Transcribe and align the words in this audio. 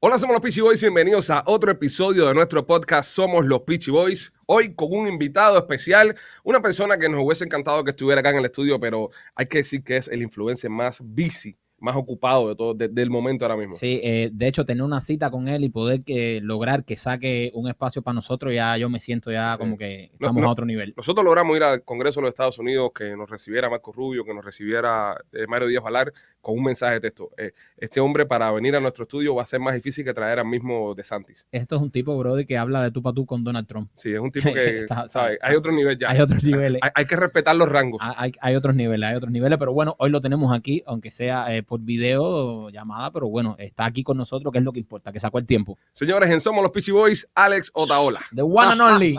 Hola, 0.00 0.16
somos 0.16 0.34
los 0.34 0.42
Peachy 0.42 0.60
Boys. 0.60 0.80
Bienvenidos 0.80 1.28
a 1.28 1.42
otro 1.46 1.72
episodio 1.72 2.28
de 2.28 2.34
nuestro 2.34 2.64
podcast 2.64 3.10
Somos 3.10 3.44
los 3.44 3.62
Peachy 3.62 3.90
Boys. 3.90 4.32
Hoy 4.46 4.72
con 4.72 4.92
un 4.92 5.08
invitado 5.08 5.58
especial, 5.58 6.14
una 6.44 6.62
persona 6.62 6.96
que 6.96 7.08
nos 7.08 7.20
hubiese 7.20 7.44
encantado 7.44 7.82
que 7.82 7.90
estuviera 7.90 8.20
acá 8.20 8.30
en 8.30 8.36
el 8.36 8.44
estudio, 8.44 8.78
pero 8.78 9.10
hay 9.34 9.46
que 9.46 9.58
decir 9.58 9.82
que 9.82 9.96
es 9.96 10.06
el 10.06 10.22
influencer 10.22 10.70
más 10.70 11.00
busy 11.00 11.58
más 11.80 11.94
ocupado 11.96 12.48
de 12.48 12.56
todo, 12.56 12.74
de- 12.74 12.88
del 12.88 13.08
momento 13.10 13.44
ahora 13.44 13.56
mismo. 13.56 13.74
Sí, 13.74 14.00
eh, 14.02 14.30
de 14.32 14.48
hecho, 14.48 14.64
tener 14.64 14.82
una 14.82 15.00
cita 15.00 15.30
con 15.30 15.46
él 15.48 15.62
y 15.64 15.68
poder 15.68 16.02
que, 16.02 16.40
lograr 16.42 16.84
que 16.84 16.96
saque 16.96 17.50
un 17.54 17.68
espacio 17.68 18.02
para 18.02 18.14
nosotros, 18.14 18.52
ya 18.52 18.76
yo 18.76 18.88
me 18.90 18.98
siento 19.00 19.30
ya 19.30 19.52
Sí. 19.52 19.58
como 19.58 19.76
que 19.78 20.10
estamos 20.12 20.42
no. 20.42 20.48
a 20.48 20.52
otro 20.52 20.64
nivel. 20.66 20.92
Nosotros 20.96 21.24
logramos 21.24 21.56
ir 21.56 21.62
al 21.62 21.82
Congreso 21.84 22.20
de 22.20 22.22
los 22.24 22.30
Estados 22.30 22.58
Unidos, 22.58 22.90
que 22.94 23.16
nos 23.16 23.30
recibiera 23.30 23.70
Marco 23.70 23.92
Rubio, 23.92 24.24
que 24.24 24.34
nos 24.34 24.44
recibiera 24.44 25.16
eh, 25.32 25.46
Mario 25.46 25.68
Díaz 25.68 25.82
Valar 25.84 26.12
con 26.40 26.56
un 26.56 26.64
mensaje 26.64 26.94
de 26.94 27.00
texto. 27.00 27.30
Eh, 27.36 27.52
este 27.76 28.00
hombre 28.00 28.24
para 28.26 28.50
venir 28.52 28.74
a 28.74 28.80
nuestro 28.80 29.04
estudio 29.04 29.34
va 29.34 29.42
a 29.42 29.46
ser 29.46 29.60
más 29.60 29.74
difícil 29.74 30.04
que 30.04 30.14
traer 30.14 30.38
al 30.38 30.46
mismo 30.46 30.94
de 30.94 31.04
Santis. 31.04 31.46
Esto 31.52 31.76
es 31.76 31.82
un 31.82 31.90
tipo, 31.90 32.16
brother, 32.18 32.46
que 32.46 32.56
habla 32.58 32.82
de 32.82 32.90
tú 32.90 33.02
para 33.02 33.14
tú 33.14 33.26
con 33.26 33.44
Donald 33.44 33.66
Trump. 33.68 33.90
Sí, 33.94 34.12
es 34.12 34.18
un 34.20 34.30
tipo 34.32 34.52
que, 34.52 34.78
Está- 34.88 35.08
¿sabes? 35.08 35.38
Hay 35.42 35.54
otro 35.56 35.72
nivel 35.72 35.98
ya. 35.98 36.10
Hay 36.10 36.20
otros 36.20 36.42
niveles. 36.44 36.80
Hay, 36.82 36.90
hay 36.94 37.04
que 37.06 37.16
respetar 37.16 37.54
los 37.56 37.68
rangos. 37.68 38.00
Hay, 38.02 38.14
hay- 38.16 38.32
hay 38.40 38.56
otros 38.56 38.74
niveles, 38.74 39.08
hay 39.08 39.16
otros 39.16 39.30
niveles, 39.32 39.58
pero 39.58 39.72
bueno, 39.72 39.94
hoy 39.98 40.10
lo 40.10 40.20
tenemos 40.20 40.52
aquí, 40.56 40.82
aunque 40.86 41.10
sea 41.10 41.54
eh, 41.54 41.62
por 41.68 41.80
video 41.80 42.22
o 42.24 42.70
llamada, 42.70 43.10
pero 43.12 43.28
bueno, 43.28 43.54
está 43.58 43.84
aquí 43.84 44.02
con 44.02 44.16
nosotros, 44.16 44.50
que 44.50 44.58
es 44.58 44.64
lo 44.64 44.72
que 44.72 44.80
importa, 44.80 45.12
que 45.12 45.20
sacó 45.20 45.38
el 45.38 45.46
tiempo. 45.46 45.78
Señores, 45.92 46.30
en 46.30 46.40
Somos 46.40 46.62
los 46.62 46.72
Peachy 46.72 46.90
Boys, 46.90 47.28
Alex 47.34 47.70
Otaola. 47.74 48.22
The 48.34 48.42
one 48.42 48.72
and 48.72 48.80
only. 48.80 49.16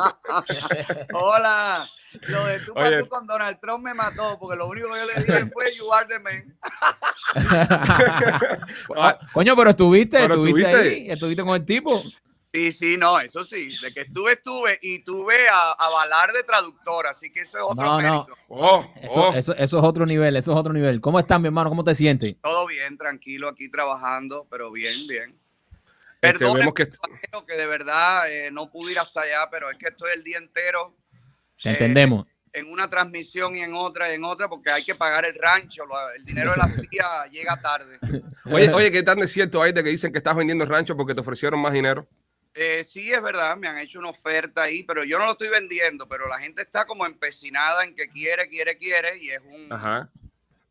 Hola. 1.14 1.88
Lo 2.28 2.44
de 2.44 2.60
tú 2.62 2.74
para 2.74 3.00
tú 3.00 3.08
con 3.08 3.28
Donald 3.28 3.60
Trump 3.62 3.84
me 3.84 3.94
mató, 3.94 4.36
porque 4.40 4.58
lo 4.58 4.68
único 4.68 4.88
que 4.92 4.98
yo 5.00 5.06
le 5.06 5.14
dije 5.24 5.52
fue 5.54 5.66
you 5.78 5.94
are 5.94 6.08
the 6.08 6.20
man. 6.20 6.58
Coño, 9.34 9.56
pero 9.56 9.70
estuviste, 9.70 10.18
Pero 10.18 10.34
estuviste 10.36 10.62
estuviste. 10.72 10.90
ahí, 10.90 11.12
estuviste 11.12 11.44
con 11.44 11.56
el 11.56 11.66
tipo. 11.66 12.02
Sí, 12.52 12.72
sí, 12.72 12.98
no, 12.98 13.20
eso 13.20 13.44
sí. 13.44 13.70
De 13.82 13.94
que 13.94 14.02
estuve, 14.02 14.32
estuve 14.34 14.80
y 14.82 15.04
tuve 15.04 15.36
a, 15.50 15.72
a 15.74 15.90
Valar 15.92 16.32
de 16.32 16.44
traductor, 16.44 17.06
así 17.06 17.32
que 17.32 17.42
eso 17.42 17.58
es 17.60 17.64
otro 17.64 17.86
No, 17.86 18.02
no. 18.02 18.24
mérito. 18.26 18.42
oh, 18.48 18.94
Eso, 19.02 19.22
oh. 19.30 19.34
eso, 19.36 19.56
eso 19.56 19.78
es 19.78 19.84
otro 19.84 20.06
nivel, 20.08 20.36
eso 20.36 20.52
es 20.54 20.58
otro 20.58 20.74
nivel. 20.74 21.00
¿Cómo 21.00 21.20
estás, 21.20 21.40
mi 21.40 21.46
hermano? 21.48 21.70
¿Cómo 21.70 21.84
te 21.84 21.94
sientes? 21.94 22.36
Todo 22.42 22.66
bien, 22.66 22.98
tranquilo, 22.98 23.50
aquí 23.50 23.70
trabajando, 23.70 24.48
pero 24.50 24.72
bien, 24.72 25.06
bien. 25.08 25.38
Este, 26.22 26.40
Perdón, 26.40 26.58
vemos 26.58 26.74
que 26.74 26.88
que 27.48 27.54
de 27.56 27.66
verdad 27.68 28.30
eh, 28.32 28.50
no 28.52 28.70
pude 28.72 28.92
ir 28.94 29.00
hasta 29.00 29.22
allá, 29.22 29.48
pero 29.52 29.70
es 29.70 29.78
que 29.78 29.88
estoy 29.90 30.10
el 30.16 30.24
día 30.24 30.38
entero 30.40 30.96
Te 31.62 31.70
eh, 31.70 31.74
entendemos. 31.74 32.26
en 32.52 32.70
una 32.72 32.90
transmisión 32.90 33.56
y 33.56 33.62
en 33.62 33.74
otra 33.76 34.12
y 34.12 34.16
en 34.16 34.24
otra, 34.26 34.50
porque 34.50 34.72
hay 34.72 34.84
que 34.84 34.96
pagar 34.96 35.24
el 35.24 35.36
rancho. 35.36 35.86
lo- 35.86 36.10
El 36.18 36.26
dinero 36.26 36.52
de 36.52 36.58
la 36.58 36.68
CIA 36.90 37.28
llega 37.32 37.62
tarde. 37.62 38.00
Oye, 38.46 38.74
oye, 38.74 38.92
¿qué 38.92 39.04
tan 39.04 39.20
de 39.20 39.28
cierto 39.28 39.62
hay 39.62 39.72
de 39.72 39.84
que 39.84 39.92
dicen 39.92 40.12
que 40.12 40.18
estás 40.18 40.36
vendiendo 40.36 40.64
el 40.64 40.70
rancho 40.70 40.98
porque 40.98 41.14
te 41.14 41.22
ofrecieron 41.22 41.60
más 41.62 41.74
dinero? 41.74 42.08
Eh, 42.54 42.84
sí, 42.84 43.12
es 43.12 43.22
verdad, 43.22 43.56
me 43.58 43.68
han 43.68 43.78
hecho 43.78 44.00
una 44.00 44.10
oferta 44.10 44.64
ahí, 44.64 44.84
pero 44.84 45.04
yo 45.04 45.20
no 45.20 45.26
lo 45.26 45.32
estoy 45.34 45.50
vendiendo, 45.50 46.08
pero 46.08 46.28
la 46.28 46.40
gente 46.40 46.62
está 46.64 46.86
como 46.86 47.06
empecinada 47.06 47.84
en 47.84 47.96
que 47.96 48.10
quiere, 48.10 48.50
quiere, 48.50 48.78
quiere, 48.78 49.18
y 49.22 49.30
es 49.30 49.40
un... 49.40 49.72
Ajá. 49.72 50.10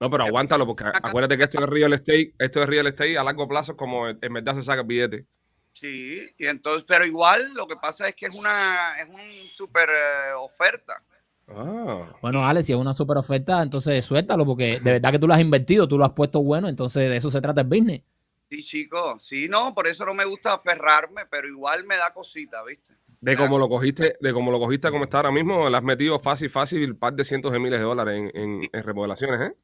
No, 0.00 0.10
pero 0.10 0.24
aguántalo, 0.24 0.66
porque 0.66 0.84
acuérdate 0.84 1.36
que 1.36 1.44
esto 1.44 1.60
es 1.60 1.68
real 1.68 1.92
estate, 1.92 2.32
esto 2.38 2.62
es 2.62 2.68
real 2.68 2.86
estate 2.86 3.18
a 3.18 3.24
largo 3.24 3.48
plazo, 3.48 3.72
es 3.72 3.78
como 3.78 4.08
en 4.08 4.32
verdad 4.32 4.54
se 4.54 4.62
saca 4.62 4.82
el 4.82 4.86
billete. 4.86 5.26
Sí, 5.72 6.28
y 6.36 6.46
entonces, 6.46 6.84
pero 6.86 7.04
igual 7.04 7.52
lo 7.54 7.66
que 7.66 7.76
pasa 7.76 8.08
es 8.08 8.14
que 8.14 8.26
es 8.26 8.34
una, 8.34 8.98
es 9.00 9.08
un 9.08 9.30
súper 9.46 9.88
eh, 9.88 10.32
oferta. 10.36 11.02
Ah. 11.48 12.12
Bueno, 12.20 12.46
Alex, 12.46 12.66
si 12.66 12.72
es 12.72 12.78
una 12.78 12.92
super 12.92 13.16
oferta, 13.16 13.62
entonces 13.62 14.04
suéltalo, 14.04 14.44
porque 14.44 14.80
de 14.80 14.92
verdad 14.92 15.12
que 15.12 15.18
tú 15.18 15.26
lo 15.26 15.34
has 15.34 15.40
invertido, 15.40 15.88
tú 15.88 15.96
lo 15.96 16.04
has 16.04 16.12
puesto 16.12 16.42
bueno, 16.42 16.68
entonces 16.68 17.08
de 17.08 17.16
eso 17.16 17.30
se 17.30 17.40
trata 17.40 17.62
el 17.62 17.68
business. 17.68 18.02
Sí, 18.50 18.62
chicos, 18.64 19.22
sí, 19.24 19.46
no, 19.48 19.74
por 19.74 19.86
eso 19.86 20.06
no 20.06 20.14
me 20.14 20.24
gusta 20.24 20.54
aferrarme, 20.54 21.26
pero 21.26 21.46
igual 21.46 21.84
me 21.84 21.96
da 21.96 22.12
cosita, 22.14 22.62
¿viste? 22.64 22.94
De 23.20 23.36
cómo 23.36 23.58
lo 23.58 23.68
cogiste, 23.68 24.14
de 24.18 24.32
cómo 24.32 24.50
lo 24.50 24.58
cogiste 24.58 24.90
como 24.90 25.04
está 25.04 25.18
ahora 25.18 25.32
mismo, 25.32 25.68
le 25.68 25.76
has 25.76 25.82
metido 25.82 26.18
fácil, 26.18 26.48
fácil, 26.48 26.92
un 26.92 26.98
par 26.98 27.12
de 27.12 27.24
cientos 27.24 27.52
de 27.52 27.58
miles 27.58 27.78
de 27.78 27.84
dólares 27.84 28.16
en, 28.16 28.30
en- 28.40 28.70
en 28.72 28.82
remodelaciones, 28.82 29.40
¿eh? 29.40 29.54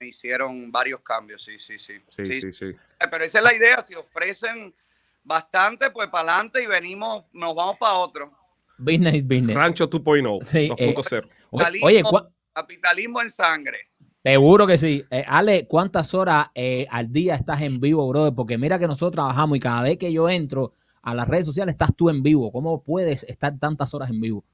Me 0.00 0.08
hicieron 0.08 0.70
varios 0.70 1.00
cambios, 1.00 1.42
sí, 1.42 1.58
sí, 1.58 1.78
sí. 1.78 1.94
Sí, 2.08 2.24
sí, 2.42 2.52
sí. 2.52 2.64
Eh, 2.66 3.06
Pero 3.10 3.24
esa 3.24 3.38
es 3.38 3.44
la 3.44 3.54
idea, 3.54 3.80
si 3.80 3.94
ofrecen 3.94 4.74
bastante, 5.24 5.90
pues 5.90 6.08
para 6.08 6.32
adelante 6.34 6.62
y 6.62 6.66
venimos, 6.66 7.24
nos 7.32 7.54
vamos 7.54 7.76
para 7.78 7.94
otro. 7.94 8.36
Business 8.76 9.22
business. 9.26 9.56
Rancho 9.56 9.88
2.0, 9.88 10.44
Sí, 10.44 10.70
eh, 10.76 10.94
2.0. 10.94 11.24
Oye, 11.52 11.64
Capitalismo, 11.64 11.86
oye, 11.86 12.02
¿cuá- 12.02 12.28
capitalismo 12.52 13.22
en 13.22 13.30
sangre. 13.30 13.88
Seguro 14.32 14.66
que 14.66 14.76
sí. 14.76 15.04
Eh, 15.10 15.24
Ale, 15.26 15.68
¿cuántas 15.68 16.12
horas 16.12 16.48
eh, 16.54 16.86
al 16.90 17.12
día 17.12 17.36
estás 17.36 17.60
en 17.60 17.78
vivo, 17.80 18.08
brother? 18.08 18.34
Porque 18.34 18.58
mira 18.58 18.76
que 18.78 18.88
nosotros 18.88 19.12
trabajamos 19.12 19.56
y 19.56 19.60
cada 19.60 19.82
vez 19.82 19.98
que 19.98 20.12
yo 20.12 20.28
entro 20.28 20.72
a 21.02 21.14
las 21.14 21.28
redes 21.28 21.46
sociales 21.46 21.74
estás 21.74 21.94
tú 21.94 22.10
en 22.10 22.24
vivo. 22.24 22.50
¿Cómo 22.50 22.82
puedes 22.82 23.22
estar 23.22 23.56
tantas 23.58 23.94
horas 23.94 24.10
en 24.10 24.20
vivo? 24.20 24.44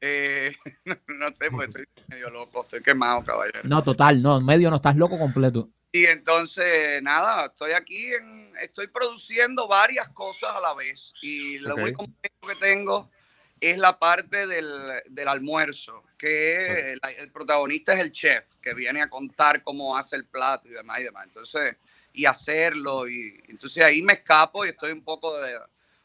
Eh, 0.00 0.52
no 1.08 1.34
sé, 1.34 1.50
pues 1.50 1.68
estoy 1.68 1.84
medio 2.06 2.30
loco, 2.30 2.62
estoy 2.62 2.80
quemado, 2.80 3.24
caballero. 3.24 3.62
No, 3.64 3.82
total, 3.82 4.22
no, 4.22 4.36
en 4.36 4.44
medio 4.44 4.70
no 4.70 4.76
estás 4.76 4.96
loco 4.96 5.18
completo. 5.18 5.68
Y 5.90 6.04
entonces, 6.04 7.02
nada, 7.02 7.46
estoy 7.46 7.72
aquí, 7.72 8.12
en, 8.12 8.52
estoy 8.62 8.86
produciendo 8.86 9.66
varias 9.66 10.08
cosas 10.10 10.50
a 10.54 10.60
la 10.60 10.74
vez. 10.74 11.12
Y 11.22 11.58
lo 11.58 11.74
único 11.74 12.04
que 12.22 12.54
tengo 12.60 13.10
es 13.60 13.78
la 13.78 13.98
parte 13.98 14.46
del, 14.46 15.02
del 15.08 15.28
almuerzo, 15.28 16.04
que 16.16 16.92
el 16.92 17.32
protagonista 17.32 17.94
es 17.94 18.00
el 18.00 18.12
chef, 18.12 18.44
que 18.60 18.74
viene 18.74 19.02
a 19.02 19.08
contar 19.08 19.62
cómo 19.62 19.96
hace 19.96 20.16
el 20.16 20.26
plato 20.26 20.68
y 20.68 20.72
demás 20.72 21.00
y 21.00 21.04
demás. 21.04 21.26
Entonces, 21.26 21.76
y 22.12 22.26
hacerlo. 22.26 23.08
Y 23.08 23.40
entonces 23.48 23.82
ahí 23.82 24.02
me 24.02 24.14
escapo 24.14 24.66
y 24.66 24.70
estoy 24.70 24.92
un 24.92 25.02
poco 25.02 25.40
de, 25.40 25.56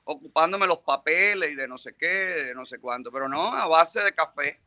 ocupándome 0.03 0.67
los 0.67 0.79
papeles 0.79 1.51
y 1.51 1.55
de 1.55 1.67
no 1.67 1.77
sé 1.77 1.95
qué, 1.97 2.07
de 2.07 2.55
no 2.55 2.65
sé 2.65 2.77
cuánto. 2.79 3.11
Pero 3.11 3.27
no, 3.27 3.53
a 3.53 3.67
base 3.67 3.99
de 3.99 4.11
café. 4.11 4.59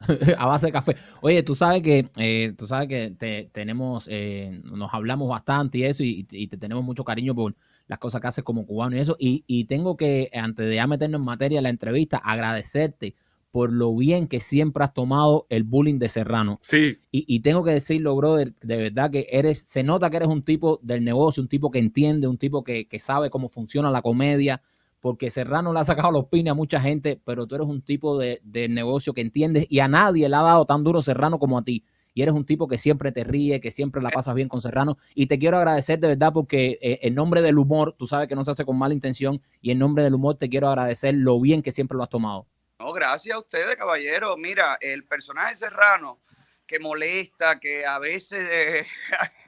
a 0.38 0.46
base 0.46 0.66
de 0.66 0.72
café. 0.72 0.96
Oye, 1.20 1.42
tú 1.42 1.54
sabes 1.54 1.82
que, 1.82 2.10
eh, 2.16 2.52
tú 2.56 2.66
sabes 2.66 2.88
que 2.88 3.14
te, 3.18 3.48
tenemos, 3.52 4.06
eh, 4.10 4.60
nos 4.64 4.92
hablamos 4.92 5.28
bastante 5.28 5.78
y 5.78 5.84
eso, 5.84 6.02
y, 6.02 6.26
y 6.30 6.46
te 6.48 6.56
tenemos 6.56 6.84
mucho 6.84 7.04
cariño 7.04 7.34
por 7.34 7.54
las 7.86 7.98
cosas 7.98 8.20
que 8.20 8.28
haces 8.28 8.44
como 8.44 8.66
cubano 8.66 8.96
y 8.96 9.00
eso. 9.00 9.16
Y, 9.18 9.44
y 9.46 9.64
tengo 9.64 9.96
que, 9.96 10.30
antes 10.32 10.66
de 10.66 10.76
ya 10.76 10.86
meternos 10.86 11.20
en 11.20 11.24
materia 11.24 11.58
de 11.58 11.62
la 11.62 11.68
entrevista, 11.70 12.18
agradecerte 12.18 13.14
por 13.50 13.70
lo 13.70 13.94
bien 13.94 14.28
que 14.28 14.40
siempre 14.40 14.82
has 14.82 14.94
tomado 14.94 15.46
el 15.50 15.64
bullying 15.64 15.98
de 15.98 16.08
Serrano. 16.08 16.58
Sí, 16.62 16.98
Y, 17.10 17.26
y 17.28 17.40
tengo 17.40 17.62
que 17.62 17.72
decirlo, 17.72 18.16
brother, 18.16 18.54
de 18.62 18.76
verdad 18.78 19.10
que 19.10 19.26
eres, 19.30 19.58
se 19.60 19.82
nota 19.82 20.08
que 20.08 20.16
eres 20.16 20.28
un 20.28 20.42
tipo 20.42 20.80
del 20.82 21.04
negocio, 21.04 21.42
un 21.42 21.48
tipo 21.50 21.70
que 21.70 21.78
entiende, 21.78 22.26
un 22.26 22.38
tipo 22.38 22.64
que, 22.64 22.88
que 22.88 22.98
sabe 22.98 23.28
cómo 23.28 23.50
funciona 23.50 23.90
la 23.90 24.00
comedia, 24.00 24.62
porque 25.00 25.28
Serrano 25.30 25.72
le 25.72 25.80
ha 25.80 25.84
sacado 25.84 26.12
los 26.12 26.26
pines 26.26 26.52
a 26.52 26.54
mucha 26.54 26.80
gente, 26.80 27.20
pero 27.24 27.46
tú 27.46 27.56
eres 27.56 27.66
un 27.66 27.82
tipo 27.82 28.16
de, 28.16 28.40
del 28.42 28.72
negocio 28.72 29.12
que 29.12 29.20
entiendes 29.20 29.66
y 29.68 29.80
a 29.80 29.88
nadie 29.88 30.28
le 30.30 30.36
ha 30.36 30.42
dado 30.42 30.64
tan 30.64 30.82
duro 30.82 31.02
Serrano 31.02 31.38
como 31.38 31.58
a 31.58 31.62
ti. 31.64 31.84
Y 32.14 32.22
eres 32.22 32.34
un 32.34 32.44
tipo 32.44 32.68
que 32.68 32.78
siempre 32.78 33.12
te 33.12 33.24
ríe, 33.24 33.60
que 33.60 33.70
siempre 33.70 34.02
la 34.02 34.10
pasas 34.10 34.34
bien 34.34 34.48
con 34.48 34.60
Serrano. 34.60 34.98
Y 35.14 35.26
te 35.26 35.38
quiero 35.38 35.56
agradecer 35.56 35.98
de 35.98 36.08
verdad 36.08 36.32
porque 36.32 36.78
eh, 36.82 37.00
en 37.02 37.14
nombre 37.14 37.42
del 37.42 37.58
humor, 37.58 37.94
tú 37.98 38.06
sabes 38.06 38.28
que 38.28 38.34
no 38.34 38.44
se 38.44 38.50
hace 38.50 38.64
con 38.64 38.78
mala 38.78 38.94
intención, 38.94 39.42
y 39.60 39.70
en 39.70 39.78
nombre 39.78 40.02
del 40.04 40.14
humor 40.14 40.36
te 40.36 40.48
quiero 40.48 40.68
agradecer 40.68 41.14
lo 41.14 41.40
bien 41.40 41.62
que 41.62 41.72
siempre 41.72 41.96
lo 41.96 42.02
has 42.02 42.10
tomado. 42.10 42.46
No, 42.78 42.92
gracias 42.92 43.34
a 43.34 43.38
ustedes, 43.38 43.76
caballero. 43.76 44.36
Mira, 44.36 44.76
el 44.80 45.04
personaje 45.04 45.54
serrano 45.54 46.20
que 46.66 46.78
molesta, 46.78 47.60
que 47.60 47.86
a 47.86 47.98
veces 47.98 48.48
eh, 48.50 48.86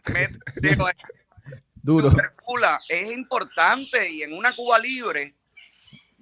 Duro. 1.82 2.10
es 2.88 3.12
importante 3.12 4.10
y 4.10 4.22
en 4.22 4.32
una 4.32 4.52
Cuba 4.54 4.78
libre 4.78 5.34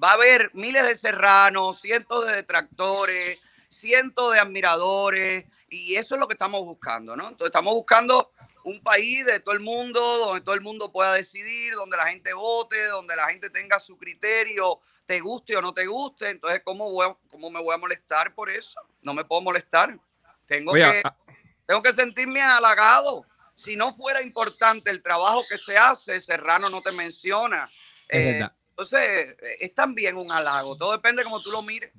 va 0.03 0.10
a 0.10 0.14
haber 0.14 0.50
miles 0.54 0.84
de 0.84 0.97
serranos, 0.97 1.80
cientos 1.80 2.26
de 2.26 2.34
detractores, 2.34 3.38
cientos 3.69 4.32
de 4.32 4.41
admiradores 4.41 5.44
y 5.72 5.97
eso 5.97 6.15
es 6.15 6.21
lo 6.21 6.28
que 6.28 6.34
estamos 6.34 6.60
buscando, 6.60 7.16
¿no? 7.16 7.25
Entonces 7.28 7.47
estamos 7.47 7.72
buscando 7.72 8.31
un 8.65 8.83
país 8.83 9.25
de 9.25 9.41
todo 9.41 9.55
el 9.55 9.60
mundo, 9.60 10.00
donde 10.00 10.43
todo 10.43 10.55
el 10.55 10.60
mundo 10.60 10.93
pueda 10.93 11.15
decidir, 11.15 11.75
donde 11.75 11.97
la 11.97 12.06
gente 12.09 12.33
vote, 12.34 12.87
donde 12.88 13.16
la 13.16 13.28
gente 13.28 13.49
tenga 13.49 13.81
su 13.81 13.97
criterio, 13.97 14.80
te 15.07 15.19
guste 15.21 15.57
o 15.57 15.63
no 15.63 15.72
te 15.72 15.86
guste. 15.86 16.28
Entonces, 16.28 16.60
¿cómo, 16.63 16.91
voy 16.91 17.13
cómo 17.30 17.51
me 17.51 17.60
voy 17.60 17.74
a 17.74 17.78
molestar 17.78 18.34
por 18.34 18.51
eso? 18.51 18.78
No 19.01 19.15
me 19.15 19.24
puedo 19.24 19.41
molestar. 19.41 19.98
Tengo 20.47 20.72
oye, 20.72 20.83
que 20.84 21.03
a- 21.04 21.16
tengo 21.66 21.83
que 21.83 21.92
sentirme 21.95 22.42
halagado. 22.42 23.25
Si 23.57 23.75
no 23.75 23.95
fuera 23.95 24.21
importante 24.22 24.91
el 24.91 25.03
trabajo 25.03 25.42
que 25.48 25.57
se 25.57 25.77
hace, 25.77 26.21
Serrano 26.21 26.68
no 26.68 26.83
te 26.83 26.92
menciona. 26.92 27.71
Es 28.09 28.42
Eh, 28.42 28.51
entonces, 28.71 29.36
es 29.60 29.75
también 29.75 30.16
un 30.16 30.30
halago. 30.30 30.77
Todo 30.77 30.92
depende 30.92 31.21
de 31.21 31.25
cómo 31.25 31.41
tú 31.41 31.51
lo 31.51 31.63
mires. 31.63 31.92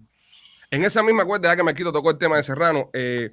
En 0.72 0.84
esa 0.84 1.04
misma 1.04 1.24
cuenta, 1.26 1.50
ya 1.50 1.56
que 1.56 1.64
Marquito 1.64 1.92
tocó 1.92 2.10
el 2.12 2.18
tema 2.18 2.38
de 2.38 2.44
Serrano, 2.44 2.90
eh, 2.94 3.32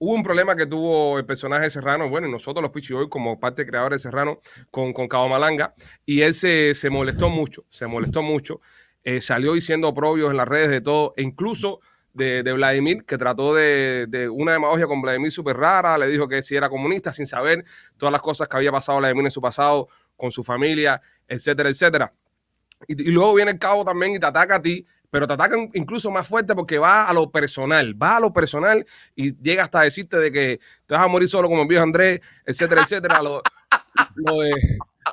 hubo 0.00 0.14
un 0.14 0.22
problema 0.22 0.56
que 0.56 0.66
tuvo 0.66 1.18
el 1.18 1.26
personaje 1.26 1.64
de 1.64 1.70
Serrano, 1.70 2.08
bueno, 2.08 2.26
y 2.26 2.32
nosotros 2.32 2.62
los 2.62 2.72
Pichi 2.72 2.94
hoy 2.94 3.08
como 3.08 3.38
parte 3.38 3.66
creadora 3.66 3.96
de 3.96 4.00
Serrano, 4.00 4.40
con, 4.70 4.94
con 4.94 5.08
Cabo 5.08 5.28
Malanga, 5.28 5.74
y 6.06 6.22
él 6.22 6.32
se, 6.32 6.74
se 6.74 6.88
molestó 6.88 7.28
mucho, 7.28 7.66
se 7.68 7.86
molestó 7.86 8.22
mucho, 8.22 8.60
eh, 9.04 9.20
salió 9.20 9.52
diciendo 9.52 9.92
probios 9.92 10.30
en 10.30 10.38
las 10.38 10.48
redes 10.48 10.70
de 10.70 10.80
todo, 10.80 11.12
e 11.18 11.22
incluso 11.22 11.80
de, 12.14 12.42
de 12.42 12.52
Vladimir, 12.54 13.04
que 13.04 13.18
trató 13.18 13.54
de, 13.54 14.06
de 14.08 14.28
una 14.30 14.52
demagogia 14.52 14.86
con 14.86 15.02
Vladimir 15.02 15.30
súper 15.30 15.58
rara, 15.58 15.98
le 15.98 16.06
dijo 16.06 16.26
que 16.26 16.40
si 16.42 16.56
era 16.56 16.70
comunista 16.70 17.12
sin 17.12 17.26
saber 17.26 17.64
todas 17.98 18.10
las 18.10 18.22
cosas 18.22 18.48
que 18.48 18.56
había 18.56 18.72
pasado 18.72 18.98
Vladimir 18.98 19.26
en 19.26 19.30
su 19.30 19.42
pasado 19.42 19.88
con 20.16 20.30
su 20.30 20.42
familia, 20.42 21.00
etcétera, 21.28 21.68
etcétera. 21.68 22.12
Y, 22.88 23.08
y 23.08 23.12
luego 23.12 23.34
viene 23.34 23.50
el 23.50 23.58
cabo 23.58 23.84
también 23.84 24.14
y 24.14 24.18
te 24.18 24.26
ataca 24.26 24.56
a 24.56 24.62
ti, 24.62 24.86
pero 25.10 25.26
te 25.26 25.32
ataca 25.32 25.56
incluso 25.74 26.10
más 26.10 26.26
fuerte 26.26 26.54
porque 26.54 26.78
va 26.78 27.08
a 27.08 27.12
lo 27.12 27.30
personal, 27.30 28.00
va 28.00 28.16
a 28.16 28.20
lo 28.20 28.32
personal 28.32 28.86
y 29.14 29.36
llega 29.42 29.64
hasta 29.64 29.82
decirte 29.82 30.16
de 30.16 30.30
que 30.30 30.60
te 30.86 30.94
vas 30.94 31.02
a 31.02 31.08
morir 31.08 31.28
solo 31.28 31.48
como 31.48 31.62
el 31.62 31.68
viejo 31.68 31.82
Andrés, 31.82 32.20
etcétera, 32.46 32.82
etcétera. 32.82 33.22
lo, 33.22 33.42
lo 34.14 34.40
de, 34.40 34.52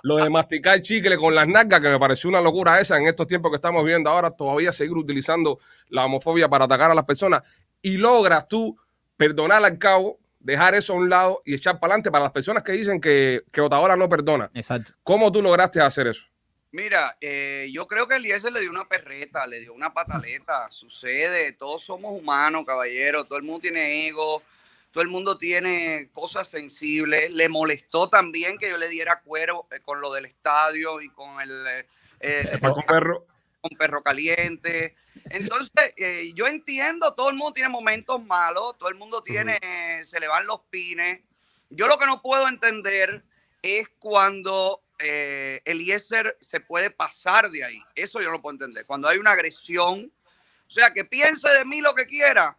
lo 0.03 0.17
de 0.17 0.29
masticar 0.29 0.81
chicle 0.81 1.17
con 1.17 1.33
las 1.33 1.47
nalgas, 1.47 1.81
que 1.81 1.89
me 1.89 1.99
pareció 1.99 2.29
una 2.29 2.41
locura 2.41 2.79
esa 2.79 2.97
en 2.97 3.07
estos 3.07 3.27
tiempos 3.27 3.51
que 3.51 3.55
estamos 3.55 3.83
viviendo 3.83 4.09
ahora, 4.09 4.31
todavía 4.31 4.71
seguir 4.71 4.95
utilizando 4.95 5.59
la 5.89 6.05
homofobia 6.05 6.47
para 6.47 6.65
atacar 6.65 6.91
a 6.91 6.95
las 6.95 7.05
personas. 7.05 7.41
Y 7.81 7.97
logras 7.97 8.47
tú 8.47 8.77
perdonar 9.15 9.63
al 9.63 9.77
cabo, 9.77 10.19
dejar 10.39 10.75
eso 10.75 10.93
a 10.93 10.97
un 10.97 11.09
lado 11.09 11.41
y 11.45 11.55
echar 11.55 11.79
para 11.79 11.93
adelante 11.93 12.11
para 12.11 12.23
las 12.25 12.31
personas 12.31 12.63
que 12.63 12.73
dicen 12.73 13.01
que, 13.01 13.43
que 13.51 13.61
no 13.61 14.09
perdona. 14.09 14.49
Exacto. 14.53 14.93
¿Cómo 15.03 15.31
tú 15.31 15.41
lograste 15.41 15.81
hacer 15.81 16.07
eso? 16.07 16.25
Mira, 16.71 17.17
eh, 17.21 17.69
yo 17.71 17.87
creo 17.87 18.07
que 18.07 18.15
Eliezer 18.15 18.51
le 18.51 18.61
dio 18.61 18.69
una 18.69 18.87
perreta, 18.87 19.47
le 19.47 19.59
dio 19.59 19.73
una 19.73 19.93
pataleta. 19.93 20.67
Sucede, 20.69 21.53
todos 21.53 21.83
somos 21.83 22.11
humanos, 22.11 22.65
caballero. 22.65 23.25
Todo 23.25 23.37
el 23.37 23.43
mundo 23.43 23.61
tiene 23.61 24.07
ego, 24.07 24.43
todo 24.91 25.01
el 25.01 25.09
mundo 25.09 25.37
tiene 25.37 26.09
cosas 26.13 26.47
sensibles. 26.49 27.31
Le 27.31 27.49
molestó 27.49 28.09
también 28.09 28.57
que 28.57 28.69
yo 28.69 28.77
le 28.77 28.89
diera 28.89 29.21
cuero 29.21 29.67
eh, 29.71 29.79
con 29.81 30.01
lo 30.01 30.11
del 30.13 30.25
estadio 30.25 31.01
y 31.01 31.09
con 31.09 31.39
el, 31.41 31.67
eh, 31.67 31.85
eh, 32.19 32.59
Con 32.59 32.83
perro. 32.83 33.25
con 33.61 33.77
perro 33.77 34.01
caliente. 34.03 34.95
Entonces, 35.29 35.93
eh, 35.97 36.31
yo 36.35 36.47
entiendo, 36.47 37.13
todo 37.15 37.29
el 37.29 37.35
mundo 37.35 37.53
tiene 37.53 37.69
momentos 37.69 38.23
malos, 38.23 38.77
todo 38.77 38.89
el 38.89 38.95
mundo 38.95 39.21
tiene, 39.21 39.59
se 40.05 40.19
le 40.19 40.27
van 40.27 40.47
los 40.47 40.61
pines. 40.69 41.21
Yo 41.69 41.87
lo 41.87 41.97
que 41.97 42.05
no 42.05 42.21
puedo 42.21 42.47
entender 42.47 43.23
es 43.61 43.87
cuando 43.99 44.83
eh, 44.99 45.61
Eliezer 45.65 46.37
se 46.41 46.59
puede 46.59 46.89
pasar 46.89 47.49
de 47.49 47.63
ahí. 47.63 47.81
Eso 47.95 48.21
yo 48.21 48.31
no 48.31 48.41
puedo 48.41 48.53
entender. 48.53 48.85
Cuando 48.85 49.07
hay 49.07 49.17
una 49.17 49.31
agresión, 49.31 50.11
o 50.67 50.69
sea, 50.69 50.93
que 50.93 51.05
piense 51.05 51.47
de 51.49 51.65
mí 51.65 51.81
lo 51.81 51.93
que 51.95 52.05
quiera, 52.05 52.57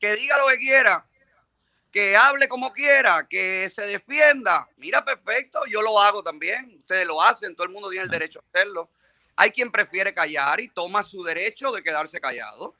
que 0.00 0.16
diga 0.16 0.38
lo 0.38 0.48
que 0.48 0.58
quiera, 0.58 1.06
que 1.90 2.16
hable 2.16 2.48
como 2.48 2.72
quiera, 2.72 3.26
que 3.28 3.70
se 3.74 3.86
defienda. 3.86 4.68
Mira, 4.78 5.04
perfecto, 5.04 5.60
yo 5.66 5.80
lo 5.82 6.00
hago 6.00 6.22
también. 6.22 6.76
Ustedes 6.80 7.06
lo 7.06 7.22
hacen, 7.22 7.54
todo 7.54 7.66
el 7.66 7.72
mundo 7.72 7.90
tiene 7.90 8.04
el 8.04 8.10
derecho 8.10 8.40
a 8.40 8.44
hacerlo. 8.48 8.90
Hay 9.36 9.50
quien 9.50 9.70
prefiere 9.70 10.14
callar 10.14 10.60
y 10.60 10.68
toma 10.68 11.02
su 11.02 11.22
derecho 11.22 11.72
de 11.72 11.82
quedarse 11.82 12.20
callado 12.20 12.74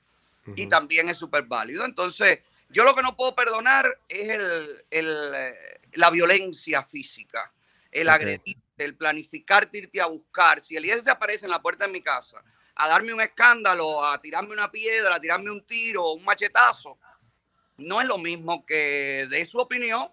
y 0.56 0.66
también 0.66 1.08
es 1.08 1.16
súper 1.16 1.44
válido. 1.44 1.84
Entonces, 1.84 2.40
yo 2.70 2.84
lo 2.84 2.94
que 2.94 3.02
no 3.02 3.16
puedo 3.16 3.34
perdonar 3.34 3.98
es 4.08 4.28
el, 4.28 4.84
el, 4.90 5.32
eh, 5.34 5.80
la 5.92 6.10
violencia 6.10 6.82
física, 6.82 7.52
el 7.94 8.08
Ok. 8.08 8.14
agredirte, 8.14 8.85
el 8.85 8.96
planificarte 8.96 9.79
irte 9.79 10.00
a 10.00 10.06
buscar. 10.06 10.61
Si 10.61 10.76
el 10.76 10.85
se 11.02 11.11
aparece 11.11 11.46
en 11.46 11.50
la 11.50 11.62
puerta 11.62 11.87
de 11.87 11.93
mi 11.93 12.02
casa 12.02 12.43
a 12.75 12.88
darme 12.88 13.14
un 13.14 13.20
escándalo, 13.20 14.05
a 14.05 14.20
tirarme 14.20 14.52
una 14.52 14.70
piedra, 14.70 15.14
a 15.14 15.20
tirarme 15.20 15.50
un 15.50 15.64
tiro, 15.64 16.11
un 16.12 16.25
machetazo, 16.25 16.99
no 17.79 18.00
es 18.00 18.06
lo 18.06 18.19
mismo 18.19 18.67
que 18.67 19.26
de 19.31 19.46
su 19.46 19.58
opinión 19.58 20.08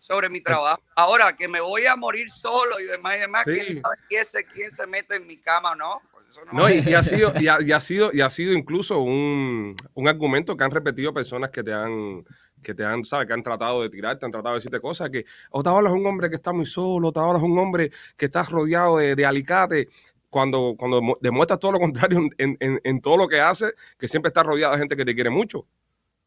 sobre 0.00 0.28
mi 0.28 0.40
trabajo. 0.40 0.82
Ahora, 0.96 1.36
que 1.36 1.46
me 1.48 1.60
voy 1.60 1.86
a 1.86 1.96
morir 1.96 2.30
solo 2.30 2.78
y 2.80 2.84
demás 2.84 3.16
y 3.16 3.20
demás, 3.20 3.44
Sí. 3.46 3.52
¿quién 3.52 3.82
sabe 3.82 3.96
quién 4.08 4.26
se, 4.26 4.44
quién 4.44 4.74
se 4.76 4.86
mete 4.86 5.14
en 5.14 5.26
mi 5.26 5.38
cama 5.38 5.74
no? 5.76 6.02
No. 6.52 6.68
Y, 6.68 6.80
y 6.86 6.94
ha 6.94 7.02
sido, 7.02 7.32
y 7.38 7.48
ha, 7.48 7.60
y 7.62 7.72
ha 7.72 7.80
sido, 7.80 8.10
y 8.12 8.20
ha 8.20 8.30
sido 8.30 8.52
incluso 8.52 9.00
un, 9.00 9.74
un 9.94 10.08
argumento 10.08 10.56
que 10.56 10.64
han 10.64 10.70
repetido 10.70 11.12
personas 11.14 11.50
que 11.50 11.62
te 11.62 11.72
han, 11.72 12.24
que 12.62 12.74
te 12.74 12.84
han, 12.84 13.04
¿sabes? 13.04 13.26
Que 13.26 13.32
han 13.34 13.42
tratado 13.42 13.82
de 13.82 13.90
tirar, 13.90 14.18
te 14.18 14.26
han 14.26 14.32
tratado 14.32 14.54
de 14.54 14.58
decirte 14.58 14.80
cosas 14.80 15.10
que 15.10 15.24
Otaola 15.50 15.88
es 15.90 15.94
un 15.94 16.06
hombre 16.06 16.28
que 16.28 16.36
está 16.36 16.52
muy 16.52 16.66
solo, 16.66 17.08
Otaola 17.08 17.38
es 17.38 17.44
un 17.44 17.58
hombre 17.58 17.90
que 18.16 18.26
está 18.26 18.42
rodeado 18.42 18.98
de, 18.98 19.14
de 19.16 19.26
alicate. 19.26 19.88
Cuando, 20.30 20.74
cuando 20.76 21.00
mu- 21.00 21.14
demuestras 21.20 21.60
todo 21.60 21.70
lo 21.70 21.78
contrario 21.78 22.18
en, 22.38 22.56
en- 22.58 22.80
en 22.82 23.00
todo 23.00 23.16
lo 23.16 23.28
que 23.28 23.40
hace, 23.40 23.66
que 23.96 24.08
siempre 24.08 24.30
está 24.30 24.42
rodeado 24.42 24.72
de 24.72 24.80
gente 24.80 24.96
que 24.96 25.04
te 25.04 25.14
quiere 25.14 25.30
mucho. 25.30 25.64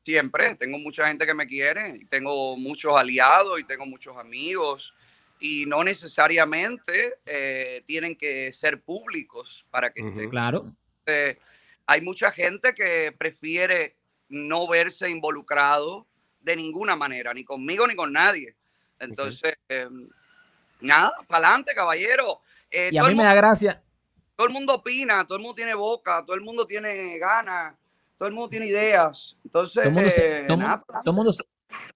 Siempre, 0.05 0.55
tengo 0.55 0.79
mucha 0.79 1.05
gente 1.09 1.25
que 1.25 1.33
me 1.33 1.45
quiere, 1.45 1.99
tengo 2.09 2.55
muchos 2.57 2.95
aliados 2.97 3.59
y 3.59 3.65
tengo 3.65 3.85
muchos 3.85 4.15
amigos 4.15 4.93
y 5.39 5.65
no 5.65 5.83
necesariamente 5.83 7.19
eh, 7.25 7.83
tienen 7.85 8.15
que 8.15 8.51
ser 8.53 8.81
públicos 8.81 9.65
para 9.69 9.91
que 9.91 10.01
Ujú. 10.01 10.09
estén. 10.11 10.29
Claro. 10.29 10.73
Eh, 11.05 11.37
hay 11.85 12.01
mucha 12.01 12.31
gente 12.31 12.73
que 12.73 13.13
prefiere 13.17 13.95
no 14.29 14.67
verse 14.67 15.09
involucrado 15.09 16.05
de 16.41 16.55
ninguna 16.55 16.95
manera, 16.95 17.33
ni 17.33 17.43
conmigo 17.43 17.87
ni 17.87 17.95
con 17.95 18.11
nadie. 18.11 18.55
Entonces, 18.99 19.53
eh, 19.69 19.87
nada, 20.81 21.11
para 21.27 21.47
adelante, 21.47 21.73
caballero. 21.75 22.41
Eh, 22.71 22.89
Y 22.91 22.97
a 22.97 23.03
mí 23.03 23.15
me 23.15 23.23
da 23.23 23.33
gracia. 23.35 23.81
todo 24.35 24.47
el 24.47 24.53
mundo 24.53 24.75
opina, 24.75 25.25
todo 25.25 25.37
el 25.37 25.41
mundo 25.43 25.55
tiene 25.55 25.73
boca, 25.75 26.23
todo 26.25 26.35
el 26.35 26.41
mundo 26.41 26.65
tiene 26.65 27.17
ganas, 27.19 27.75
todo 28.17 28.27
el 28.27 28.33
mundo 28.33 28.49
tiene 28.49 28.67
ideas. 28.67 29.37
Entonces, 29.45 29.83
Todo 29.83 29.87
el 29.89 29.93
mundo 29.93 30.09
se- 30.09 30.43
todo 30.45 30.53
el 30.53 30.59
nada, 30.59 30.71
mundo- 30.77 30.85
pa'lante. 30.87 31.03
todo 31.05 31.11
el 31.11 31.15
mundo 31.15 31.33
se- 31.33 31.43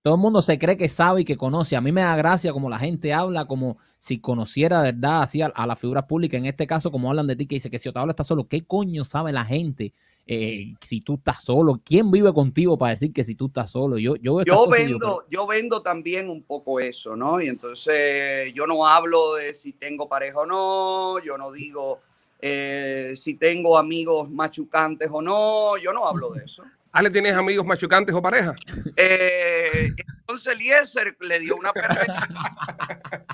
todo 0.01 0.15
el 0.15 0.21
mundo 0.21 0.41
se 0.41 0.57
cree 0.59 0.77
que 0.77 0.89
sabe 0.89 1.21
y 1.21 1.25
que 1.25 1.38
conoce. 1.38 1.75
A 1.75 1.81
mí 1.81 1.91
me 1.91 2.01
da 2.01 2.15
gracia 2.15 2.53
como 2.53 2.69
la 2.69 2.79
gente 2.79 3.13
habla, 3.13 3.45
como 3.45 3.77
si 4.00 4.19
conociera 4.19 4.81
de 4.81 4.91
verdad 4.91 5.23
así 5.23 5.41
a, 5.41 5.47
a 5.47 5.68
la 5.68 5.75
figura 5.75 6.07
pública. 6.07 6.38
En 6.38 6.45
este 6.45 6.68
caso, 6.68 6.91
como 6.91 7.09
hablan 7.09 7.27
de 7.27 7.35
ti, 7.35 7.45
que 7.45 7.56
dice 7.56 7.69
que 7.69 7.79
si 7.79 7.89
Otaola 7.89 8.12
está 8.12 8.23
solo, 8.23 8.47
¿qué 8.47 8.65
coño 8.65 9.03
sabe 9.03 9.31
la 9.31 9.45
gente 9.45 9.94
eh, 10.27 10.73
si 10.81 11.01
tú 11.01 11.15
estás 11.15 11.44
solo? 11.44 11.79
¿Quién 11.83 12.12
vive 12.12 12.33
contigo 12.33 12.77
para 12.77 12.91
decir 12.91 13.13
que 13.13 13.23
si 13.23 13.35
tú 13.35 13.47
estás 13.47 13.71
solo? 13.71 13.97
Yo, 13.97 14.15
yo, 14.15 14.38
vendo, 14.68 15.25
yo 15.29 15.47
vendo 15.47 15.81
también 15.81 16.29
un 16.29 16.44
poco 16.44 16.79
eso, 16.79 17.15
¿no? 17.15 17.41
Y 17.41 17.47
entonces 17.47 18.53
yo 18.53 18.68
no 18.68 18.88
hablo 18.88 19.35
de 19.35 19.53
si 19.53 19.73
tengo 19.73 20.07
pareja 20.09 20.39
o 20.39 20.45
no, 20.45 21.23
yo 21.23 21.38
no 21.38 21.51
digo 21.51 22.00
eh, 22.41 23.13
si 23.15 23.35
tengo 23.35 23.77
amigos 23.77 24.29
machucantes 24.31 25.09
o 25.12 25.21
no, 25.21 25.77
yo 25.77 25.94
no 25.94 26.07
hablo 26.07 26.31
de 26.31 26.45
eso. 26.45 26.63
Ale, 26.92 27.10
¿tienes 27.10 27.36
amigos 27.36 27.66
machucantes 27.66 28.14
o 28.14 28.22
pareja? 28.22 28.54
Eh, 28.98 29.90
entonces 30.20 30.54
Eliezer 30.54 31.16
le 31.22 31.40
dio 31.40 31.56
una 31.56 31.72
perreta 31.72 32.28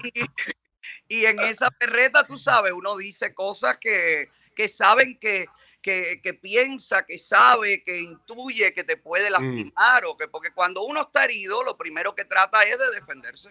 y, 0.03 0.23
y 1.07 1.25
en 1.25 1.39
esa 1.39 1.71
perreta, 1.71 2.25
tú 2.25 2.37
sabes, 2.37 2.71
uno 2.71 2.95
dice 2.97 3.33
cosas 3.33 3.77
que, 3.81 4.29
que 4.55 4.67
saben 4.67 5.17
que, 5.19 5.47
que, 5.81 6.19
que 6.21 6.33
piensa, 6.35 7.03
que 7.05 7.17
sabe, 7.17 7.83
que 7.83 7.99
intuye 7.99 8.73
que 8.73 8.83
te 8.83 8.97
puede 8.97 9.29
lastimar 9.29 10.05
o 10.05 10.15
que 10.15 10.27
porque 10.27 10.51
cuando 10.51 10.83
uno 10.83 11.01
está 11.01 11.25
herido, 11.25 11.63
lo 11.63 11.77
primero 11.77 12.13
que 12.13 12.25
trata 12.25 12.61
es 12.63 12.77
de 12.77 12.91
defenderse, 12.99 13.49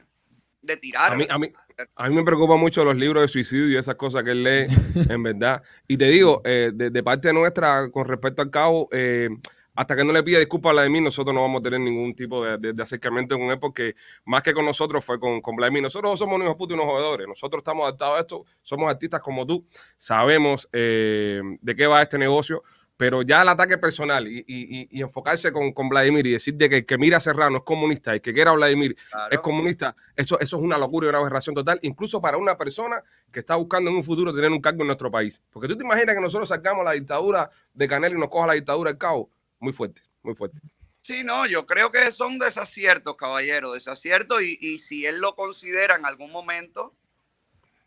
de 0.63 0.77
tirar. 0.77 1.13
A 1.13 1.17
mí, 1.17 1.27
a, 1.29 1.39
mí, 1.39 1.53
a 1.97 2.09
mí 2.09 2.15
me 2.15 2.23
preocupa 2.23 2.57
mucho 2.57 2.85
los 2.85 2.97
libros 2.97 3.23
de 3.23 3.29
suicidio 3.29 3.69
y 3.71 3.77
esas 3.77 3.97
cosas 3.97 4.23
que 4.23 4.31
él 4.31 4.45
lee, 4.45 4.67
en 5.11 5.23
verdad. 5.23 5.63
Y 5.89 5.97
te 5.97 6.07
digo, 6.07 6.43
eh, 6.45 6.71
de, 6.73 6.91
de 6.91 7.03
parte 7.03 7.33
nuestra, 7.33 7.91
con 7.91 8.07
respecto 8.07 8.43
al 8.43 8.51
cabo, 8.51 8.89
eh, 8.93 9.31
hasta 9.77 9.95
que 9.95 10.05
no 10.05 10.13
le 10.13 10.23
pida 10.23 10.39
disculpas 10.39 10.71
a 10.71 10.73
Vladimir, 10.75 11.03
nosotros 11.03 11.35
no 11.35 11.43
vamos 11.43 11.61
a 11.61 11.63
tener 11.63 11.81
ningún 11.81 12.15
tipo 12.15 12.45
de, 12.45 12.59
de- 12.59 12.73
de 12.73 12.83
acercamiento 12.83 13.39
con 13.39 13.51
él, 13.51 13.59
porque 13.59 13.95
más 14.25 14.43
que 14.43 14.53
con 14.55 14.65
nosotros 14.65 15.05
fue 15.05 15.21
con, 15.21 15.41
con 15.41 15.55
Vladimir. 15.57 15.83
Nosotros 15.83 16.11
no 16.11 16.17
somos 16.17 16.41
unos 16.41 16.55
putos 16.57 16.77
y 16.77 16.81
unos 16.81 16.91
jodedores. 16.93 17.29
Nosotros 17.29 17.61
estamos 17.61 17.85
adaptados 17.85 18.17
a 18.19 18.21
esto, 18.21 18.45
somos 18.63 18.91
artistas 18.91 19.21
como 19.21 19.47
tú, 19.47 19.65
sabemos 19.97 20.69
eh, 20.73 21.41
de 21.61 21.77
qué 21.77 21.87
va 21.87 22.03
este 22.03 22.19
negocio, 22.19 22.63
pero 22.99 23.21
ya 23.21 23.43
el 23.43 23.49
ataque 23.51 23.77
personal 23.77 24.27
y, 24.27 24.39
y- 24.39 24.45
y- 24.81 24.89
y 24.91 25.03
enfocarse 25.03 25.53
con, 25.53 25.73
con 25.73 25.89
Vladimir 25.91 26.27
y 26.27 26.33
decir 26.33 26.55
de 26.55 26.71
que 26.71 26.77
el 26.79 26.87
que 26.87 26.97
mira 26.97 27.19
a 27.19 27.21
Serrano 27.21 27.59
es 27.59 27.63
comunista, 27.63 28.15
el 28.15 28.23
que 28.23 28.33
quiera 28.33 28.53
a 28.53 28.55
Vladimir 28.55 28.97
Claro. 29.11 29.29
es 29.33 29.39
comunista, 29.41 29.95
eso, 30.17 30.41
eso 30.41 30.57
es 30.57 30.63
una 30.63 30.79
locura 30.79 31.07
y 31.07 31.09
una 31.11 31.19
aberración 31.19 31.55
total, 31.55 31.79
incluso 31.83 32.23
para 32.23 32.39
una 32.39 32.57
persona 32.57 33.03
que 33.31 33.41
está 33.41 33.57
buscando 33.57 33.91
en 33.91 33.97
un 33.97 34.03
futuro 34.03 34.33
tener 34.35 34.51
un 34.51 34.63
cargo 34.63 34.81
en 34.81 34.87
nuestro 34.87 35.11
país. 35.11 35.43
Porque 35.51 35.69
tú 35.69 35.77
te 35.77 35.85
imaginas 35.85 36.15
que 36.15 36.23
nosotros 36.23 36.49
sacamos 36.49 36.87
la 36.87 36.93
dictadura 36.93 37.51
de 37.75 37.87
Canel 37.87 38.15
y 38.15 38.19
nos 38.19 38.31
coja 38.31 38.47
la 38.47 38.55
dictadura 38.55 38.91
del 38.91 38.99
cabo. 38.99 39.29
Muy 39.61 39.73
fuerte, 39.73 40.03
muy 40.23 40.35
fuerte. 40.35 40.59
Sí, 41.01 41.23
no, 41.25 41.47
yo 41.47 41.67
creo 41.67 41.93
que 41.93 42.11
son 42.11 42.39
desaciertos, 42.39 43.17
caballero, 43.17 43.73
desaciertos 43.73 44.43
y, 44.43 44.59
y 44.61 44.79
si 44.79 45.07
él 45.07 45.19
lo 45.21 45.35
considera 45.37 45.95
en 45.97 46.05
algún 46.05 46.33
momento, 46.33 46.95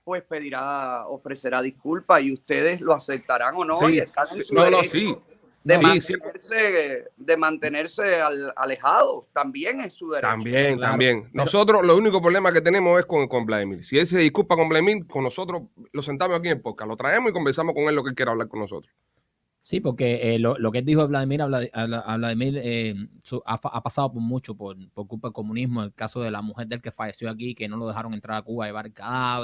pues 0.06 0.24
pedirá, 0.24 1.06
ofrecerá 1.08 1.62
disculpas 1.62 2.24
y 2.24 2.32
ustedes 2.34 2.80
lo 2.82 2.94
aceptarán 2.94 3.56
o 3.56 3.66
no. 3.66 3.74
Sí, 3.76 3.96
y 3.96 4.00
están 4.00 4.26
en 4.32 4.36
sí, 4.38 4.44
su 4.44 4.54
no, 4.56 4.70
no, 4.70 4.84
sí. 4.84 5.16
De 5.62 5.76
Sí, 5.76 6.00
sí. 6.02 6.14
mantenerse, 6.14 7.06
de 7.18 7.38
mantenerse 7.38 8.22
al- 8.22 8.54
alejados, 8.56 9.26
también 9.34 9.82
es 9.82 9.94
su 9.94 10.10
derecho. 10.10 10.30
También, 10.30 10.78
Claro. 10.78 10.92
también. 10.94 11.30
Nosotros, 11.34 11.84
lo 11.86 11.98
único 11.98 12.22
problema 12.22 12.54
que 12.54 12.62
tenemos 12.62 12.98
es 12.98 13.06
con, 13.06 13.28
con 13.28 13.46
Vladimir. 13.46 13.84
Si 13.84 14.00
él 14.00 14.08
se 14.08 14.20
disculpa 14.20 14.56
con 14.56 14.70
Vladimir, 14.70 15.06
con 15.06 15.26
nosotros 15.26 15.64
lo 15.92 16.02
sentamos 16.02 16.40
aquí 16.40 16.48
en 16.48 16.56
el 16.58 16.62
podcast, 16.62 16.88
lo 16.88 16.96
traemos 16.96 17.30
y 17.30 17.34
conversamos 17.34 17.76
con 17.76 17.84
él 17.84 17.96
lo 17.96 18.04
que 18.04 18.12
él 18.12 18.16
quiera 18.16 18.32
hablar 18.32 18.48
con 18.48 18.62
nosotros. 18.62 18.92
Sí, 19.70 19.82
porque 19.82 20.34
eh, 20.34 20.40
lo, 20.40 20.58
lo 20.58 20.72
que 20.72 20.82
dijo 20.82 21.08
Vladimir, 21.08 21.42
Vladimir 21.44 22.60
eh, 22.64 22.96
ha, 23.46 23.54
ha 23.54 23.84
pasado 23.84 24.12
por 24.12 24.20
mucho, 24.20 24.56
por, 24.56 24.76
por 24.94 25.06
culpa 25.06 25.28
del 25.28 25.34
comunismo. 25.34 25.84
El 25.84 25.94
caso 25.94 26.22
de 26.24 26.32
la 26.32 26.42
mujer 26.42 26.66
del 26.68 26.82
que 26.82 26.92
falleció 26.92 27.30
aquí, 27.30 27.54
que 27.54 27.68
no 27.68 27.78
lo 27.78 27.88
dejaron 27.88 28.16
entrar 28.16 28.40
a 28.40 28.42
Cuba 28.42 28.66
a 28.66 28.68
llevar 28.68 28.92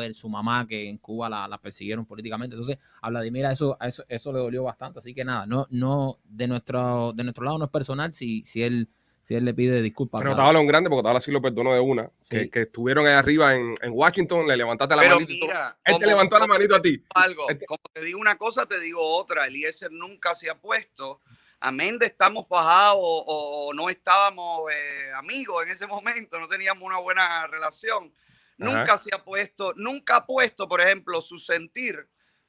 el 0.04 0.16
su 0.16 0.28
mamá 0.28 0.66
que 0.68 0.90
en 0.90 0.98
Cuba 0.98 1.30
la, 1.30 1.48
la 1.48 1.60
persiguieron 1.60 2.08
políticamente. 2.08 2.56
Entonces, 2.56 2.80
a 3.04 3.12
Vladimir 3.12 3.46
eso, 3.46 3.78
a 3.80 3.86
eso, 3.86 4.04
eso 4.10 4.34
le 4.34 4.40
dolió 4.40 4.64
bastante. 4.64 4.98
Así 4.98 5.14
que 5.14 5.24
nada, 5.24 5.46
no, 5.46 5.68
no, 5.70 6.18
de 6.24 6.48
nuestro, 6.48 7.14
de 7.14 7.24
nuestro 7.24 7.46
lado 7.46 7.60
no 7.60 7.66
es 7.66 7.72
personal 7.72 8.12
si, 8.12 8.44
si 8.46 8.64
él 8.64 8.90
si 9.26 9.34
él 9.34 9.44
le 9.44 9.56
pide 9.56 9.82
disculpas. 9.82 10.22
Pero 10.22 10.32
estaba 10.34 10.60
un 10.60 10.68
grande 10.68 10.88
porque 10.88 11.00
estaba 11.00 11.20
sí 11.20 11.32
lo 11.32 11.42
perdonó 11.42 11.74
de 11.74 11.80
una. 11.80 12.12
Que, 12.30 12.48
estuvieron 12.54 13.08
ahí 13.08 13.14
arriba 13.14 13.56
en, 13.56 13.76
Washington, 13.90 14.46
le 14.46 14.56
levantaste 14.56 14.96
la 14.96 15.02
manito. 15.02 15.48
él 15.84 15.98
te 16.00 16.06
levantó 16.06 16.38
la 16.38 16.46
manito 16.46 16.76
a 16.76 16.82
ti. 16.82 17.04
Algo, 17.16 17.50
este 17.50 17.66
como 17.66 17.82
te 17.92 18.04
digo 18.04 18.20
una 18.20 18.38
cosa, 18.38 18.68
te 18.68 18.80
digo 18.80 19.02
otra. 19.02 19.48
Eliezer 19.48 19.92
nunca 19.92 20.36
se 20.36 20.48
ha 20.48 20.54
puesto. 20.54 21.22
Amén 21.60 21.98
de 21.98 22.06
estamos 22.06 22.46
fajados 22.48 23.00
o, 23.02 23.72
no 23.74 23.90
estábamos 23.90 24.72
eh, 24.72 25.12
amigos 25.16 25.66
en 25.66 25.72
ese 25.72 25.88
momento, 25.88 26.40
no 26.40 26.48
teníamos 26.48 26.84
una 26.84 27.00
buena 27.00 27.48
relación. 27.48 28.14
Nunca 28.58 29.00
se 29.00 29.10
ha 29.12 29.24
puesto, 29.24 29.74
nunca 29.76 30.18
ha 30.18 30.26
puesto, 30.28 30.68
por 30.70 30.82
ejemplo, 30.82 31.20
su 31.24 31.40
sentir 31.40 32.00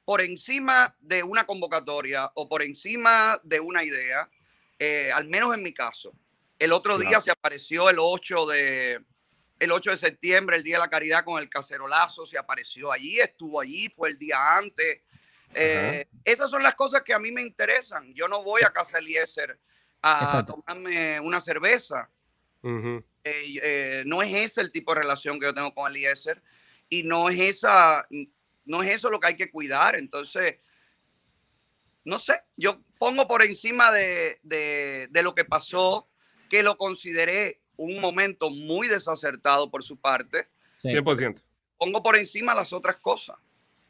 por 0.05 0.21
encima 0.21 0.95
de 0.99 1.23
una 1.23 1.47
convocatoria 1.47 2.29
o 2.35 2.47
por 2.47 2.61
encima 2.61 3.41
de 3.41 3.59
una 3.59 3.83
idea, 3.83 4.29
eh, 4.77 5.11
al 5.11 5.25
menos 5.25 5.55
en 5.55 5.63
mi 5.63 5.73
caso. 5.73 6.13
El 6.59 6.71
otro 6.71 6.97
día 6.97 7.21
se 7.21 7.31
apareció 7.31 7.89
el 7.89 7.97
8 7.99 8.45
de 8.47 9.01
el 9.59 9.71
8 9.71 9.91
de 9.91 9.97
septiembre, 9.97 10.55
el 10.55 10.63
Día 10.63 10.75
de 10.75 10.81
la 10.81 10.89
Caridad 10.89 11.23
con 11.23 11.41
el 11.41 11.49
cacerolazo, 11.49 12.25
se 12.25 12.37
apareció 12.37 12.91
allí, 12.91 13.19
estuvo 13.19 13.59
allí, 13.59 13.89
fue 13.89 14.09
el 14.09 14.17
día 14.17 14.55
antes. 14.55 15.01
Eh, 15.53 16.07
esas 16.23 16.51
son 16.51 16.61
las 16.61 16.75
cosas 16.75 17.01
que 17.03 17.13
a 17.13 17.19
mí 17.19 17.31
me 17.31 17.41
interesan. 17.41 18.13
Yo 18.13 18.27
no 18.27 18.43
voy 18.43 18.61
a 18.63 18.71
Casa 18.71 18.99
Eliezer 18.99 19.59
a 20.01 20.45
tomarme 20.45 21.19
una 21.19 21.41
cerveza. 21.41 22.09
Eh, 22.63 23.03
eh, 23.23 24.03
no 24.05 24.21
es 24.21 24.33
ese 24.33 24.61
el 24.61 24.71
tipo 24.71 24.93
de 24.93 25.01
relación 25.01 25.39
que 25.39 25.47
yo 25.47 25.53
tengo 25.53 25.73
con 25.73 25.89
Eliezer 25.89 26.41
y 26.89 27.03
no 27.03 27.29
es 27.29 27.39
esa, 27.39 28.05
no 28.65 28.83
es 28.83 28.95
eso 28.95 29.09
lo 29.09 29.19
que 29.19 29.27
hay 29.27 29.37
que 29.37 29.51
cuidar. 29.51 29.95
Entonces, 29.95 30.57
no 32.03 32.19
sé, 32.19 32.41
yo 32.55 32.81
pongo 32.99 33.27
por 33.27 33.43
encima 33.43 33.91
de, 33.91 34.39
de 34.43 35.23
lo 35.23 35.33
que 35.33 35.45
pasó 35.45 36.07
que 36.47 36.63
lo 36.63 36.77
consideré 36.77 37.61
un 37.77 37.99
momento 38.01 38.49
muy 38.49 38.87
desacertado 38.87 39.69
por 39.69 39.83
su 39.83 39.97
parte. 39.97 40.47
100%. 40.83 41.41
Pongo 41.77 42.01
por 42.01 42.17
encima 42.17 42.55
las 42.55 42.73
otras 42.73 42.99
cosas. 43.01 43.37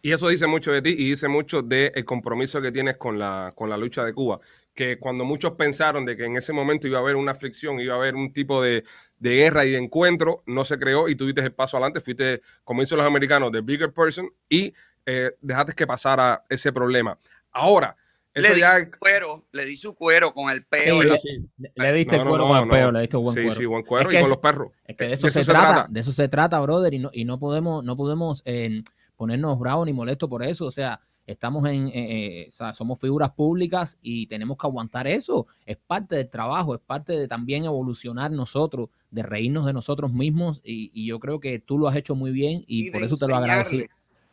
Y 0.02 0.12
eso 0.12 0.30
dice 0.30 0.48
mucho 0.48 0.72
de 0.72 0.82
ti 0.82 0.90
y 0.92 1.10
dice 1.10 1.28
mucho 1.28 1.62
del 1.62 2.06
compromiso 2.06 2.62
que 2.62 2.72
tienes 2.72 2.98
con 2.98 3.18
la, 3.18 3.54
con 3.56 3.70
la 3.70 3.78
lucha 3.78 4.06
de 4.06 4.14
Cuba. 4.14 4.40
Que 4.76 5.00
cuando 5.00 5.26
muchos 5.26 5.54
pensaron 5.54 6.06
de 6.06 6.16
que 6.16 6.26
en 6.26 6.38
ese 6.38 6.54
momento 6.54 6.88
iba 6.88 7.00
a 7.00 7.02
haber 7.02 7.16
una 7.16 7.34
fricción, 7.34 7.80
iba 7.80 7.96
a 7.96 7.98
haber 7.98 8.16
un 8.16 8.32
tipo 8.32 8.62
de, 8.62 8.84
guerra 9.20 9.66
y 9.66 9.72
de 9.72 9.78
encuentro, 9.78 10.44
no 10.46 10.66
se 10.66 10.78
creó 10.78 11.10
y 11.10 11.16
tuviste 11.16 11.42
el 11.42 11.52
paso 11.52 11.78
adelante, 11.78 12.00
fuiste, 12.00 12.42
como 12.64 12.82
dicen 12.82 12.98
los 12.98 13.08
americanos, 13.08 13.52
the 13.52 13.62
bigger 13.62 13.92
person 13.92 14.30
y 14.48 14.74
eh, 15.06 15.32
dejaste 15.42 15.74
que 15.74 15.88
pasara 15.88 16.44
ese 16.48 16.72
problema. 16.72 17.18
Ahora, 17.52 17.98
le 18.42 18.54
di 18.54 18.62
su 18.62 19.00
cuero, 19.00 19.46
le 19.52 19.66
di 19.66 19.78
su 19.78 19.96
cuero 19.96 20.34
con 20.34 20.50
el 20.50 20.66
peo. 20.66 21.02
Le, 21.04 21.94
diste 21.94 22.16
el 22.16 22.24
cuero 22.24 22.48
con 22.48 22.58
el 22.64 22.70
peo, 22.70 22.92
le 22.92 23.02
diste 23.02 23.18
buen 23.18 23.34
cuero. 23.34 23.52
Sí, 23.52 23.58
sí, 23.58 23.66
buen 23.66 23.84
cuero 23.84 24.12
y 24.12 24.22
con 24.22 24.30
los 24.30 24.38
perros. 24.40 24.72
Es 24.86 24.96
que 24.96 25.06
de 25.06 25.14
eso, 25.14 25.30
se, 25.30 25.44
trata, 25.44 25.88
de 25.90 26.00
eso 26.00 26.12
se 26.12 26.28
trata, 26.28 26.60
brother, 26.60 26.94
y 26.94 27.00
no, 27.00 27.10
y 27.14 27.26
no 27.26 27.40
podemos, 27.40 27.84
no 27.84 27.98
podemos 27.98 28.42
eh, 28.46 28.82
ponernos 29.16 29.60
bravos 29.60 29.86
ni 29.86 29.94
molestos 29.94 30.30
por 30.30 30.44
eso, 30.44 30.66
o 30.66 30.72
sea, 30.72 31.02
estamos 31.28 31.66
en, 31.70 31.88
eh, 31.88 31.92
eh, 31.94 32.46
o 32.48 32.52
sea, 32.52 32.74
somos 32.74 33.00
figuras 33.00 33.32
públicas 33.32 33.98
y 34.02 34.28
tenemos 34.28 34.58
que 34.58 34.66
aguantar 34.66 35.08
eso, 35.08 35.46
es 35.66 35.78
parte 35.78 36.16
del 36.16 36.30
trabajo, 36.30 36.74
es 36.74 36.82
parte 36.82 37.14
de 37.14 37.28
también 37.28 37.66
evolucionar 37.66 38.32
nosotros, 38.32 38.90
de 39.12 39.24
reírnos 39.24 39.66
de 39.66 39.74
nosotros 39.74 40.14
mismos, 40.14 40.62
y, 40.64 41.06
yo 41.06 41.20
creo 41.20 41.40
que 41.40 41.60
tú 41.60 41.78
lo 41.78 41.88
has 41.88 41.96
hecho 41.96 42.16
muy 42.16 42.32
bien 42.32 42.64
y, 42.68 42.92
por 42.92 43.04
eso 43.04 43.18
te 43.18 43.28
lo 43.28 43.36
agradecí. 43.36 43.86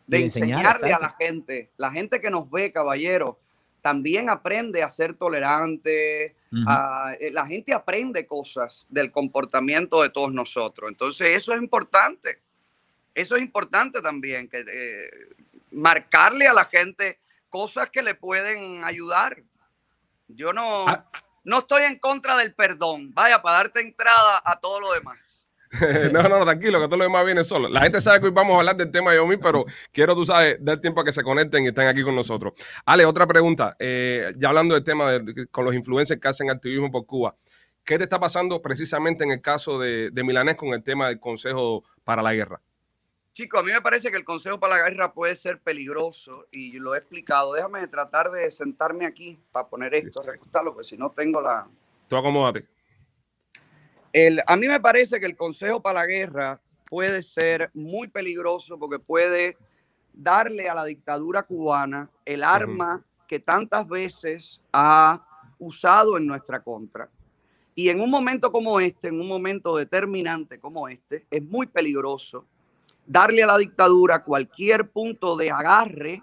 De, 0.07 0.23
enseñarle 0.23 0.93
a 0.93 0.99
la 0.99 1.17
gente, 1.19 1.73
la 1.79 1.91
gente 1.91 2.21
que 2.21 2.31
nos 2.31 2.51
ve, 2.51 2.73
caballero, 2.73 3.41
también 3.85 4.31
aprende 4.31 4.83
a 4.83 4.91
ser 4.91 5.13
tolerante. 5.13 6.25
Eh, 6.25 7.31
la 7.33 7.47
gente 7.47 7.75
aprende 7.75 8.27
cosas 8.27 8.87
del 8.89 9.13
comportamiento 9.13 10.01
de 10.01 10.09
todos 10.09 10.33
nosotros. 10.33 10.91
Entonces, 10.91 11.37
eso 11.37 11.53
es 11.53 11.61
importante. 11.61 12.41
Eso 13.15 13.37
es 13.37 13.43
importante 13.43 14.01
también, 14.01 14.49
que 14.49 14.61
eh, 14.61 15.11
marcarle 15.71 16.49
a 16.49 16.55
la 16.55 16.65
gente 16.65 17.19
cosas 17.51 17.91
que 17.91 18.03
le 18.03 18.15
pueden 18.15 18.85
ayudar. 18.85 19.43
Yo 20.29 20.55
no, 20.55 20.89
ah. 20.89 21.05
no 21.45 21.59
estoy 21.59 21.83
en 21.83 21.99
contra 21.99 22.39
del 22.39 22.55
perdón. 22.55 23.13
Vaya, 23.13 23.43
para 23.43 23.59
darte 23.59 23.81
entrada 23.83 24.41
a 24.47 24.59
todo 24.61 24.81
lo 24.81 24.95
demás. 24.95 25.44
no, 26.13 26.23
no, 26.29 26.45
tranquilo, 26.45 26.81
que 26.81 26.87
todo 26.87 26.99
lo 26.99 27.05
demás 27.05 27.25
viene 27.25 27.45
solo. 27.45 27.69
La 27.69 27.83
gente 27.83 28.01
sabe 28.01 28.21
que 28.21 28.27
hoy 28.27 28.33
vamos 28.33 28.55
a 28.55 28.59
hablar 28.59 28.77
del 28.77 28.91
tema 28.91 29.11
de 29.11 29.19
Yomi, 29.19 29.37
pero 29.37 29.65
quiero, 29.93 30.15
tú 30.15 30.25
sabes, 30.25 30.59
dar 30.61 30.79
tiempo 30.79 31.01
a 31.01 31.05
que 31.05 31.13
se 31.13 31.23
conecten 31.23 31.65
y 31.65 31.69
estén 31.69 31.89
aquí 31.89 32.03
con 32.03 32.15
nosotros. 32.15 32.53
Ale, 32.85 33.05
otra 33.05 33.27
pregunta. 33.27 33.77
Eh, 33.79 34.35
ya 34.37 34.49
hablando 34.49 34.75
del 34.75 34.85
tema 34.85 35.11
de, 35.11 35.47
con 35.49 35.65
los 35.65 35.75
influencers 35.75 36.21
que 36.21 36.29
hacen 36.29 36.51
activismo 36.51 36.91
por 36.91 37.07
Cuba, 37.07 37.37
¿qué 37.85 37.99
te 37.99 38.05
está 38.05 38.21
pasando 38.21 38.63
precisamente 38.63 39.25
en 39.25 39.33
el 39.33 39.41
caso 39.41 39.79
de, 39.79 40.11
de 40.11 40.25
Milanés 40.25 40.57
con 40.57 40.69
el 40.71 40.83
tema 40.83 41.09
del 41.09 41.19
Consejo 41.19 41.85
para 42.05 42.23
la 42.23 42.35
Guerra? 42.35 42.61
Chicos, 43.33 43.61
a 43.61 43.65
mí 43.65 43.73
me 43.73 43.81
parece 43.81 44.13
que 44.13 44.17
el 44.17 44.25
Consejo 44.25 44.61
para 44.61 44.77
la 44.77 44.89
Guerra 44.89 45.13
puede 45.13 45.35
ser 45.35 45.61
peligroso 45.61 46.47
y 46.53 46.79
lo 46.79 46.95
he 46.95 46.99
explicado. 46.99 47.53
Déjame 47.53 47.85
tratar 47.89 48.31
de 48.31 48.53
sentarme 48.53 49.07
aquí 49.07 49.41
para 49.51 49.67
poner 49.67 49.95
esto, 49.95 50.23
recostarlo, 50.23 50.73
porque 50.73 50.89
si 50.89 50.97
no 50.97 51.11
tengo 51.11 51.41
la... 51.41 51.67
Tú 52.07 52.17
acomódate 52.17 52.74
a 54.47 54.57
mí 54.57 54.69
me 54.69 54.81
parece 54.81 55.19
que 55.19 55.27
el 55.27 55.37
Consejo 55.37 55.81
para 55.81 56.01
la 56.01 56.07
Guerra 56.07 56.61
puede 56.89 57.23
ser 57.23 57.71
muy 57.75 58.09
peligroso 58.09 58.79
porque 58.79 59.01
puede 59.01 59.57
darle 60.13 60.69
a 60.69 60.75
la 60.75 60.85
dictadura 60.85 61.43
cubana 61.43 62.09
el 62.25 62.45
arma 62.45 63.05
que 63.27 63.41
tantas 63.41 63.89
veces 63.89 64.61
ha 64.73 65.27
usado 65.59 66.17
en 66.17 66.27
nuestra 66.27 66.63
contra. 66.63 67.11
Y 67.75 67.89
en 67.89 68.01
un 68.01 68.09
momento 68.09 68.53
como 68.53 68.79
este, 68.79 69.09
en 69.09 69.21
un 69.21 69.27
momento 69.27 69.77
determinante 69.77 70.61
como 70.61 70.89
este, 70.89 71.27
es 71.29 71.43
muy 71.43 71.67
peligroso 71.67 72.47
darle 73.07 73.43
a 73.43 73.49
la 73.49 73.59
dictadura 73.59 74.23
cualquier 74.23 74.91
punto 74.91 75.37
de 75.37 75.51
agarre 75.51 76.23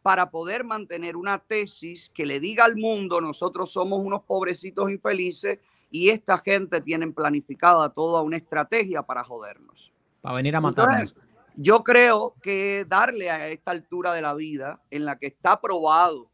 para 0.00 0.30
poder 0.30 0.64
mantener 0.64 1.16
una 1.16 1.38
tesis 1.38 2.10
que 2.14 2.24
le 2.24 2.40
diga 2.40 2.64
al 2.64 2.76
mundo, 2.76 3.20
nosotros 3.20 3.70
somos 3.70 4.00
unos 4.00 4.22
pobrecitos 4.22 4.90
infelices 4.90 5.58
y 5.94 6.10
esta 6.10 6.38
gente 6.38 6.80
tienen 6.80 7.14
planificada 7.14 7.88
toda 7.88 8.20
una 8.20 8.36
estrategia 8.36 9.04
para 9.04 9.22
jodernos. 9.22 9.92
Para 10.22 10.34
venir 10.34 10.56
a 10.56 10.60
matarnos. 10.60 11.14
yo 11.54 11.84
creo 11.84 12.34
que 12.42 12.84
darle 12.88 13.30
a 13.30 13.46
esta 13.46 13.70
altura 13.70 14.12
de 14.12 14.20
la 14.20 14.34
vida, 14.34 14.82
en 14.90 15.04
la 15.04 15.16
que 15.20 15.28
está 15.28 15.60
probado 15.60 16.32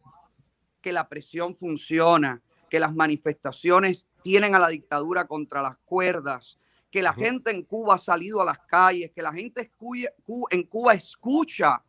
que 0.81 0.95
la 0.95 1.11
presión 1.11 1.55
funciona, 1.55 2.41
que 2.71 2.81
las 2.81 2.95
manifestaciones 2.95 4.07
tienen 4.23 4.55
a 4.55 4.59
la 4.59 4.69
dictadura 4.69 5.27
contra 5.27 5.61
las 5.61 5.77
cuerdas, 5.85 6.59
que 6.91 7.03
la 7.03 7.13
gente 7.13 7.51
en 7.51 7.63
Cuba 7.63 7.97
ha 7.97 7.99
salido 7.99 8.41
a 8.41 8.47
las 8.47 8.61
calles, 8.61 9.11
que 9.15 9.21
la 9.21 9.33
gente 9.35 9.71
en 10.53 10.63
Cuba 10.63 10.95
escucha 10.95 11.85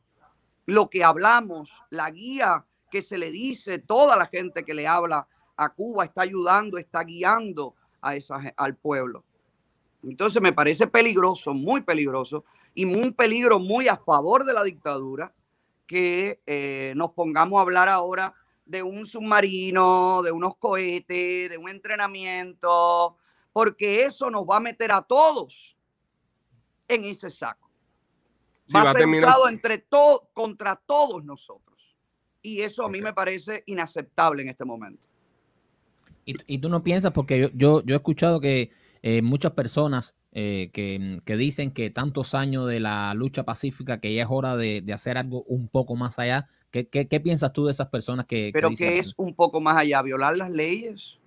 lo 0.66 0.90
que 0.90 1.06
hablamos, 1.06 1.72
la 1.90 2.12
guía 2.12 2.66
que 2.90 3.02
se 3.02 3.18
le 3.18 3.32
dice, 3.32 3.80
toda 3.80 4.18
la 4.18 4.26
gente 4.26 4.66
que 4.66 4.74
le 4.74 4.90
habla 4.90 5.26
a 5.56 5.70
Cuba, 5.70 6.06
está 6.06 6.22
ayudando, 6.22 6.78
está 6.78 7.04
guiando 7.04 7.76
a 8.02 8.16
esa, 8.16 8.42
al 8.56 8.76
pueblo. 8.76 9.24
Entonces 10.04 10.42
me 10.42 10.54
parece 10.54 10.88
peligroso, 10.88 11.54
muy 11.54 11.82
peligroso, 11.82 12.44
y 12.74 12.86
un 12.86 13.14
peligro 13.14 13.60
muy 13.60 13.88
a 13.88 13.98
favor 13.98 14.46
de 14.46 14.54
la 14.54 14.64
dictadura 14.64 15.34
que 15.86 16.42
eh, 16.46 16.94
nos 16.96 17.12
pongamos 17.12 17.60
a 17.60 17.62
hablar 17.62 17.90
ahora 17.90 18.34
de 18.66 18.82
un 18.82 19.06
submarino, 19.06 20.22
de 20.24 20.32
unos 20.32 20.56
cohetes, 20.56 21.50
de 21.50 21.58
un 21.58 21.70
entrenamiento, 21.70 23.18
porque 23.52 24.06
eso 24.06 24.30
nos 24.30 24.44
va 24.44 24.58
a 24.58 24.62
meter 24.62 24.92
a 24.92 25.02
todos 25.02 25.78
en 26.88 27.06
ese 27.06 27.30
saco. 27.30 27.70
va, 28.74 28.92
a 28.92 28.94
ser 28.94 29.08
usado 29.08 29.50
entre 29.50 29.80
todos 29.80 30.22
contra 30.34 30.78
todos 30.78 31.24
nosotros. 31.24 31.98
Y 32.42 32.62
eso 32.62 32.86
a 32.86 32.90
mí 32.90 33.02
me 33.02 33.14
parece 33.14 33.64
inaceptable 33.68 34.44
en 34.44 34.50
este 34.50 34.66
momento. 34.66 35.11
Y, 36.26 36.60
tú 36.60 36.70
no 36.70 36.84
piensas, 36.84 37.12
porque 37.12 37.40
yo, 37.40 37.50
yo, 37.54 37.84
yo 37.84 37.96
he 37.96 37.98
escuchado 37.98 38.40
que 38.40 38.72
eh, 39.02 39.22
muchas 39.22 39.54
personas 39.54 40.16
eh, 40.34 40.70
que, 40.74 41.36
dicen 41.36 41.72
que 41.72 41.90
tantos 41.90 42.36
años 42.36 42.68
de 42.68 42.80
la 42.80 43.14
lucha 43.14 43.44
pacífica, 43.44 44.00
que 44.00 44.14
ya 44.14 44.24
es 44.24 44.28
hora 44.30 44.56
de, 44.56 44.84
hacer 44.94 45.18
algo 45.18 45.44
un 45.44 45.68
poco 45.68 45.96
más 45.96 46.20
allá. 46.20 46.48
¿Qué, 46.70 46.88
qué, 46.88 47.20
piensas 47.20 47.52
tú 47.52 47.66
de 47.66 47.72
esas 47.72 47.88
personas 47.88 48.26
que... 48.28 48.52
Pero 48.54 48.70
que, 48.70 49.00
es 49.00 49.14
un 49.18 49.36
poco 49.36 49.60
más 49.60 49.76
allá, 49.76 50.02
violar 50.02 50.38
las 50.38 50.50
leyes. 50.50 51.20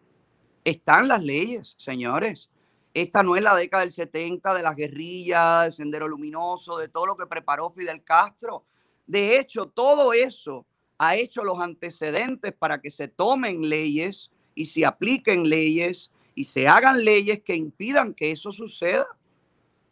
Están 0.64 1.08
las 1.08 1.22
leyes, 1.22 1.74
señores. 1.76 2.48
Esta 2.94 3.22
no 3.22 3.36
es 3.36 3.42
la 3.42 3.54
década 3.54 3.82
del 3.82 3.92
70 3.92 4.54
de 4.54 4.62
las 4.62 4.74
guerrillas, 4.74 5.64
del 5.64 5.72
Sendero 5.74 6.08
Luminoso, 6.08 6.78
de 6.78 6.88
todo 6.88 7.04
lo 7.04 7.16
que 7.16 7.26
preparó 7.26 7.70
Fidel 7.70 8.02
Castro. 8.04 8.64
De 9.06 9.38
hecho, 9.38 9.66
todo 9.66 10.14
eso 10.14 10.64
ha 10.96 11.16
hecho 11.16 11.44
los 11.44 11.60
antecedentes 11.60 12.54
para 12.54 12.80
que 12.80 12.90
se 12.90 13.08
tomen 13.08 13.68
leyes 13.68 14.30
y 14.54 14.66
se 14.66 14.84
apliquen 14.84 15.48
leyes 15.48 16.10
y 16.34 16.44
se 16.44 16.66
hagan 16.66 17.04
leyes 17.04 17.42
que 17.42 17.54
impidan 17.54 18.14
que 18.14 18.30
eso 18.30 18.52
suceda. 18.52 19.06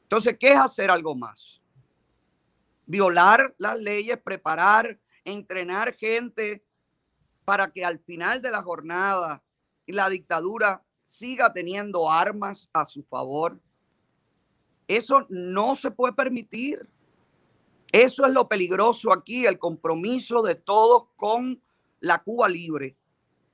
Entonces, 0.04 0.36
¿qué 0.38 0.52
es 0.52 0.58
hacer 0.58 0.90
algo 0.90 1.14
más? 1.14 1.60
Violar 2.86 3.54
las 3.58 3.78
leyes, 3.78 4.18
preparar, 4.18 4.98
entrenar 5.24 5.94
gente 5.94 6.62
para 7.44 7.70
que 7.70 7.84
al 7.84 7.98
final 7.98 8.42
de 8.42 8.50
la 8.50 8.62
jornada 8.62 9.42
la 9.86 10.08
dictadura 10.08 10.82
siga 11.06 11.52
teniendo 11.52 12.10
armas 12.10 12.68
a 12.72 12.84
su 12.86 13.02
favor. 13.02 13.60
Eso 14.88 15.26
no 15.28 15.76
se 15.76 15.90
puede 15.90 16.14
permitir. 16.14 16.88
Eso 17.90 18.24
es 18.24 18.32
lo 18.32 18.48
peligroso 18.48 19.12
aquí, 19.12 19.44
el 19.44 19.58
compromiso 19.58 20.42
de 20.42 20.54
todos 20.54 21.04
con 21.16 21.60
la 22.00 22.22
Cuba 22.22 22.48
libre. 22.48 22.96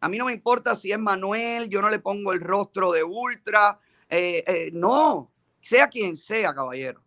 A 0.00 0.09
mí 0.09 0.19
no 0.19 0.26
me 0.26 0.33
importa 0.33 0.76
si 0.76 0.93
es 0.93 0.99
Manuel, 0.99 1.69
yo 1.69 1.83
no 1.83 1.90
le 1.90 1.99
pongo 1.99 2.33
el 2.33 2.40
rostro 2.40 2.93
de 2.93 3.02
ultra. 3.02 3.81
Eh, 4.09 4.45
eh, 4.47 4.71
no, 4.73 5.31
sea 5.61 5.88
quien 5.88 6.17
sea, 6.17 6.55
caballero. 6.55 7.02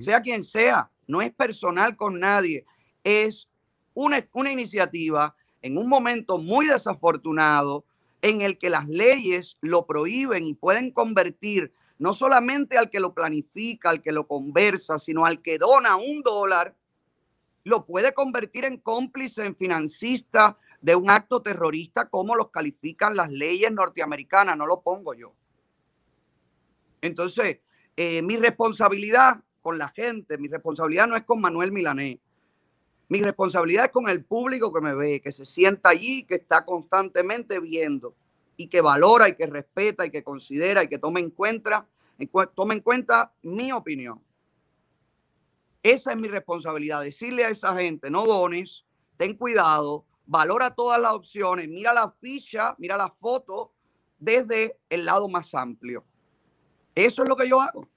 Sea 0.00 0.20
quien 0.20 0.42
sea. 0.42 0.90
No 1.06 1.22
es 1.22 1.32
personal 1.32 1.96
con 1.96 2.20
nadie. 2.20 2.66
Es 3.02 3.48
una, 3.94 4.22
una 4.32 4.52
iniciativa 4.52 5.34
en 5.62 5.78
un 5.78 5.88
momento 5.88 6.38
muy 6.38 6.66
desafortunado 6.66 7.84
en 8.22 8.42
el 8.42 8.58
que 8.58 8.68
las 8.68 8.86
leyes 8.86 9.56
lo 9.62 9.86
prohíben 9.86 10.46
y 10.46 10.54
pueden 10.54 10.90
convertir 10.90 11.72
no 11.98 12.14
solamente 12.14 12.78
al 12.78 12.88
que 12.88 13.00
lo 13.00 13.12
planifica, 13.12 13.90
al 13.90 14.02
que 14.02 14.12
lo 14.12 14.26
conversa, 14.26 14.98
sino 14.98 15.26
al 15.26 15.42
que 15.42 15.58
dona 15.58 15.96
un 15.96 16.22
dólar, 16.22 16.74
lo 17.64 17.84
puede 17.84 18.14
convertir 18.14 18.64
en 18.64 18.78
cómplice, 18.78 19.44
en 19.44 19.54
financista 19.54 20.56
de 20.80 20.94
un 20.94 21.10
acto 21.10 21.42
terrorista, 21.42 22.08
como 22.08 22.34
los 22.34 22.50
califican 22.50 23.16
las 23.16 23.30
leyes 23.30 23.70
norteamericanas, 23.70 24.56
no 24.56 24.66
lo 24.66 24.80
pongo 24.80 25.14
yo. 25.14 25.34
Entonces, 27.02 27.58
eh, 27.96 28.22
mi 28.22 28.36
responsabilidad 28.36 29.42
con 29.60 29.78
la 29.78 29.88
gente, 29.88 30.38
mi 30.38 30.48
responsabilidad 30.48 31.06
no 31.06 31.16
es 31.16 31.24
con 31.24 31.40
Manuel 31.40 31.72
Milanés, 31.72 32.18
mi 33.08 33.22
responsabilidad 33.22 33.86
es 33.86 33.90
con 33.90 34.08
el 34.08 34.24
público 34.24 34.72
que 34.72 34.80
me 34.80 34.94
ve, 34.94 35.20
que 35.20 35.32
se 35.32 35.44
sienta 35.44 35.90
allí, 35.90 36.22
que 36.24 36.36
está 36.36 36.64
constantemente 36.64 37.58
viendo 37.58 38.14
y 38.56 38.68
que 38.68 38.80
valora 38.80 39.28
y 39.28 39.34
que 39.34 39.46
respeta 39.46 40.06
y 40.06 40.10
que 40.10 40.22
considera 40.22 40.84
y 40.84 40.88
que 40.88 40.98
tome 40.98 41.20
en 41.20 41.30
cuenta, 41.30 41.86
tome 42.54 42.74
en 42.74 42.80
cuenta 42.80 43.32
mi 43.42 43.72
opinión. 43.72 44.22
Esa 45.82 46.12
es 46.12 46.18
mi 46.18 46.28
responsabilidad, 46.28 47.02
decirle 47.02 47.44
a 47.44 47.48
esa 47.48 47.74
gente, 47.74 48.10
no 48.10 48.26
dones, 48.26 48.84
ten 49.16 49.34
cuidado, 49.34 50.04
valora 50.30 50.70
todas 50.70 51.00
las 51.00 51.10
opciones, 51.10 51.66
mira 51.66 51.92
la 51.92 52.08
ficha, 52.08 52.76
mira 52.78 52.96
la 52.96 53.10
foto 53.10 53.72
desde 54.16 54.78
el 54.88 55.04
lado 55.04 55.28
más 55.28 55.52
amplio. 55.56 56.04
Eso 56.94 57.24
es 57.24 57.28
lo 57.28 57.34
que 57.34 57.48
yo 57.48 57.60
hago. 57.60 57.88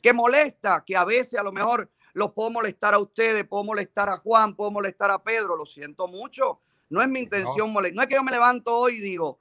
Que 0.00 0.12
molesta, 0.12 0.84
que 0.86 0.96
a 0.96 1.04
veces 1.04 1.40
a 1.40 1.42
lo 1.42 1.50
mejor 1.50 1.90
los 2.12 2.32
puedo 2.32 2.48
molestar 2.50 2.94
a 2.94 3.00
ustedes, 3.00 3.44
puedo 3.44 3.64
molestar 3.64 4.08
a 4.08 4.18
Juan, 4.18 4.54
puedo 4.54 4.70
molestar 4.70 5.10
a 5.10 5.20
Pedro, 5.20 5.56
lo 5.56 5.66
siento 5.66 6.06
mucho. 6.06 6.60
No 6.90 7.02
es 7.02 7.08
mi 7.08 7.18
intención 7.18 7.72
molestar. 7.72 7.96
No 7.96 8.02
es 8.02 8.08
que 8.08 8.14
yo 8.14 8.22
me 8.22 8.30
levanto 8.30 8.72
hoy 8.72 8.94
y 8.94 9.00
digo, 9.00 9.40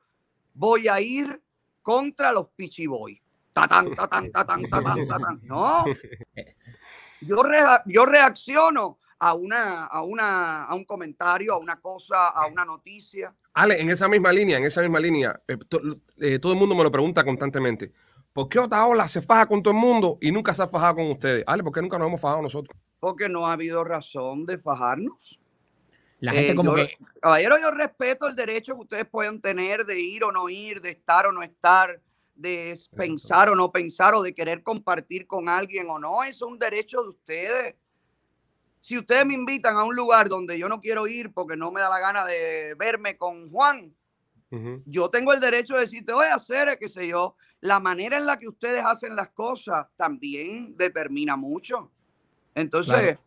voy 0.55 0.87
a 0.87 0.99
ir 0.99 1.39
contra 1.83 2.31
los 2.31 2.47
Pichiboy. 2.55 3.21
Tatán, 3.53 3.93
tatán, 3.93 4.31
tatán, 4.31 4.63
tatán, 4.63 5.07
tatán. 5.07 5.39
No. 5.43 5.85
Yo, 7.21 7.43
yo 7.85 8.05
reacciono 8.07 8.97
a, 9.23 9.33
una, 9.33 9.85
a, 9.85 10.03
una, 10.03 10.65
a 10.65 10.75
un 10.75 10.83
comentario, 10.83 11.53
a 11.53 11.57
una 11.57 11.79
cosa, 11.79 12.27
a 12.27 12.45
una 12.47 12.65
noticia. 12.65 13.33
Ale, 13.53 13.79
en 13.79 13.89
esa 13.89 14.09
misma 14.09 14.33
línea, 14.33 14.57
en 14.57 14.65
esa 14.65 14.81
misma 14.81 14.99
línea, 14.99 15.41
eh, 15.47 15.57
eh, 16.19 16.39
todo 16.39 16.51
el 16.51 16.59
mundo 16.59 16.75
me 16.75 16.83
lo 16.83 16.91
pregunta 16.91 17.23
constantemente. 17.23 17.93
¿Por 18.33 18.49
qué 18.49 18.59
Otaola 18.59 19.07
se 19.07 19.21
faja 19.21 19.45
con 19.45 19.63
todo 19.63 19.73
el 19.73 19.79
mundo 19.79 20.17
y 20.19 20.29
nunca 20.29 20.53
se 20.53 20.63
ha 20.63 20.67
fajado 20.67 20.95
con 20.95 21.11
ustedes? 21.11 21.45
Ale, 21.47 21.63
¿por 21.63 21.71
qué 21.71 21.81
nunca 21.81 21.97
nos 21.97 22.09
hemos 22.09 22.19
fajado 22.19 22.41
nosotros? 22.41 22.77
Porque 22.99 23.29
no 23.29 23.47
ha 23.47 23.53
habido 23.53 23.85
razón 23.85 24.45
de 24.45 24.57
fajarnos. 24.57 25.39
La 26.19 26.33
gente 26.33 26.51
eh, 26.51 26.55
como 26.55 26.75
que... 26.75 26.97
Caballero, 27.21 27.57
yo 27.61 27.71
respeto 27.71 28.27
el 28.27 28.35
derecho 28.35 28.75
que 28.75 28.81
ustedes 28.81 29.05
puedan 29.05 29.39
tener 29.39 29.85
de 29.85 30.01
ir 30.01 30.25
o 30.25 30.33
no 30.33 30.49
ir, 30.49 30.81
de 30.81 30.89
estar 30.89 31.27
o 31.27 31.31
no 31.31 31.43
estar, 31.43 32.01
de 32.35 32.77
pensar 32.93 33.49
o 33.49 33.55
no 33.55 33.71
pensar 33.71 34.15
o 34.15 34.21
de 34.21 34.35
querer 34.35 34.63
compartir 34.63 35.27
con 35.27 35.47
alguien 35.47 35.89
o 35.89 35.97
no. 35.97 36.23
Eso 36.23 36.47
es 36.47 36.51
un 36.51 36.59
derecho 36.59 37.03
de 37.03 37.09
ustedes. 37.09 37.75
Si 38.83 38.97
ustedes 38.97 39.25
me 39.25 39.33
invitan 39.33 39.77
a 39.77 39.85
un 39.85 39.95
lugar 39.95 40.27
donde 40.27 40.59
yo 40.59 40.67
no 40.67 40.81
quiero 40.81 41.07
ir 41.07 41.31
porque 41.31 41.55
no 41.55 41.71
me 41.71 41.79
da 41.79 41.89
la 41.89 41.99
gana 41.99 42.25
de 42.25 42.75
verme 42.77 43.17
con 43.17 43.49
Juan, 43.49 43.95
yo 44.85 45.09
tengo 45.09 45.31
el 45.31 45.39
derecho 45.39 45.75
de 45.75 45.81
decirte, 45.81 46.11
voy 46.11 46.27
a 46.27 46.35
hacer, 46.35 46.77
qué 46.77 46.89
sé 46.89 47.07
yo. 47.07 47.37
La 47.61 47.79
manera 47.79 48.17
en 48.17 48.25
la 48.25 48.37
que 48.37 48.49
ustedes 48.49 48.83
hacen 48.85 49.15
las 49.15 49.29
cosas 49.29 49.87
también 49.95 50.75
determina 50.77 51.37
mucho. 51.37 51.91
Entonces, 52.53 53.17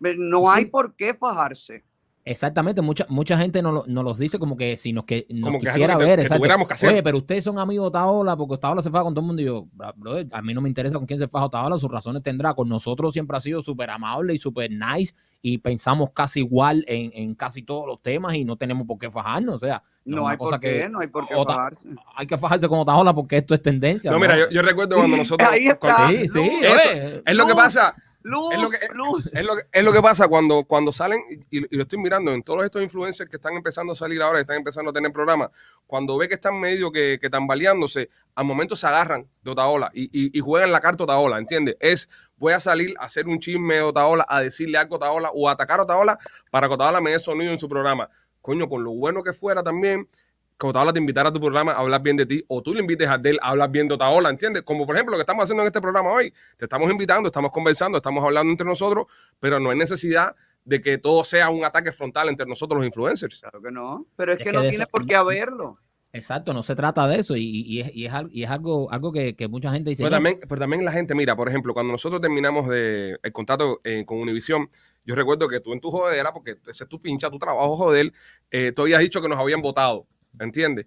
no 0.00 0.50
hay 0.50 0.64
por 0.64 0.96
qué 0.96 1.14
fajarse. 1.14 1.84
Exactamente, 2.24 2.82
mucha 2.82 3.04
mucha 3.08 3.36
gente 3.36 3.60
nos, 3.62 3.88
nos 3.88 4.04
los 4.04 4.16
dice 4.16 4.38
como 4.38 4.56
que 4.56 4.76
si 4.76 4.92
nos, 4.92 5.04
que, 5.04 5.26
nos 5.28 5.60
quisiera 5.60 5.96
ver. 5.96 6.20
Oye, 6.86 7.02
pero 7.02 7.18
ustedes 7.18 7.42
son 7.42 7.58
amigos 7.58 7.86
de 7.86 7.88
Otaola 7.88 8.36
porque 8.36 8.54
Otaola 8.54 8.80
se 8.80 8.92
faja 8.92 9.02
con 9.02 9.12
todo 9.12 9.22
el 9.22 9.26
mundo. 9.26 9.42
Y 9.42 9.46
yo, 9.46 9.66
brother, 9.96 10.28
a 10.30 10.40
mí 10.40 10.54
no 10.54 10.60
me 10.60 10.68
interesa 10.68 10.96
con 10.96 11.06
quién 11.06 11.18
se 11.18 11.26
faja 11.26 11.46
Otaola, 11.46 11.78
sus 11.78 11.90
razones 11.90 12.22
tendrá. 12.22 12.54
Con 12.54 12.68
nosotros 12.68 13.12
siempre 13.12 13.36
ha 13.36 13.40
sido 13.40 13.60
súper 13.60 13.90
amable 13.90 14.34
y 14.34 14.38
súper 14.38 14.70
nice 14.70 15.14
y 15.40 15.58
pensamos 15.58 16.10
casi 16.14 16.38
igual 16.40 16.84
en, 16.86 17.10
en, 17.12 17.34
casi 17.34 17.64
todos 17.64 17.88
los 17.88 18.00
temas 18.00 18.34
y 18.34 18.44
no 18.44 18.54
tenemos 18.56 18.86
por 18.86 18.98
qué 18.98 19.10
fajarnos. 19.10 19.56
O 19.56 19.58
sea, 19.58 19.82
no, 20.04 20.28
hay 20.28 20.36
por 20.36 20.60
qué, 20.60 20.88
no 20.88 21.00
hay 21.00 21.08
por 21.08 21.26
qué 21.26 21.34
fajarse. 21.34 21.88
Hay 22.14 22.28
que 22.28 22.38
fajarse 22.38 22.68
con 22.68 22.78
Otaola 22.78 23.12
porque 23.12 23.38
esto 23.38 23.52
es 23.52 23.62
tendencia. 23.62 24.12
No, 24.12 24.20
mira, 24.20 24.38
yo, 24.38 24.48
yo, 24.48 24.62
recuerdo 24.62 24.94
cuando 24.94 25.16
nosotros. 25.16 25.48
Ahí 25.50 25.66
está. 25.66 26.06
sí, 26.06 26.28
sí, 26.28 26.50
es 27.26 27.34
lo 27.34 27.46
que 27.48 27.54
pasa 27.54 27.96
Luz, 28.24 28.54
es, 28.54 28.60
lo 28.60 28.70
que, 28.70 28.76
Es, 29.32 29.44
lo 29.44 29.56
que, 29.56 29.62
es 29.72 29.84
lo 29.84 29.92
que 29.92 30.00
pasa 30.00 30.28
cuando, 30.28 30.64
cuando 30.64 30.92
salen, 30.92 31.20
y, 31.50 31.60
lo 31.76 31.82
estoy 31.82 31.98
mirando 31.98 32.32
en 32.32 32.42
todos 32.42 32.64
estos 32.64 32.82
influencers 32.82 33.28
que 33.28 33.36
están 33.36 33.54
empezando 33.54 33.92
a 33.92 33.96
salir 33.96 34.22
ahora, 34.22 34.38
que 34.38 34.42
están 34.42 34.58
empezando 34.58 34.90
a 34.90 34.92
tener 34.92 35.12
programas, 35.12 35.50
cuando 35.86 36.16
ve 36.16 36.28
que 36.28 36.34
están 36.34 36.58
medio 36.60 36.92
que, 36.92 37.18
que 37.20 37.30
tambaleándose, 37.30 38.10
al 38.34 38.44
momento 38.44 38.76
se 38.76 38.86
agarran 38.86 39.28
de 39.42 39.50
Otaola 39.50 39.90
y, 39.92 40.36
y, 40.36 40.40
juegan 40.40 40.72
la 40.72 40.80
carta 40.80 41.04
Otaola, 41.04 41.38
¿entiendes? 41.38 41.76
Es, 41.80 42.08
voy 42.36 42.52
a 42.52 42.60
salir 42.60 42.94
a 42.98 43.04
hacer 43.04 43.26
un 43.26 43.38
chisme 43.40 43.76
de 43.76 43.82
Otaola, 43.82 44.24
a 44.28 44.40
decirle 44.40 44.78
algo 44.78 44.94
a 44.94 44.98
Otaola 44.98 45.30
o 45.34 45.48
a 45.48 45.52
atacar 45.52 45.80
a 45.80 45.82
Otaola 45.82 46.18
para 46.50 46.68
que 46.68 46.74
Otaola 46.74 47.00
me 47.00 47.10
dé 47.10 47.18
sonido 47.18 47.52
en 47.52 47.58
su 47.58 47.68
programa. 47.68 48.08
Coño, 48.40 48.68
con 48.68 48.82
lo 48.82 48.92
bueno 48.92 49.22
que 49.22 49.32
fuera 49.32 49.62
también, 49.62 50.08
que 50.62 50.68
Otaola 50.68 50.92
te 50.92 51.00
invitara 51.00 51.30
a 51.30 51.32
tu 51.32 51.40
programa 51.40 51.72
a 51.72 51.78
hablar 51.78 52.02
bien 52.02 52.16
de 52.16 52.24
ti, 52.24 52.44
o 52.46 52.62
tú 52.62 52.72
le 52.72 52.80
invites 52.80 53.08
a 53.08 53.20
él 53.24 53.38
a 53.42 53.50
hablar 53.50 53.70
bien 53.70 53.88
de 53.88 53.94
Otaola, 53.94 54.30
¿entiendes? 54.30 54.62
Como 54.62 54.86
por 54.86 54.94
ejemplo 54.94 55.12
lo 55.12 55.18
que 55.18 55.22
estamos 55.22 55.42
haciendo 55.42 55.62
en 55.62 55.66
este 55.66 55.80
programa 55.80 56.12
hoy. 56.12 56.32
Te 56.56 56.66
estamos 56.66 56.88
invitando, 56.90 57.28
estamos 57.28 57.50
conversando, 57.50 57.98
estamos 57.98 58.22
hablando 58.22 58.52
entre 58.52 58.66
nosotros, 58.66 59.06
pero 59.40 59.58
no 59.58 59.70
hay 59.70 59.76
necesidad 59.76 60.36
de 60.64 60.80
que 60.80 60.98
todo 60.98 61.24
sea 61.24 61.50
un 61.50 61.64
ataque 61.64 61.90
frontal 61.90 62.28
entre 62.28 62.46
nosotros 62.46 62.78
los 62.78 62.86
influencers. 62.86 63.40
Claro 63.40 63.60
que 63.60 63.72
no, 63.72 64.06
pero 64.14 64.32
es, 64.34 64.38
que, 64.38 64.52
no 64.52 64.62
tiene 64.62 64.86
por 64.86 65.04
qué 65.04 65.16
haberlo. 65.16 65.80
Exacto, 66.14 66.52
no 66.52 66.62
se 66.62 66.76
trata 66.76 67.08
de 67.08 67.16
eso 67.16 67.36
y, 67.36 67.80
es, 67.80 67.90
y 67.94 68.04
es, 68.04 68.50
algo, 68.50 68.92
algo 68.92 69.12
que, 69.12 69.34
mucha 69.48 69.72
gente 69.72 69.90
dice. 69.90 70.04
Pero 70.04 70.14
también, 70.14 70.38
pero 70.46 70.60
también 70.60 70.84
la 70.84 70.92
gente, 70.92 71.14
mira, 71.14 71.34
por 71.34 71.48
ejemplo, 71.48 71.72
cuando 71.72 71.90
nosotros 71.90 72.20
terminamos 72.20 72.68
de, 72.68 73.18
el 73.22 73.32
contrato 73.32 73.80
eh, 73.82 74.04
con 74.04 74.18
Univision, 74.18 74.68
yo 75.04 75.14
recuerdo 75.14 75.48
que 75.48 75.60
tú 75.60 75.72
en 75.72 75.80
tu 75.80 75.90
jodera, 75.90 76.32
porque 76.32 76.58
ese 76.68 76.84
es 76.84 76.88
tu 76.88 77.00
pincha, 77.00 77.30
tu 77.30 77.38
trabajo 77.38 77.76
joder, 77.76 78.12
eh, 78.50 78.72
tú 78.72 78.82
habías 78.82 79.00
dicho 79.00 79.22
que 79.22 79.28
nos 79.28 79.38
habían 79.38 79.62
votado, 79.62 80.06
¿entiendes? 80.38 80.86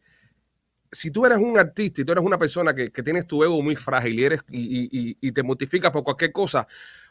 si 0.95 1.12
tú 1.12 1.25
eres 1.25 1.38
un 1.38 1.58
artista 1.58 2.01
y 2.01 2.05
tú 2.05 2.12
eres 2.13 2.23
una 2.23 2.38
persona 2.38 2.73
que, 2.73 2.89
tienes 2.89 3.27
tu 3.27 3.43
ego 3.43 3.62
muy 3.62 3.75
frágil 3.75 4.19
y, 4.19 4.23
eres, 4.23 4.39
y, 4.49 5.31
te 5.31 5.43
mortificas 5.43 5.91
por 5.91 6.03
cualquier 6.03 6.31
cosa, 6.31 6.65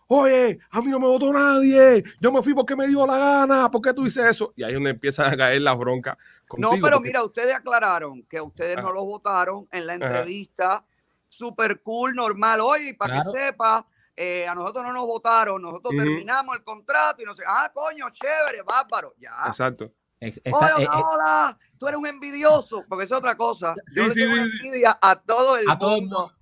oye, 0.06 0.58
a 0.70 0.80
mí 0.80 0.90
no 0.90 0.98
me 0.98 1.06
votó 1.06 1.32
nadie, 1.32 2.02
yo 2.20 2.32
me 2.32 2.42
fui 2.42 2.54
porque 2.54 2.74
me 2.74 2.86
dio 2.86 3.06
la 3.06 3.18
gana, 3.18 3.70
¿por 3.70 3.82
qué 3.82 3.92
tú 3.92 4.04
dices 4.04 4.26
eso? 4.26 4.52
Y 4.56 4.62
ahí 4.62 4.70
es 4.70 4.74
donde 4.74 4.90
empiezan 4.90 5.32
a 5.32 5.36
caer 5.36 5.60
las 5.60 5.76
broncas. 5.76 6.16
no, 6.56 6.72
pero 6.82 7.00
mira, 7.00 7.22
ustedes 7.22 7.54
aclararon 7.54 8.22
que 8.24 8.40
ustedes 8.40 8.76
no 8.76 8.92
los 8.92 9.04
votaron 9.04 9.68
en 9.70 9.86
la 9.86 9.94
entrevista, 9.94 10.84
super 11.28 11.80
cool, 11.80 12.14
normal, 12.14 12.60
oye, 12.60 12.94
para 12.94 13.22
que 13.22 13.30
sepa. 13.30 13.86
Eh, 14.16 14.46
a 14.46 14.54
nosotros 14.54 14.84
no 14.84 14.92
nos 14.92 15.06
votaron, 15.06 15.60
nosotros 15.60 15.92
terminamos 15.96 16.54
el 16.54 16.62
contrato 16.62 17.20
y 17.20 17.24
no 17.24 17.34
sé, 17.34 17.42
ah, 17.44 17.68
coño, 17.74 18.10
chévere, 18.10 18.62
bárbaro, 18.62 19.12
ya. 19.18 19.42
Exacto. 19.44 19.90
Oye, 20.20 20.40
hola, 20.52 21.56
eh, 21.58 21.64
eh. 21.64 21.74
tú 21.78 21.88
eres 21.88 21.98
un 21.98 22.06
envidioso, 22.06 22.84
porque 22.88 23.04
es 23.04 23.12
otra 23.12 23.36
cosa. 23.36 23.74
yo 23.94 24.10
sí, 24.10 24.22
envidia 24.22 24.98
a 25.00 25.16
todo 25.16 25.56
el 25.56 25.66
mundo. 25.66 26.32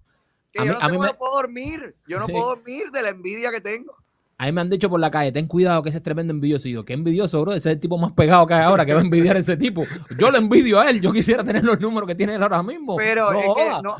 Que 0.53 0.67
yo 0.67 0.79
no, 0.79 0.99
me... 1.01 1.15
puedo 1.15 1.33
dormir. 1.33 1.97
Yo 2.07 2.21
no 2.21 2.27
puedo 2.27 2.47
dormir 2.47 2.91
de 2.91 3.03
la 3.03 3.09
envidia 3.09 3.51
que 3.51 3.61
tengo. 3.61 3.97
A 4.37 4.47
mí 4.47 4.53
me 4.53 4.61
han 4.61 4.69
dicho 4.69 4.91
por 4.91 5.01
la 5.01 5.11
calle, 5.11 5.31
ten 5.31 5.47
cuidado 5.47 5.83
que 5.83 5.89
ese 5.89 5.99
es 5.99 6.05
tremendo 6.05 6.33
envidioso. 6.33 6.69
Y 6.69 6.73
yo, 6.73 6.85
qué 6.85 6.93
envidioso, 6.93 7.41
bro. 7.41 7.53
Ese 7.53 7.71
es 7.71 7.75
el 7.75 7.81
tipo 7.81 7.97
más 7.97 8.13
pegado 8.13 8.47
que 8.47 8.55
hay 8.55 8.65
ahora, 8.65 8.85
que 8.85 8.93
va 8.93 9.01
a 9.01 9.05
envidiar 9.05 9.37
a 9.37 9.39
ese 9.39 9.57
tipo. 9.57 9.85
Yo 10.19 10.31
lo 10.31 10.39
envidio 10.39 10.81
a 10.81 10.91
él. 10.91 11.01
Yo 11.01 11.13
quisiera 11.13 11.43
tener 11.43 11.65
los 11.65 11.81
números 11.81 12.09
que 12.09 12.15
tiene 12.15 12.35
él 12.35 12.43
ahora 12.43 12.63
mismo. 12.63 12.97
Pero 12.97 13.33
es 13.33 13.47
que 13.55 13.83
no, 13.83 13.97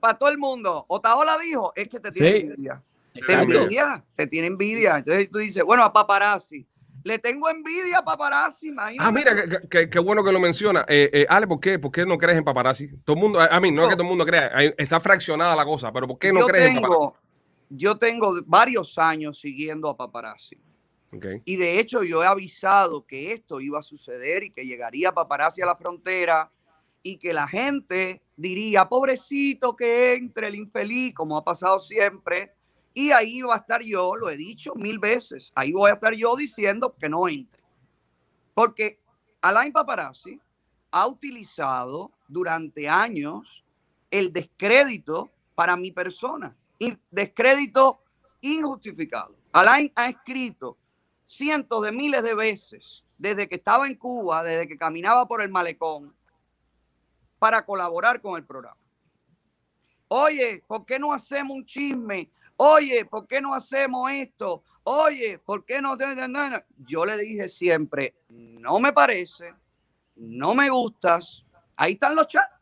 para 0.00 0.18
todo 0.18 0.30
el 0.30 0.38
mundo. 0.38 0.84
Otaola 0.88 1.36
dijo, 1.38 1.72
es 1.76 1.88
que 1.88 2.00
te 2.00 2.10
tiene 2.10 2.36
envidia. 2.38 2.82
Te 3.12 3.32
envidia, 3.32 4.04
te 4.16 4.26
tiene 4.26 4.46
envidia. 4.48 4.98
Entonces 4.98 5.30
tú 5.30 5.38
dices, 5.38 5.62
bueno, 5.62 5.84
a 5.84 5.92
paparazzi 5.92 6.66
le 7.04 7.18
tengo 7.18 7.48
envidia 7.50 7.98
a 7.98 8.04
paparazzi, 8.04 8.68
imagínate. 8.68 9.08
Ah, 9.08 9.12
mira, 9.12 9.88
qué 9.88 9.98
bueno 9.98 10.24
que 10.24 10.32
lo 10.32 10.40
menciona. 10.40 10.84
Eh, 10.88 11.10
eh, 11.12 11.26
Ale, 11.28 11.46
¿por 11.46 11.60
qué? 11.60 11.78
¿por 11.78 11.92
qué 11.92 12.04
no 12.06 12.16
crees 12.16 12.38
en 12.38 12.44
paparazzi? 12.44 12.88
Todo 13.04 13.14
el 13.16 13.22
mundo, 13.22 13.40
a 13.40 13.60
mí, 13.60 13.70
no, 13.70 13.82
es 13.82 13.88
que 13.88 13.94
todo 13.94 14.04
el 14.04 14.08
mundo 14.08 14.24
crea, 14.24 14.48
está 14.78 14.98
fraccionada 14.98 15.54
la 15.54 15.64
cosa, 15.64 15.92
pero 15.92 16.08
¿por 16.08 16.18
qué 16.18 16.32
no 16.32 16.46
crees 16.46 16.70
en 16.74 16.80
paparazzi? 16.80 17.18
Yo 17.68 17.96
tengo 17.98 18.40
varios 18.46 18.98
años 18.98 19.38
siguiendo 19.38 19.88
a 19.88 19.96
paparazzi. 19.96 20.58
Y 21.44 21.56
de 21.56 21.78
hecho 21.78 22.02
yo 22.02 22.24
he 22.24 22.26
avisado 22.26 23.06
que 23.06 23.32
esto 23.32 23.60
iba 23.60 23.78
a 23.78 23.82
suceder 23.82 24.42
y 24.42 24.50
que 24.50 24.66
llegaría 24.66 25.12
paparazzi 25.12 25.62
a 25.62 25.66
la 25.66 25.76
frontera 25.76 26.50
y 27.04 27.18
que 27.18 27.32
la 27.32 27.46
gente 27.46 28.22
diría, 28.34 28.88
pobrecito 28.88 29.76
que 29.76 30.14
entre 30.14 30.48
el 30.48 30.56
infeliz, 30.56 31.14
como 31.14 31.36
ha 31.36 31.44
pasado 31.44 31.78
siempre, 31.78 32.54
y 32.94 33.10
ahí 33.10 33.42
va 33.42 33.56
a 33.56 33.58
estar 33.58 33.82
yo, 33.82 34.14
lo 34.14 34.30
he 34.30 34.36
dicho 34.36 34.74
mil 34.76 35.00
veces, 35.00 35.52
ahí 35.56 35.72
voy 35.72 35.90
a 35.90 35.94
estar 35.94 36.14
yo 36.14 36.36
diciendo 36.36 36.94
que 36.94 37.08
no 37.08 37.28
entre. 37.28 37.62
Porque 38.54 39.00
Alain 39.42 39.72
Paparazzi 39.72 40.40
ha 40.92 41.06
utilizado 41.08 42.12
durante 42.28 42.88
años 42.88 43.64
el 44.10 44.32
descrédito 44.32 45.28
para 45.56 45.76
mi 45.76 45.90
persona, 45.90 46.56
y 46.78 46.96
descrédito 47.10 48.00
injustificado. 48.40 49.34
Alain 49.52 49.90
ha 49.96 50.08
escrito 50.08 50.78
cientos 51.26 51.82
de 51.82 51.92
miles 51.92 52.22
de 52.22 52.34
veces 52.34 53.04
desde 53.18 53.48
que 53.48 53.56
estaba 53.56 53.86
en 53.86 53.96
Cuba, 53.96 54.42
desde 54.42 54.68
que 54.68 54.76
caminaba 54.76 55.26
por 55.26 55.42
el 55.42 55.50
malecón, 55.50 56.14
para 57.38 57.64
colaborar 57.64 58.20
con 58.20 58.36
el 58.36 58.44
programa. 58.44 58.76
Oye, 60.08 60.62
¿por 60.66 60.84
qué 60.84 60.98
no 60.98 61.12
hacemos 61.12 61.56
un 61.56 61.64
chisme? 61.64 62.30
Oye, 62.56 63.04
¿por 63.04 63.26
qué 63.26 63.40
no 63.40 63.54
hacemos 63.54 64.10
esto? 64.10 64.62
Oye, 64.84 65.38
¿por 65.38 65.64
qué 65.64 65.80
no? 65.80 65.96
Yo 66.78 67.04
le 67.04 67.16
dije 67.18 67.48
siempre, 67.48 68.14
no 68.28 68.78
me 68.78 68.92
parece, 68.92 69.54
no 70.16 70.54
me 70.54 70.70
gustas. 70.70 71.44
Ahí 71.76 71.94
están 71.94 72.14
los 72.14 72.28
chats. 72.28 72.52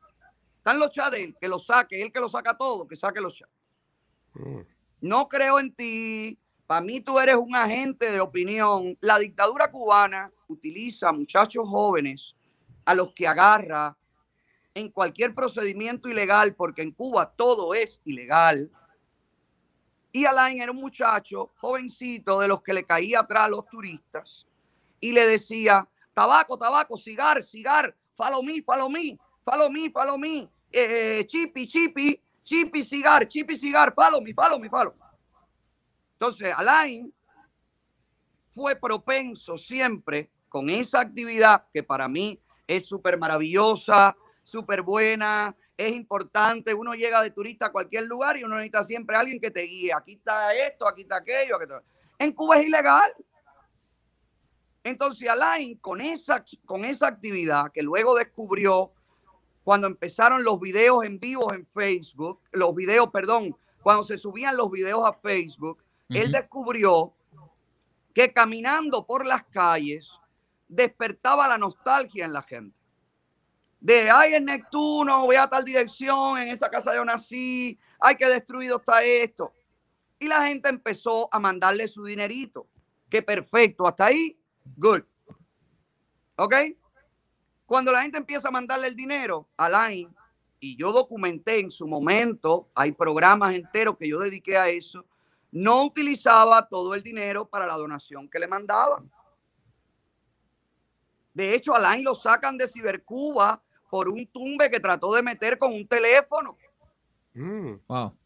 Están 0.57 0.79
los 0.79 0.91
chats 0.91 1.11
de 1.11 1.25
él, 1.25 1.37
que 1.41 1.49
lo 1.49 1.59
saque, 1.59 2.01
él 2.01 2.13
que 2.13 2.21
lo 2.21 2.29
saca 2.29 2.57
todo, 2.57 2.87
que 2.87 2.97
saque 2.97 3.21
los 3.21 3.35
chats. 3.35 3.53
Mm. 4.35 4.61
No 5.03 5.29
creo 5.29 5.59
en 5.59 5.75
ti. 5.75 6.39
Para 6.67 6.81
mí 6.81 7.01
tú 7.01 7.19
eres 7.19 7.35
un 7.35 7.55
agente 7.55 8.11
de 8.11 8.21
opinión. 8.21 8.97
La 9.01 9.19
dictadura 9.19 9.71
cubana 9.71 10.33
utiliza 10.47 11.13
muchachos 11.13 11.69
jóvenes 11.69 12.37
a 12.85 12.95
los 12.95 13.13
que 13.13 13.27
agarra 13.27 13.97
en 14.75 14.91
cualquier 14.91 15.35
procedimiento 15.35 16.09
ilegal, 16.09 16.55
porque 16.55 16.83
en 16.83 16.93
Cuba 16.93 17.33
todo 17.37 17.75
es 17.75 18.01
ilegal. 18.05 18.71
Y 20.13 20.27
Alain 20.27 20.61
era 20.61 20.71
un 20.71 20.81
muchacho 20.81 21.53
jovencito 21.59 22.41
de 22.41 22.49
los 22.49 22.63
que 22.63 22.75
le 22.75 22.85
caía 22.85 23.21
atrás 23.21 23.45
a 23.45 23.49
los 23.49 23.67
turistas. 23.67 24.47
Y 25.01 25.13
le 25.13 25.27
decía, 25.27 25.89
tabaco, 26.13 26.59
tabaco, 26.59 26.99
cigar, 26.99 27.43
cigar, 27.43 27.97
follow 28.15 28.43
me, 28.43 28.63
follow 28.63 28.91
me, 28.91 29.19
follow 29.43 29.71
me, 29.71 29.91
follow 29.91 30.19
me, 30.19 30.49
eh, 30.71 31.25
chipi, 31.27 31.67
chipi, 31.67 32.21
chipi, 32.45 32.85
cigar, 32.85 33.27
chipi, 33.27 33.57
cigar, 33.57 33.95
follow 33.95 34.21
me, 34.21 34.35
follow 34.35 34.59
me, 34.59 34.69
follow 34.69 34.95
Entonces, 36.13 36.53
Alain 36.55 37.13
fue 38.51 38.77
propenso 38.77 39.57
siempre 39.57 40.31
con 40.49 40.69
esa 40.69 41.01
actividad 41.01 41.65
que 41.73 41.83
para 41.83 42.07
mí 42.07 42.39
es 42.67 42.87
súper 42.87 43.19
maravillosa, 43.19 44.15
súper 44.45 44.83
buena, 44.83 45.57
es 45.77 45.93
importante. 45.93 46.75
Uno 46.75 46.95
llega 46.95 47.23
de 47.23 47.31
turista 47.31 47.67
a 47.67 47.73
cualquier 47.73 48.05
lugar 48.05 48.37
y 48.37 48.45
uno 48.45 48.57
necesita 48.57 48.85
siempre 48.85 49.17
a 49.17 49.21
alguien 49.21 49.41
que 49.41 49.51
te 49.51 49.63
guíe. 49.63 49.93
Aquí 49.93 50.15
está 50.15 50.53
esto, 50.55 50.87
aquí 50.87 51.03
está 51.03 51.17
aquello. 51.17 51.59
En 52.19 52.33
Cuba 52.33 52.59
es 52.59 52.67
ilegal. 52.67 53.13
Entonces 54.85 55.29
Alain, 55.29 55.79
con 55.79 56.01
esa, 56.01 56.45
con 56.65 56.85
esa 56.85 57.07
actividad 57.07 57.71
que 57.73 57.83
luego 57.83 58.17
descubrió 58.17 58.93
cuando 59.63 59.87
empezaron 59.87 60.43
los 60.43 60.59
videos 60.59 61.05
en 61.05 61.21
vivo 61.21 61.53
en 61.53 61.65
Facebook, 61.67 62.41
los 62.51 62.75
videos, 62.75 63.09
perdón, 63.13 63.57
cuando 63.81 64.03
se 64.03 64.19
subían 64.19 64.57
los 64.57 64.71
videos 64.71 65.07
a 65.07 65.13
Facebook, 65.13 65.83
él 66.09 66.33
descubrió 66.33 67.15
que 68.13 68.33
caminando 68.33 69.07
por 69.07 69.25
las 69.25 69.45
calles 69.45 70.11
despertaba 70.69 71.47
la 71.47 71.59
nostalgia 71.59 72.25
en 72.25 72.33
la 72.33 72.43
gente 72.43 72.82
de, 73.83 74.09
ay, 74.13 74.35
en 74.35 74.45
Neptuno, 74.45 75.27
voy 75.27 75.35
a 75.35 75.49
tal 75.49 75.65
dirección, 75.65 76.39
en 76.39 76.49
esa 76.49 76.71
casa 76.71 76.95
yo 76.95 77.05
nací, 77.05 77.77
ay, 77.99 78.15
que 78.15 78.29
destruido 78.29 78.77
está 78.77 79.03
esto. 79.03 79.53
Y 80.21 80.29
la 80.29 80.47
gente 80.47 80.69
empezó 80.69 81.29
a 81.33 81.41
mandarle 81.41 81.89
su 81.89 82.05
dinerito. 82.05 82.69
Que 83.11 83.23
perfecto, 83.23 83.85
hasta 83.85 84.07
ahí, 84.07 84.39
good. 84.77 85.03
¿Ok? 86.37 86.55
Cuando 87.67 87.91
la 87.91 88.03
gente 88.03 88.19
empieza 88.19 88.47
a 88.47 88.53
mandarle 88.53 88.87
el 88.87 88.95
dinero, 88.95 89.49
Alain, 89.57 90.15
y 90.61 90.77
yo 90.77 90.93
documenté 90.93 91.59
en 91.59 91.73
su 91.73 91.89
momento, 91.89 92.71
hay 92.77 92.93
programas 92.93 93.53
enteros 93.53 93.99
que 93.99 94.09
yo 94.09 94.21
dediqué 94.21 94.57
a 94.57 94.69
eso, 94.69 95.05
no 95.51 95.83
utilizaba 95.83 96.69
todo 96.69 96.95
el 96.95 97.03
dinero 97.03 97.49
para 97.49 97.67
la 97.67 97.77
donación 97.77 98.31
que 98.31 98.39
le 98.39 98.47
mandaban. 98.47 99.11
De 101.35 101.53
hecho, 101.53 101.75
Alain 101.75 102.05
lo 102.05 102.15
sacan 102.15 102.57
de 102.57 102.69
Cibercuba 102.69 103.61
por 103.93 104.09
un 104.09 104.27
tumbe 104.29 104.71
que 104.71 104.81
trató 104.81 105.13
de 105.13 105.21
meter 105.21 105.59
con 105.59 105.75
un 105.75 105.87
teléfono. 105.87 106.57
Mm. 107.35 107.75
Wow. 107.87 108.17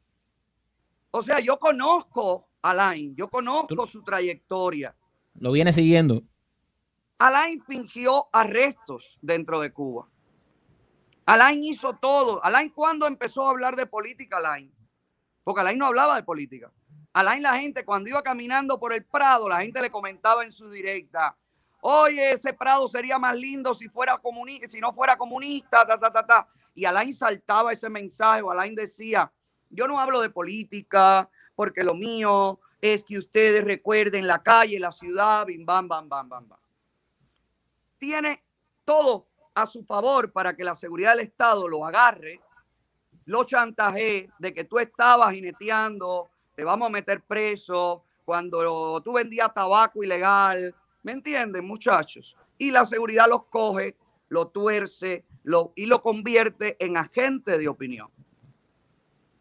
O 1.10 1.22
sea, 1.22 1.40
yo 1.40 1.58
conozco 1.58 2.46
a 2.62 2.70
Alain, 2.70 3.16
yo 3.16 3.26
conozco 3.26 3.84
su 3.84 4.04
trayectoria. 4.04 4.94
Lo 5.34 5.50
viene 5.50 5.72
siguiendo. 5.72 6.22
Alain 7.18 7.60
fingió 7.60 8.28
arrestos 8.32 9.18
dentro 9.20 9.58
de 9.58 9.72
Cuba. 9.72 10.08
Alain 11.24 11.60
hizo 11.64 11.94
todo. 11.94 12.44
Alain, 12.44 12.70
¿cuándo 12.70 13.08
empezó 13.08 13.48
a 13.48 13.50
hablar 13.50 13.74
de 13.74 13.86
política, 13.86 14.36
Alain? 14.36 14.72
Porque 15.42 15.62
Alain 15.62 15.78
no 15.78 15.86
hablaba 15.86 16.14
de 16.14 16.22
política. 16.22 16.72
Alain, 17.12 17.42
la 17.42 17.58
gente, 17.58 17.84
cuando 17.84 18.08
iba 18.08 18.22
caminando 18.22 18.78
por 18.78 18.92
el 18.92 19.04
Prado, 19.04 19.48
la 19.48 19.62
gente 19.62 19.82
le 19.82 19.90
comentaba 19.90 20.44
en 20.44 20.52
su 20.52 20.70
directa, 20.70 21.36
Oye, 21.80 22.32
ese 22.32 22.52
Prado 22.52 22.88
sería 22.88 23.18
más 23.18 23.36
lindo 23.36 23.74
si 23.74 23.88
fuera 23.88 24.20
si 24.68 24.80
no 24.80 24.92
fuera 24.92 25.16
comunista, 25.16 25.86
ta, 25.86 25.98
ta, 25.98 26.12
ta, 26.12 26.26
ta. 26.26 26.48
Y 26.74 26.84
Alain 26.84 27.12
saltaba 27.12 27.72
ese 27.72 27.88
mensaje, 27.88 28.42
Alain 28.50 28.74
decía, 28.74 29.32
yo 29.70 29.86
no 29.88 29.98
hablo 29.98 30.20
de 30.20 30.30
política, 30.30 31.28
porque 31.54 31.82
lo 31.82 31.94
mío 31.94 32.60
es 32.80 33.02
que 33.02 33.18
ustedes 33.18 33.64
recuerden 33.64 34.26
la 34.26 34.42
calle, 34.42 34.78
la 34.78 34.92
ciudad, 34.92 35.46
bim, 35.46 35.64
bam, 35.64 35.88
bam, 35.88 36.08
bam, 36.08 36.28
bam, 36.28 36.48
bam. 36.48 36.58
Tiene 37.98 38.44
todo 38.84 39.26
a 39.54 39.66
su 39.66 39.84
favor 39.84 40.30
para 40.32 40.54
que 40.54 40.64
la 40.64 40.74
seguridad 40.74 41.12
del 41.12 41.26
Estado 41.26 41.66
lo 41.66 41.86
agarre, 41.86 42.40
lo 43.24 43.44
chantaje 43.44 44.30
de 44.38 44.54
que 44.54 44.64
tú 44.64 44.78
estabas 44.78 45.32
jineteando, 45.32 46.28
te 46.54 46.62
vamos 46.62 46.86
a 46.86 46.92
meter 46.92 47.22
preso, 47.22 48.04
cuando 48.24 49.00
tú 49.02 49.14
vendías 49.14 49.52
tabaco 49.54 50.02
ilegal, 50.02 50.74
¿Me 51.06 51.12
entienden, 51.12 51.64
muchachos? 51.64 52.36
Y 52.58 52.72
la 52.72 52.84
seguridad 52.84 53.28
los 53.28 53.44
coge, 53.44 53.96
lo 54.28 54.48
tuerce 54.48 55.24
lo, 55.44 55.72
y 55.76 55.86
lo 55.86 56.02
convierte 56.02 56.76
en 56.84 56.96
agente 56.96 57.56
de 57.58 57.68
opinión. 57.68 58.10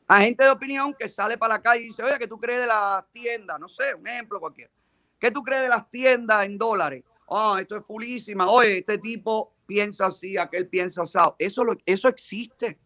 Agente 0.06 0.44
de 0.44 0.52
opinión 0.52 0.94
que 0.94 1.10
sale 1.10 1.40
para 1.40 1.56
la 1.56 1.64
calle 1.64 1.82
y 1.82 1.88
dice, 1.88 2.04
oye, 2.04 2.20
¿qué 2.20 2.28
tú 2.28 2.40
crees 2.40 2.60
de 2.60 2.68
las 2.68 3.10
tiendas? 3.12 3.60
No 3.60 3.68
sé, 3.68 3.96
un 3.96 4.08
ejemplo 4.08 4.40
cualquiera. 4.40 4.70
¿Qué 5.18 5.32
tú 5.32 5.42
crees 5.42 5.64
de 5.64 5.70
las 5.70 5.90
tiendas 5.90 6.46
en 6.46 6.56
dólares? 6.56 7.04
Oh, 7.26 7.58
esto 7.58 7.78
es 7.78 7.84
fulísima. 7.84 8.48
Oye, 8.48 8.78
este 8.78 9.00
tipo 9.00 9.52
piensa 9.66 10.06
así, 10.06 10.38
aquel 10.38 10.68
piensa 10.68 11.02
así. 11.02 11.18
Eso, 11.40 11.64
eso 11.84 12.08
existe. 12.08 12.78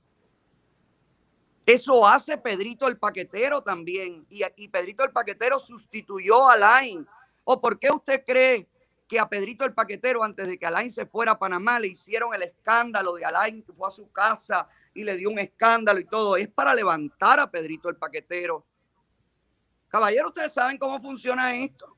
Eso 1.66 2.08
hace 2.08 2.38
Pedrito 2.38 2.88
el 2.88 2.98
paquetero 2.98 3.62
también. 3.62 4.26
Y, 4.30 4.42
y 4.56 4.70
Pedrito 4.70 5.04
el 5.04 5.12
paquetero 5.12 5.60
sustituyó 5.60 6.48
a 6.48 6.54
Alain 6.54 7.06
¿O 7.52 7.60
por 7.60 7.80
qué 7.80 7.90
usted 7.90 8.24
cree 8.28 8.70
que 9.08 9.20
a 9.20 9.28
Pedrito 9.28 9.66
el 9.66 9.74
Paquetero, 9.74 10.24
antes 10.24 10.48
de 10.48 10.60
que 10.60 10.68
Alain 10.68 10.92
se 10.92 11.08
fuera 11.08 11.32
a 11.32 11.40
Panamá, 11.40 11.80
le 11.80 11.88
hicieron 11.88 12.32
el 12.36 12.44
escándalo 12.44 13.16
de 13.16 13.26
Alain 13.26 13.64
que 13.64 13.74
fue 13.74 13.88
a 13.88 13.92
su 13.92 14.12
casa 14.12 14.68
y 14.94 15.04
le 15.04 15.18
dio 15.18 15.32
un 15.32 15.40
escándalo 15.40 16.00
y 16.00 16.06
todo? 16.06 16.38
Es 16.38 16.48
para 16.48 16.76
levantar 16.76 17.40
a 17.40 17.50
Pedrito 17.50 17.90
el 17.90 17.96
Paquetero. 17.96 18.68
Caballero, 19.88 20.28
ustedes 20.28 20.54
saben 20.54 20.78
cómo 20.78 21.02
funciona 21.02 21.56
esto. 21.56 21.98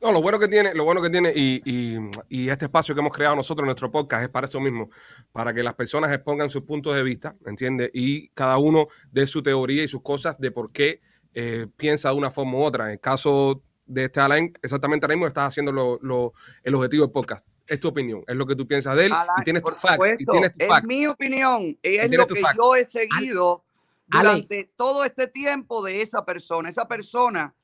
No, 0.00 0.12
lo 0.12 0.22
bueno 0.22 0.38
que 0.38 0.46
tiene, 0.46 0.72
lo 0.72 0.84
bueno 0.84 1.02
que 1.02 1.10
tiene 1.10 1.32
y, 1.34 2.48
este 2.48 2.66
espacio 2.66 2.94
que 2.94 3.00
hemos 3.00 3.12
creado 3.12 3.34
nosotros 3.34 3.64
en 3.64 3.70
nuestro 3.70 3.90
podcast 3.90 4.22
es 4.22 4.28
para 4.28 4.46
eso 4.46 4.60
mismo, 4.60 4.90
para 5.32 5.52
que 5.52 5.64
las 5.64 5.74
personas 5.74 6.12
expongan 6.12 6.50
sus 6.50 6.62
puntos 6.62 6.94
de 6.94 7.02
vista, 7.02 7.34
¿entiendes? 7.46 7.90
Y 7.94 8.28
cada 8.28 8.58
uno 8.58 8.86
dé 9.10 9.26
su 9.26 9.42
teoría 9.42 9.82
y 9.82 9.88
sus 9.88 10.02
cosas 10.02 10.38
de 10.38 10.52
por 10.52 10.70
qué 10.70 11.00
eh, 11.34 11.66
piensa 11.76 12.10
de 12.10 12.14
una 12.14 12.30
forma 12.30 12.58
u 12.58 12.62
otra. 12.62 12.84
En 12.84 12.90
el 12.92 13.00
caso 13.00 13.64
de 13.88 14.04
este 14.04 14.20
Alain, 14.20 14.52
exactamente 14.62 15.04
ahora 15.04 15.16
mismo 15.16 15.26
estás 15.26 15.48
haciendo 15.48 15.72
lo, 15.72 16.32
el 16.62 16.74
objetivo 16.74 17.04
del 17.04 17.12
podcast. 17.12 17.46
Es 17.66 17.80
tu 17.80 17.88
opinión, 17.88 18.22
es 18.26 18.36
lo 18.36 18.46
que 18.46 18.54
tú 18.54 18.66
piensas 18.66 18.96
de 18.96 19.06
él 19.06 19.12
y 19.40 19.44
tienes 19.44 19.62
tu 19.62 19.72
facts. 19.72 20.04
es 20.06 20.84
mi 20.84 21.06
opinión, 21.06 21.76
es 21.82 22.10
lo 22.10 22.26
que 22.26 22.40
yo 22.56 22.76
he 22.76 22.84
seguido 22.84 23.64
durante 24.06 24.70
todo 24.76 25.04
este 25.04 25.26
tiempo 25.26 25.82
de 25.82 26.02
esa 26.02 26.24
persona. 26.24 26.68
Esa 26.68 26.86
persona 26.88 27.54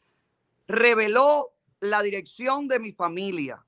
reveló 0.66 1.52
la 1.80 2.02
dirección 2.02 2.68
de 2.68 2.78
mi 2.78 2.92
familia 2.92 3.64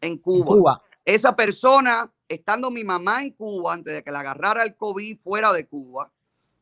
en 0.00 0.18
Cuba. 0.18 0.82
Esa 1.04 1.34
persona, 1.36 2.10
estando 2.28 2.70
mi 2.70 2.84
mamá 2.84 3.22
en 3.22 3.30
Cuba, 3.30 3.72
antes 3.72 3.94
de 3.94 4.02
que 4.02 4.10
la 4.10 4.20
agarrara 4.20 4.62
el 4.62 4.76
COVID 4.76 5.18
fuera 5.20 5.52
de 5.52 5.66
Cuba, 5.66 6.10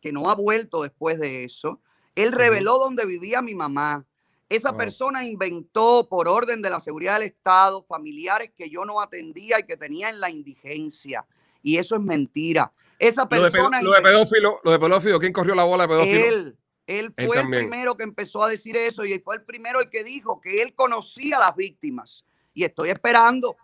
que 0.01 0.13
no 0.13 0.31
ha 0.31 0.35
vuelto 0.35 0.83
después 0.83 1.19
de 1.19 1.45
eso, 1.45 1.81
él 2.15 2.33
reveló 2.33 2.79
dónde 2.79 3.05
vivía 3.07 3.43
mi 3.43 3.55
mamá 3.55 4.05
esa 4.49 4.77
persona 4.77 5.25
inventó 5.25 6.09
por 6.09 6.29
orden 6.29 6.63
de 6.63 6.71
la 6.71 6.79
seguridad 6.81 7.15
del 7.19 7.29
Estado 7.29 7.83
familiares 7.83 8.53
que 8.57 8.71
yo 8.71 8.85
no 8.85 9.01
atendía 9.01 9.59
y 9.61 9.65
que 9.65 9.77
tenía 9.77 10.09
en 10.09 10.21
la 10.21 10.31
indigencia. 10.31 11.27
Y 11.63 11.79
eso 11.79 11.97
es 11.97 12.03
mentira. 12.03 12.73
Esa 12.99 13.27
Lo 13.31 13.43
de, 13.43 13.51
persona. 13.51 13.83
lo 13.83 13.93
de 13.93 14.01
pedófilo, 14.03 14.61
lo 14.63 14.71
de 14.71 14.79
pedófilo, 14.79 15.19
¿quién 15.19 15.33
corrió 15.33 15.55
la 15.55 15.65
bola 15.65 15.83
de 15.85 15.89
pedófilo? 15.89 16.19
él, 16.19 16.59
él 16.87 17.13
Él 17.17 17.27
fue 17.27 17.41
el 17.41 17.49
primero 17.49 17.97
que 17.97 18.05
empezó 18.05 18.45
a 18.45 18.49
decir 18.49 18.77
eso 18.77 19.05
y 19.05 19.19
fue 19.19 19.35
el 19.37 19.43
primero 19.43 19.81
el 19.81 19.91
que 19.91 20.05
dijo 20.05 20.41
que 20.41 20.63
él 20.63 20.75
conocía 20.75 21.39
a 21.39 21.41
las 21.41 21.57
víctimas. 21.57 22.25
Y 22.55 22.63
estoy 22.65 22.91
esperando, 22.91 23.57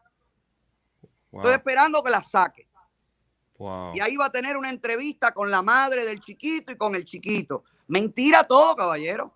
Wow, 1.30 1.42
estoy 1.42 1.54
esperando 1.54 2.02
que 2.02 2.10
las 2.10 2.30
saque. 2.30 2.68
wow. 3.56 3.94
Y 3.94 4.00
ahí 4.00 4.16
va 4.16 4.26
a 4.26 4.32
tener 4.32 4.56
una 4.56 4.68
entrevista 4.68 5.32
con 5.32 5.50
la 5.50 5.62
madre 5.62 6.04
del 6.04 6.20
chiquito 6.20 6.72
y 6.72 6.76
con 6.76 6.94
el 6.94 7.04
chiquito. 7.04 7.64
Mentira 7.86 8.44
todo, 8.44 8.74
caballero. 8.76 9.32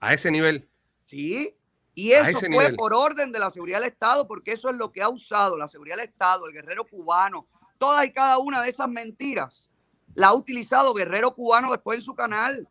A 0.00 0.12
ese 0.12 0.30
nivel. 0.30 0.68
Sí. 1.12 1.54
Y 1.94 2.12
eso 2.12 2.38
fue 2.38 2.48
nivel. 2.48 2.74
por 2.74 2.94
orden 2.94 3.32
de 3.32 3.38
la 3.38 3.50
seguridad 3.50 3.78
del 3.78 3.90
Estado, 3.90 4.26
porque 4.26 4.52
eso 4.52 4.70
es 4.70 4.76
lo 4.76 4.90
que 4.90 5.02
ha 5.02 5.10
usado 5.10 5.58
la 5.58 5.68
seguridad 5.68 5.96
del 5.96 6.08
Estado, 6.08 6.46
el 6.46 6.54
guerrero 6.54 6.86
cubano. 6.86 7.46
Todas 7.76 8.06
y 8.06 8.12
cada 8.12 8.38
una 8.38 8.62
de 8.62 8.70
esas 8.70 8.88
mentiras 8.88 9.68
la 10.14 10.28
ha 10.28 10.34
utilizado 10.34 10.94
Guerrero 10.94 11.34
Cubano 11.34 11.70
después 11.70 11.98
en 11.98 12.04
su 12.04 12.14
canal. 12.14 12.66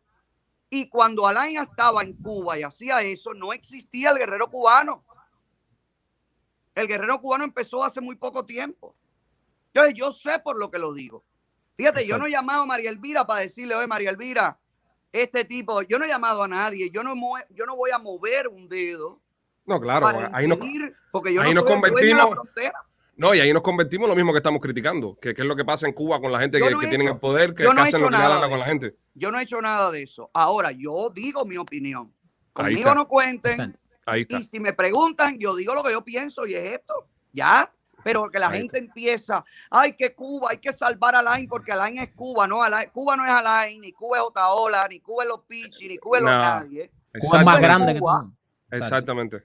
Y 0.68 0.88
cuando 0.88 1.24
Alain 1.24 1.58
estaba 1.58 2.02
en 2.02 2.14
Cuba 2.14 2.58
y 2.58 2.64
hacía 2.64 3.00
eso, 3.02 3.32
no 3.32 3.52
existía 3.52 4.10
el 4.10 4.18
guerrero 4.18 4.50
cubano. 4.50 5.04
El 6.74 6.88
guerrero 6.88 7.20
cubano 7.20 7.44
empezó 7.44 7.84
hace 7.84 8.00
muy 8.00 8.16
poco 8.16 8.44
tiempo. 8.44 8.96
Entonces 9.66 9.94
yo 9.94 10.10
sé 10.10 10.40
por 10.40 10.56
lo 10.56 10.68
que 10.68 10.80
lo 10.80 10.92
digo. 10.92 11.24
Fíjate, 11.76 12.04
yo 12.04 12.18
no 12.18 12.26
he 12.26 12.30
llamado 12.30 12.62
a 12.62 12.66
María 12.66 12.90
Elvira 12.90 13.24
para 13.24 13.40
decirle, 13.40 13.76
oye, 13.76 13.86
María 13.86 14.10
Elvira, 14.10 14.58
este 15.12 15.44
tipo, 15.44 15.82
yo 15.82 15.98
no 15.98 16.04
he 16.04 16.08
llamado 16.08 16.42
a 16.42 16.48
nadie, 16.48 16.90
yo 16.90 17.02
no, 17.02 17.14
yo 17.50 17.66
no 17.66 17.76
voy 17.76 17.90
a 17.90 17.98
mover 17.98 18.48
un 18.48 18.68
dedo 18.68 19.20
No, 19.66 19.80
claro, 19.80 20.06
para 20.06 20.30
ahí 20.32 20.46
nos, 20.46 20.58
impedir, 20.58 20.94
porque 21.10 21.32
yo 21.34 21.42
ahí 21.42 21.48
no 21.54 21.60
nos 21.60 21.64
la 21.70 21.76
convertimos- 21.76 22.30
frontera. 22.34 22.72
no, 23.16 23.34
y 23.34 23.40
ahí 23.40 23.52
nos 23.52 23.62
convertimos 23.62 24.06
en 24.06 24.10
lo 24.10 24.16
mismo 24.16 24.32
que 24.32 24.38
estamos 24.38 24.60
criticando, 24.60 25.16
que, 25.20 25.34
que 25.34 25.42
es 25.42 25.46
lo 25.46 25.54
que 25.54 25.64
pasa 25.64 25.86
en 25.86 25.92
Cuba 25.92 26.18
con 26.20 26.32
la 26.32 26.40
gente 26.40 26.58
Yo 26.58 26.64
que, 26.66 26.70
no 26.72 26.80
que 26.80 26.86
he 26.86 26.88
tienen 26.88 27.06
hecho- 27.08 27.14
el 27.14 27.20
poder, 27.20 27.54
que, 27.54 27.64
no 27.64 27.70
hacen 27.82 28.00
lo 28.00 28.08
que 28.08 28.12
nada 28.12 28.48
con 28.48 28.58
la 28.58 28.64
gente. 28.64 28.96
Yo 29.14 29.30
no 29.30 29.38
he 29.38 29.42
hecho 29.42 29.60
nada 29.60 29.90
de 29.90 30.02
eso. 30.02 30.30
Ahora, 30.32 30.72
yo 30.72 31.10
digo 31.14 31.44
mi 31.44 31.58
opinión. 31.58 32.12
Ahí 32.54 32.74
Conmigo 32.74 32.94
no 32.94 33.06
cuenten. 33.08 33.78
Ahí 34.06 34.22
está. 34.22 34.38
Y 34.38 34.44
si 34.44 34.58
me 34.58 34.72
preguntan, 34.72 35.38
yo 35.38 35.54
digo 35.54 35.74
lo 35.74 35.82
que 35.82 35.92
yo 35.92 36.02
pienso 36.02 36.46
y 36.46 36.54
es 36.54 36.72
esto. 36.72 37.06
Ya. 37.32 37.70
Pero 38.04 38.30
que 38.30 38.38
la 38.38 38.48
Ahí 38.48 38.58
gente 38.62 38.78
empieza, 38.78 39.44
ay, 39.70 39.92
que 39.94 40.14
Cuba, 40.14 40.48
hay 40.50 40.58
que 40.58 40.72
salvar 40.72 41.14
a 41.14 41.20
Alain 41.20 41.48
porque 41.48 41.72
Alain 41.72 41.98
es 41.98 42.10
Cuba, 42.14 42.46
no, 42.48 42.62
Alain- 42.62 42.90
Cuba 42.92 43.16
no 43.16 43.24
es 43.24 43.30
Alain, 43.30 43.80
ni 43.80 43.92
Cuba 43.92 44.18
es 44.18 44.22
Otaola, 44.24 44.86
ni 44.88 45.00
Cuba 45.00 45.22
es 45.24 45.28
los 45.28 45.40
Pichi, 45.46 45.88
ni 45.88 45.98
Cuba 45.98 46.18
es 46.18 46.24
los 46.24 46.32
No. 46.32 46.40
nadie. 46.40 46.90
Cuba 47.20 47.38
es 47.40 47.44
más 47.44 47.60
grande 47.60 47.94
que 47.94 48.00
Cuba. 48.00 48.20
todo. 48.20 48.32
Exacto. 48.70 48.76
Exactamente. 48.86 49.42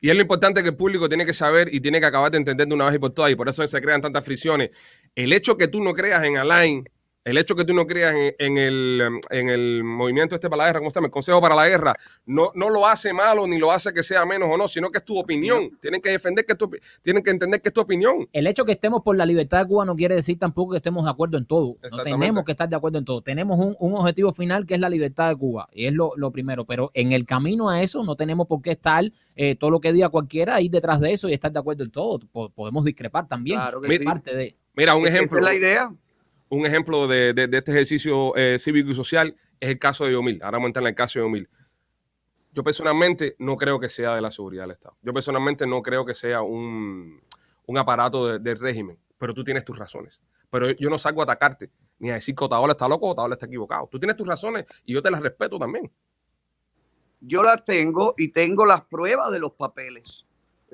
Y 0.00 0.10
es 0.10 0.14
lo 0.14 0.22
importante 0.22 0.62
que 0.62 0.68
el 0.68 0.76
público 0.76 1.08
tiene 1.08 1.26
que 1.26 1.32
saber 1.32 1.74
y 1.74 1.80
tiene 1.80 1.98
que 1.98 2.06
acabar 2.06 2.30
de 2.30 2.38
entender 2.38 2.68
de 2.68 2.74
una 2.74 2.84
vez 2.84 2.94
y 2.94 2.98
por 2.98 3.10
todas, 3.10 3.32
y 3.32 3.34
por 3.34 3.48
eso 3.48 3.66
se 3.66 3.80
crean 3.80 4.00
tantas 4.00 4.24
fricciones. 4.24 4.70
El 5.14 5.32
hecho 5.32 5.56
que 5.56 5.66
tú 5.66 5.82
no 5.82 5.92
creas 5.92 6.22
en 6.22 6.36
Alain, 6.36 6.88
el 7.28 7.38
hecho 7.38 7.54
que 7.54 7.64
tú 7.64 7.74
no 7.74 7.86
creas 7.86 8.14
en, 8.14 8.34
en 8.38 8.58
el, 8.58 9.00
em, 9.04 9.20
en 9.30 9.48
el 9.48 9.84
movimiento 9.84 10.34
este 10.34 10.48
para 10.48 10.62
la 10.62 10.66
guerra, 10.68 10.78
¿cómo 10.80 10.90
se 10.90 10.94
llama? 10.96 11.06
El 11.06 11.12
Consejo 11.12 11.40
para 11.40 11.54
la 11.54 11.68
Guerra, 11.68 11.94
no, 12.26 12.50
no 12.54 12.70
lo 12.70 12.86
hace 12.86 13.12
malo 13.12 13.46
ni 13.46 13.58
lo 13.58 13.70
hace 13.70 13.92
que 13.92 14.02
sea 14.02 14.24
menos 14.26 14.48
o 14.50 14.56
no, 14.56 14.68
sino 14.68 14.88
que 14.90 14.98
es 14.98 15.04
tu 15.04 15.18
opinión. 15.18 15.78
Tienen 15.80 16.00
que 16.00 16.10
defender 16.10 16.44
que 16.44 16.52
es 16.52 16.58
tu, 16.58 16.70
tienen 17.02 17.22
que 17.22 17.30
entender 17.30 17.60
que 17.60 17.68
es 17.68 17.72
tu 17.72 17.80
opinión. 17.80 18.28
El 18.32 18.46
hecho 18.46 18.64
que 18.64 18.72
estemos 18.72 19.02
por 19.02 19.16
la 19.16 19.26
libertad 19.26 19.60
de 19.62 19.66
Cuba 19.68 19.84
no 19.84 19.94
quiere 19.96 20.14
decir 20.14 20.38
tampoco 20.38 20.72
que 20.72 20.76
estemos 20.78 21.04
de 21.04 21.10
acuerdo 21.10 21.38
en 21.38 21.46
todo. 21.46 21.76
No 21.90 22.02
tenemos 22.02 22.44
que 22.44 22.52
estar 22.52 22.68
de 22.68 22.76
acuerdo 22.76 22.98
en 22.98 23.04
todo. 23.04 23.22
Tenemos 23.22 23.58
un, 23.58 23.76
un 23.78 23.94
objetivo 23.94 24.32
final 24.32 24.66
que 24.66 24.74
es 24.74 24.80
la 24.80 24.88
libertad 24.88 25.28
de 25.28 25.36
Cuba 25.36 25.68
y 25.72 25.86
es 25.86 25.92
lo, 25.92 26.12
lo 26.16 26.30
primero. 26.30 26.64
Pero 26.64 26.90
en 26.94 27.12
el 27.12 27.26
camino 27.26 27.68
a 27.68 27.82
eso 27.82 28.02
no 28.04 28.16
tenemos 28.16 28.46
por 28.46 28.62
qué 28.62 28.72
estar 28.72 29.04
eh, 29.36 29.54
todo 29.56 29.70
lo 29.70 29.80
que 29.80 29.92
diga 29.92 30.08
cualquiera 30.08 30.60
ir 30.60 30.70
detrás 30.70 31.00
de 31.00 31.12
eso 31.12 31.28
y 31.28 31.32
estar 31.34 31.52
de 31.52 31.58
acuerdo 31.58 31.84
en 31.84 31.90
todo. 31.90 32.18
Po- 32.32 32.50
podemos 32.50 32.84
discrepar 32.84 33.28
también. 33.28 33.58
Claro 33.58 33.80
que 33.80 33.92
es 33.92 33.98
sí. 33.98 34.04
parte 34.04 34.34
de. 34.34 34.56
Mira, 34.74 34.94
un 34.94 35.06
esa 35.06 35.16
ejemplo. 35.16 35.38
es 35.38 35.44
la 35.44 35.54
idea. 35.54 35.92
Un 36.50 36.64
ejemplo 36.66 37.06
de, 37.06 37.32
de- 37.34 37.46
de 37.48 37.58
este 37.58 37.70
ejercicio 37.72 38.34
eh, 38.36 38.58
cívico 38.58 38.90
y 38.90 38.94
social 38.94 39.36
es 39.60 39.68
el 39.70 39.78
caso 39.78 40.04
de 40.06 40.12
Yomil. 40.12 40.40
Ahora 40.42 40.56
vamos 40.58 40.66
a 40.66 40.68
entrar 40.68 40.82
en 40.84 40.88
el 40.88 40.94
caso 40.94 41.18
de 41.18 41.24
Yomil. 41.24 41.48
Yo 42.52 42.64
personalmente 42.64 43.36
no 43.38 43.56
creo 43.56 43.78
que 43.78 43.88
sea 43.88 44.14
de 44.14 44.20
la 44.22 44.30
seguridad 44.30 44.62
del 44.64 44.72
Estado. 44.72 44.96
Yo 45.02 45.12
personalmente 45.12 45.66
no 45.66 45.82
creo 45.82 46.04
que 46.06 46.14
sea 46.14 46.42
un, 46.42 47.20
un 47.66 47.78
aparato 47.78 48.26
de- 48.26 48.38
del 48.38 48.58
régimen, 48.58 48.98
pero 49.18 49.34
tú 49.34 49.44
tienes 49.44 49.64
tus 49.64 49.78
razones. 49.78 50.22
Pero 50.50 50.70
yo 50.70 50.88
no 50.88 50.96
salgo 50.96 51.20
a 51.20 51.24
atacarte, 51.24 51.70
ni 51.98 52.10
a 52.10 52.14
decir 52.14 52.34
que 52.34 52.44
Otaola 52.44 52.72
está 52.72 52.88
loco 52.88 53.06
o 53.08 53.10
Otaola 53.12 53.34
está 53.34 53.44
equivocado. 53.46 53.86
Tú 53.90 53.98
tienes 53.98 54.16
tus 54.16 54.26
razones 54.26 54.64
y 54.86 54.94
yo 54.94 55.02
te 55.02 55.10
las 55.10 55.20
respeto 55.20 55.58
también. 55.58 55.90
Yo 57.20 57.42
las 57.42 57.64
tengo 57.64 58.14
y 58.16 58.28
tengo 58.28 58.64
las 58.64 58.82
pruebas 58.82 59.30
de 59.30 59.40
los 59.40 59.52
papeles. 59.52 60.24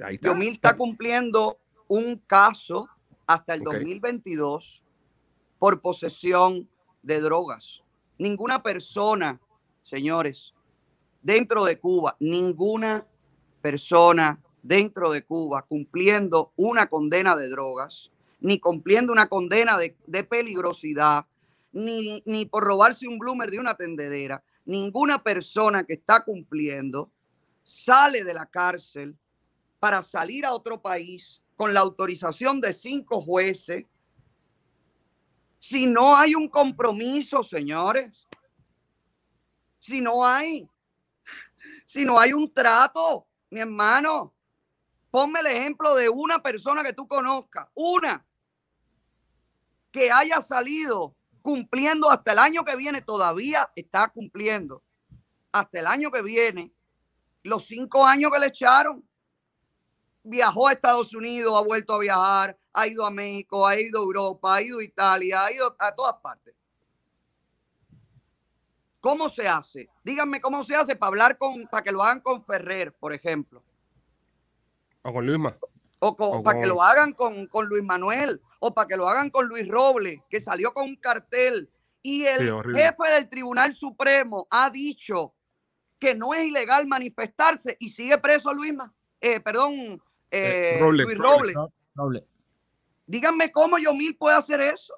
Ahí 0.03 0.15
está. 0.17 0.29
Yomil 0.29 0.53
está 0.55 0.77
cumpliendo 0.77 1.59
un 1.89 2.19
caso 2.27 2.89
hasta 3.27 3.55
el 3.55 3.63
Ok. 3.67 3.75
2022 3.75 4.84
por 5.65 5.81
posesión 5.81 6.69
de 7.03 7.23
drogas. 7.23 7.83
Ninguna 8.19 8.63
persona, 8.63 9.41
señores, 9.83 10.53
dentro 11.23 11.65
de 11.65 11.79
Cuba, 11.79 12.19
ninguna 12.21 13.07
persona 13.63 14.43
dentro 14.63 15.11
de 15.11 15.25
Cuba 15.25 15.63
cumpliendo 15.63 16.53
una 16.57 16.91
condena 16.91 17.35
de 17.35 17.49
drogas, 17.49 18.11
ni 18.41 18.59
cumpliendo 18.59 19.11
una 19.11 19.31
condena 19.31 19.79
de, 19.79 20.25
peligrosidad, 20.25 21.25
ni, 21.73 22.23
ni 22.27 22.45
por 22.45 22.63
robarse 22.63 23.09
un 23.09 23.19
bloomer 23.19 23.51
de 23.51 23.59
una 23.59 23.75
tendedera, 23.75 24.45
ninguna 24.67 25.23
persona 25.23 25.85
que 25.85 25.95
está 25.95 26.25
cumpliendo 26.25 27.11
sale 27.63 28.23
de 28.23 28.35
la 28.35 28.45
cárcel 28.45 29.17
para 29.81 30.03
salir 30.03 30.45
a 30.45 30.53
otro 30.53 30.83
país 30.83 31.41
con 31.57 31.73
la 31.73 31.81
autorización 31.81 32.61
de 32.61 32.75
cinco 32.75 33.23
jueces 33.23 33.87
si 35.69 35.87
no 35.87 36.15
hay 36.15 36.35
un 36.35 36.47
compromiso, 36.49 37.43
señores. 37.43 38.29
Si 39.79 40.03
no 40.03 40.27
hay, 40.27 40.69
si 41.87 42.05
no 42.05 42.19
hay 42.19 42.35
un 42.35 42.53
trato, 42.53 43.27
mi 43.49 43.61
hermano, 43.61 44.35
ponme 45.11 45.41
el 45.41 45.47
ejemplo 45.47 45.95
de 45.95 46.11
una 46.11 46.43
persona 46.43 46.83
que 46.83 46.93
tú 46.93 47.09
conozcas, 47.09 47.67
una 47.73 48.27
que 49.91 50.11
haya 50.11 50.43
salido 50.43 51.17
cumpliendo 51.41 52.11
hasta 52.11 52.33
el 52.33 52.41
año 52.41 52.63
que 52.63 52.77
viene, 52.77 53.01
todavía 53.01 53.71
está 53.75 54.09
cumpliendo 54.09 54.83
hasta 55.51 55.81
el 55.81 55.87
año 55.87 56.11
que 56.11 56.21
viene 56.21 56.75
los 57.43 57.65
cinco 57.67 58.05
años 58.05 58.31
que 58.31 58.39
le 58.39 58.47
echaron. 58.49 59.09
Viajó 60.23 60.69
a 60.69 60.73
Estados 60.73 61.15
Unidos, 61.15 61.55
ha 61.57 61.63
vuelto 61.63 61.95
a 61.95 62.01
viajar, 62.01 62.59
ha 62.75 62.87
ido 62.89 63.07
a 63.07 63.11
México, 63.11 63.67
ha 63.67 63.79
ido 63.79 64.01
a 64.01 64.03
Europa, 64.05 64.55
ha 64.57 64.63
ido 64.63 64.81
a 64.81 64.85
Italia, 64.85 65.45
ha 65.45 65.53
ido 65.53 65.75
a 65.79 65.95
todas 65.95 66.15
partes. 66.21 66.55
¿Cómo 69.01 69.29
se 69.29 69.47
hace? 69.47 69.89
Díganme 70.03 70.41
cómo 70.41 70.65
se 70.65 70.75
hace 70.75 70.97
para 70.97 71.09
hablar 71.09 71.39
con, 71.39 71.67
para 71.69 71.83
que 71.83 71.93
lo 71.93 72.03
hagan 72.03 72.21
con 72.21 72.43
Ferrer, 72.45 72.93
por 72.95 73.13
ejemplo. 73.13 73.63
O 75.03 75.13
con 75.13 75.27
Luisma. 75.27 75.57
O, 75.99 76.17
con- 76.17 76.39
O 76.39 76.43
para 76.43 76.59
que 76.61 76.67
lo 76.67 76.83
hagan 76.83 77.13
con, 77.13 77.47
con 77.47 77.67
Luis 77.67 77.85
Manuel, 77.85 78.41
o 78.61 78.73
para 78.75 78.89
que 78.89 78.97
lo 78.97 79.07
hagan 79.09 79.31
con 79.31 79.47
Luis 79.47 79.69
Robles, 79.69 80.21
que 80.29 80.41
salió 80.41 80.73
con 80.73 80.85
un 80.85 80.97
cartel. 80.97 81.71
Y 82.03 82.25
el 82.25 82.47
Sí, 82.49 82.53
jefe 82.75 83.11
del 83.15 83.29
Tribunal 83.29 83.73
Supremo 83.75 84.47
ha 84.51 84.69
dicho 84.71 85.35
que 85.99 86.15
no 86.15 86.35
es 86.35 86.45
ilegal 86.47 86.87
manifestarse 86.87 87.77
y 87.79 87.91
sigue 87.91 88.19
preso 88.19 88.53
Luisma. 88.53 88.93
Eh, 89.21 89.41
perdón, 89.41 90.03
eh, 90.31 90.79
Robles. 90.81 91.07
Luis 91.07 91.19
Robles. 91.19 91.57
Roble. 91.95 92.27
Díganme 93.07 93.53
cómo 93.53 93.79
Yomil 93.79 94.17
puede 94.17 94.37
hacer 94.37 94.61
eso. 94.61 94.95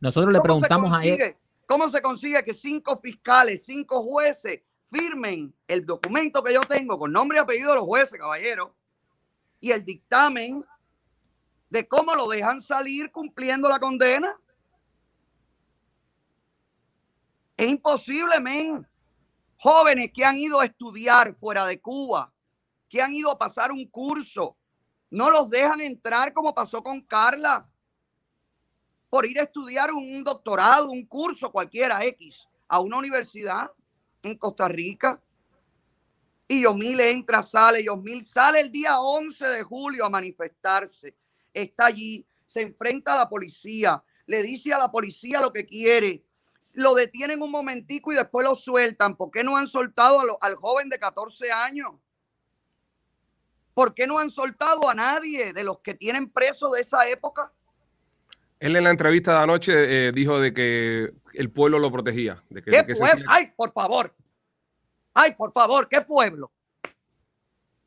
Nosotros 0.00 0.32
le 0.32 0.38
¿Cómo 0.38 0.60
se 0.60 0.66
preguntamos 0.66 0.94
a 0.94 1.04
él. 1.04 1.36
¿Cómo 1.66 1.88
se 1.88 2.00
consigue 2.00 2.44
que 2.44 2.54
cinco 2.54 2.98
fiscales, 3.00 3.64
cinco 3.64 4.02
jueces 4.02 4.60
firmen 4.88 5.52
el 5.66 5.84
documento 5.84 6.42
que 6.42 6.54
yo 6.54 6.62
tengo 6.62 6.98
con 6.98 7.12
nombre 7.12 7.38
y 7.38 7.40
apellido 7.40 7.70
de 7.70 7.76
los 7.76 7.84
jueces, 7.84 8.18
caballero, 8.18 8.74
y 9.60 9.72
el 9.72 9.84
dictamen 9.84 10.64
de 11.68 11.88
cómo 11.88 12.14
lo 12.14 12.28
dejan 12.28 12.60
salir 12.60 13.10
cumpliendo 13.10 13.68
la 13.68 13.80
condena? 13.80 14.38
Es 17.56 17.68
imposible, 17.68 18.38
men. 18.40 18.86
Jóvenes 19.58 20.10
que 20.12 20.24
han 20.24 20.36
ido 20.36 20.60
a 20.60 20.66
estudiar 20.66 21.34
fuera 21.34 21.66
de 21.66 21.80
Cuba, 21.80 22.32
que 22.88 23.02
han 23.02 23.14
ido 23.14 23.30
a 23.30 23.38
pasar 23.38 23.72
un 23.72 23.86
curso, 23.86 24.56
no 25.10 25.30
los 25.30 25.48
dejan 25.48 25.80
entrar 25.80 26.32
como 26.32 26.54
pasó 26.54 26.82
con 26.82 27.00
Carla 27.00 27.68
por 29.08 29.24
ir 29.24 29.38
a 29.38 29.44
estudiar 29.44 29.92
un 29.92 30.24
doctorado, 30.24 30.90
un 30.90 31.06
curso 31.06 31.50
cualquiera 31.50 32.04
X, 32.04 32.48
a 32.68 32.80
una 32.80 32.98
universidad 32.98 33.70
en 34.22 34.36
Costa 34.36 34.68
Rica. 34.68 35.22
Y 36.48 36.62
Yomil 36.62 37.00
entra, 37.00 37.42
sale, 37.42 37.82
Yomil 37.84 38.24
sale 38.24 38.60
el 38.60 38.70
día 38.70 39.00
11 39.00 39.46
de 39.48 39.62
julio 39.62 40.04
a 40.04 40.10
manifestarse. 40.10 41.16
Está 41.52 41.86
allí, 41.86 42.26
se 42.46 42.62
enfrenta 42.62 43.14
a 43.14 43.18
la 43.18 43.28
policía, 43.28 44.02
le 44.26 44.42
dice 44.42 44.72
a 44.72 44.78
la 44.78 44.90
policía 44.90 45.40
lo 45.40 45.52
que 45.52 45.64
quiere, 45.64 46.24
lo 46.74 46.94
detienen 46.94 47.42
un 47.42 47.50
momentico 47.50 48.12
y 48.12 48.16
después 48.16 48.46
lo 48.46 48.54
sueltan. 48.54 49.16
¿Por 49.16 49.30
qué 49.30 49.42
no 49.42 49.56
han 49.56 49.66
soltado 49.66 50.20
al 50.40 50.54
joven 50.56 50.88
de 50.88 50.98
14 50.98 51.50
años? 51.52 51.92
¿Por 53.76 53.92
qué 53.92 54.06
no 54.06 54.18
han 54.18 54.30
soltado 54.30 54.88
a 54.88 54.94
nadie 54.94 55.52
de 55.52 55.62
los 55.62 55.80
que 55.80 55.92
tienen 55.92 56.30
preso 56.30 56.70
de 56.70 56.80
esa 56.80 57.06
época? 57.10 57.52
Él 58.58 58.74
en 58.74 58.84
la 58.84 58.88
entrevista 58.88 59.32
de 59.32 59.42
anoche 59.42 60.06
eh, 60.08 60.12
dijo 60.12 60.40
de 60.40 60.54
que 60.54 61.12
el 61.34 61.50
pueblo 61.50 61.78
lo 61.78 61.92
protegía. 61.92 62.42
De 62.48 62.62
que, 62.62 62.70
¿Qué 62.70 62.78
de 62.78 62.86
que 62.86 62.92
ese 62.92 63.02
pueblo? 63.02 63.26
Ay, 63.28 63.52
por 63.54 63.74
favor. 63.74 64.14
Ay, 65.12 65.34
por 65.34 65.52
favor, 65.52 65.90
¿qué 65.90 66.00
pueblo? 66.00 66.50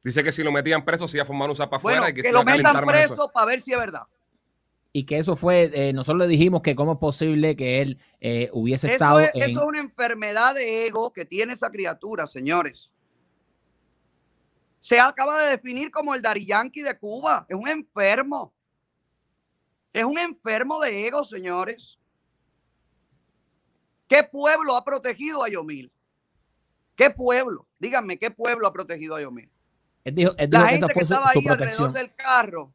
dice 0.03 0.23
que 0.23 0.31
si 0.31 0.43
lo 0.43 0.51
metían 0.51 0.85
preso 0.85 1.07
se 1.07 1.17
iba 1.17 1.23
a 1.23 1.25
formar 1.25 1.49
un 1.49 1.55
zapa 1.55 1.79
Bueno, 1.79 2.03
afuera 2.03 2.11
y 2.11 2.13
que, 2.13 2.21
que, 2.21 2.27
se 2.27 2.33
lo 2.33 2.43
metan 2.43 2.85
preso 2.85 3.31
para 3.33 3.47
ver 3.47 3.59
si 3.59 3.73
es 3.73 3.79
verdad. 3.79 4.03
Y 4.93 5.05
que 5.05 5.17
eso 5.17 5.35
fue, 5.35 5.71
eh, 5.73 5.91
nosotros 5.91 6.19
le 6.19 6.27
dijimos 6.27 6.61
que 6.61 6.75
cómo 6.75 6.93
es 6.93 6.99
posible 6.99 7.55
que 7.55 7.81
él 7.81 7.97
eh, 8.21 8.51
hubiese 8.53 8.85
Eso 8.85 8.93
estado 8.93 9.19
es, 9.21 9.31
en... 9.33 9.41
eso 9.41 9.61
es 9.61 9.67
una 9.67 9.79
enfermedad 9.79 10.53
de 10.53 10.85
ego 10.85 11.11
que 11.13 11.25
tiene 11.25 11.53
esa 11.53 11.71
criatura, 11.71 12.27
señores. 12.27 12.91
Se 14.81 14.99
acaba 14.99 15.39
de 15.39 15.51
definir 15.51 15.91
como 15.91 16.15
el 16.15 16.21
Dari 16.21 16.45
Yankee 16.45 16.81
de 16.81 16.97
Cuba. 16.97 17.45
Es 17.49 17.55
un 17.55 17.67
enfermo. 17.67 18.53
Es 19.91 20.03
un 20.03 20.17
enfermo 20.17 20.79
de 20.79 21.07
ego, 21.07 21.23
señores. 21.23 21.97
¿Qué 24.07 24.23
pueblo 24.23 24.75
ha 24.75 24.83
protegido 24.83 25.43
a 25.43 25.49
Yomil? 25.49 25.91
¿Qué 26.95 27.09
pueblo? 27.09 27.67
Díganme, 27.77 28.17
¿qué 28.17 28.31
pueblo 28.31 28.67
ha 28.67 28.73
protegido 28.73 29.15
a 29.15 29.21
Yomil? 29.21 29.49
Él 30.03 30.15
dijo, 30.15 30.31
él 30.37 30.49
dijo 30.49 30.63
La 30.63 30.69
que 30.69 30.75
esa 30.75 30.87
gente 30.87 30.99
que 30.99 31.05
fue 31.05 31.07
su, 31.07 31.13
estaba 31.13 31.33
su 31.33 31.39
ahí 31.39 31.47
alrededor 31.47 31.91
del 31.93 32.15
carro. 32.15 32.73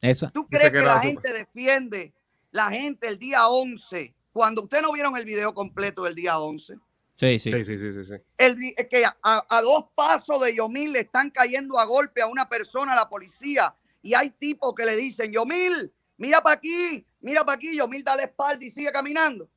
Esa. 0.00 0.30
¿Tú 0.30 0.46
crees 0.46 0.70
que 0.70 0.80
la 0.80 1.00
gente 1.00 1.32
defiende 1.32 2.14
la 2.50 2.70
gente 2.70 3.08
el 3.08 3.18
día 3.18 3.48
11? 3.48 4.14
Cuando 4.32 4.62
ustedes 4.62 4.82
no 4.82 4.92
vieron 4.92 5.16
el 5.16 5.24
video 5.24 5.52
completo 5.52 6.04
del 6.04 6.14
día 6.14 6.38
11, 6.38 6.78
Sí, 7.14 7.38
sí. 7.38 7.52
Sí, 7.52 7.64
sí, 7.64 7.78
sí, 7.78 7.92
sí, 7.92 8.04
sí. 8.04 8.14
el, 8.38 8.56
es 8.76 8.88
que 8.88 9.04
a, 9.04 9.16
a 9.22 9.62
dos 9.62 9.86
pasos 9.94 10.44
de 10.44 10.54
Yomil 10.54 10.92
le 10.92 11.00
están 11.00 11.30
cayendo 11.30 11.78
a 11.78 11.84
golpe 11.84 12.20
a 12.20 12.26
una 12.26 12.48
persona, 12.48 12.94
a 12.94 12.96
la 12.96 13.08
policía, 13.08 13.74
y 14.02 14.14
hay 14.14 14.30
tipos 14.30 14.74
que 14.74 14.84
le 14.84 14.96
dicen, 14.96 15.30
Yomil, 15.30 15.92
mira 16.16 16.42
para 16.42 16.56
aquí, 16.56 17.06
mira 17.20 17.44
para 17.44 17.56
aquí, 17.56 17.76
Yomil 17.76 18.02
da 18.02 18.16
la 18.16 18.24
espalda 18.24 18.64
y 18.64 18.70
sigue 18.70 18.90
caminando. 18.90 19.48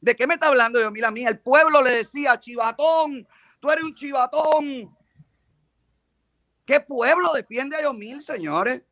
¿De 0.00 0.14
qué 0.14 0.26
me 0.26 0.34
está 0.34 0.48
hablando 0.48 0.80
Yomil 0.80 1.04
a 1.04 1.10
mí? 1.10 1.24
El 1.24 1.38
pueblo 1.38 1.80
le 1.80 1.90
decía, 1.90 2.38
chivatón, 2.38 3.26
tú 3.60 3.70
eres 3.70 3.84
un 3.84 3.94
chivatón. 3.94 4.94
¿Qué 6.66 6.80
pueblo 6.80 7.32
defiende 7.32 7.76
a 7.76 7.82
Yomil, 7.82 8.22
señores? 8.22 8.82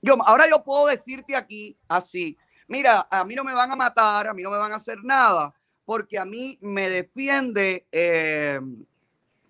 Yo, 0.00 0.16
ahora 0.24 0.48
yo 0.48 0.64
puedo 0.64 0.86
decirte 0.86 1.36
aquí 1.36 1.76
así, 1.88 2.36
mira, 2.68 3.08
a 3.10 3.24
mí 3.24 3.34
no 3.34 3.42
me 3.42 3.54
van 3.54 3.72
a 3.72 3.76
matar, 3.76 4.28
a 4.28 4.34
mí 4.34 4.42
no 4.42 4.50
me 4.50 4.58
van 4.58 4.72
a 4.72 4.76
hacer 4.76 4.98
nada, 5.02 5.52
porque 5.84 6.18
a 6.18 6.24
mí 6.24 6.58
me 6.60 6.88
defiende, 6.88 7.86
eh, 7.90 8.60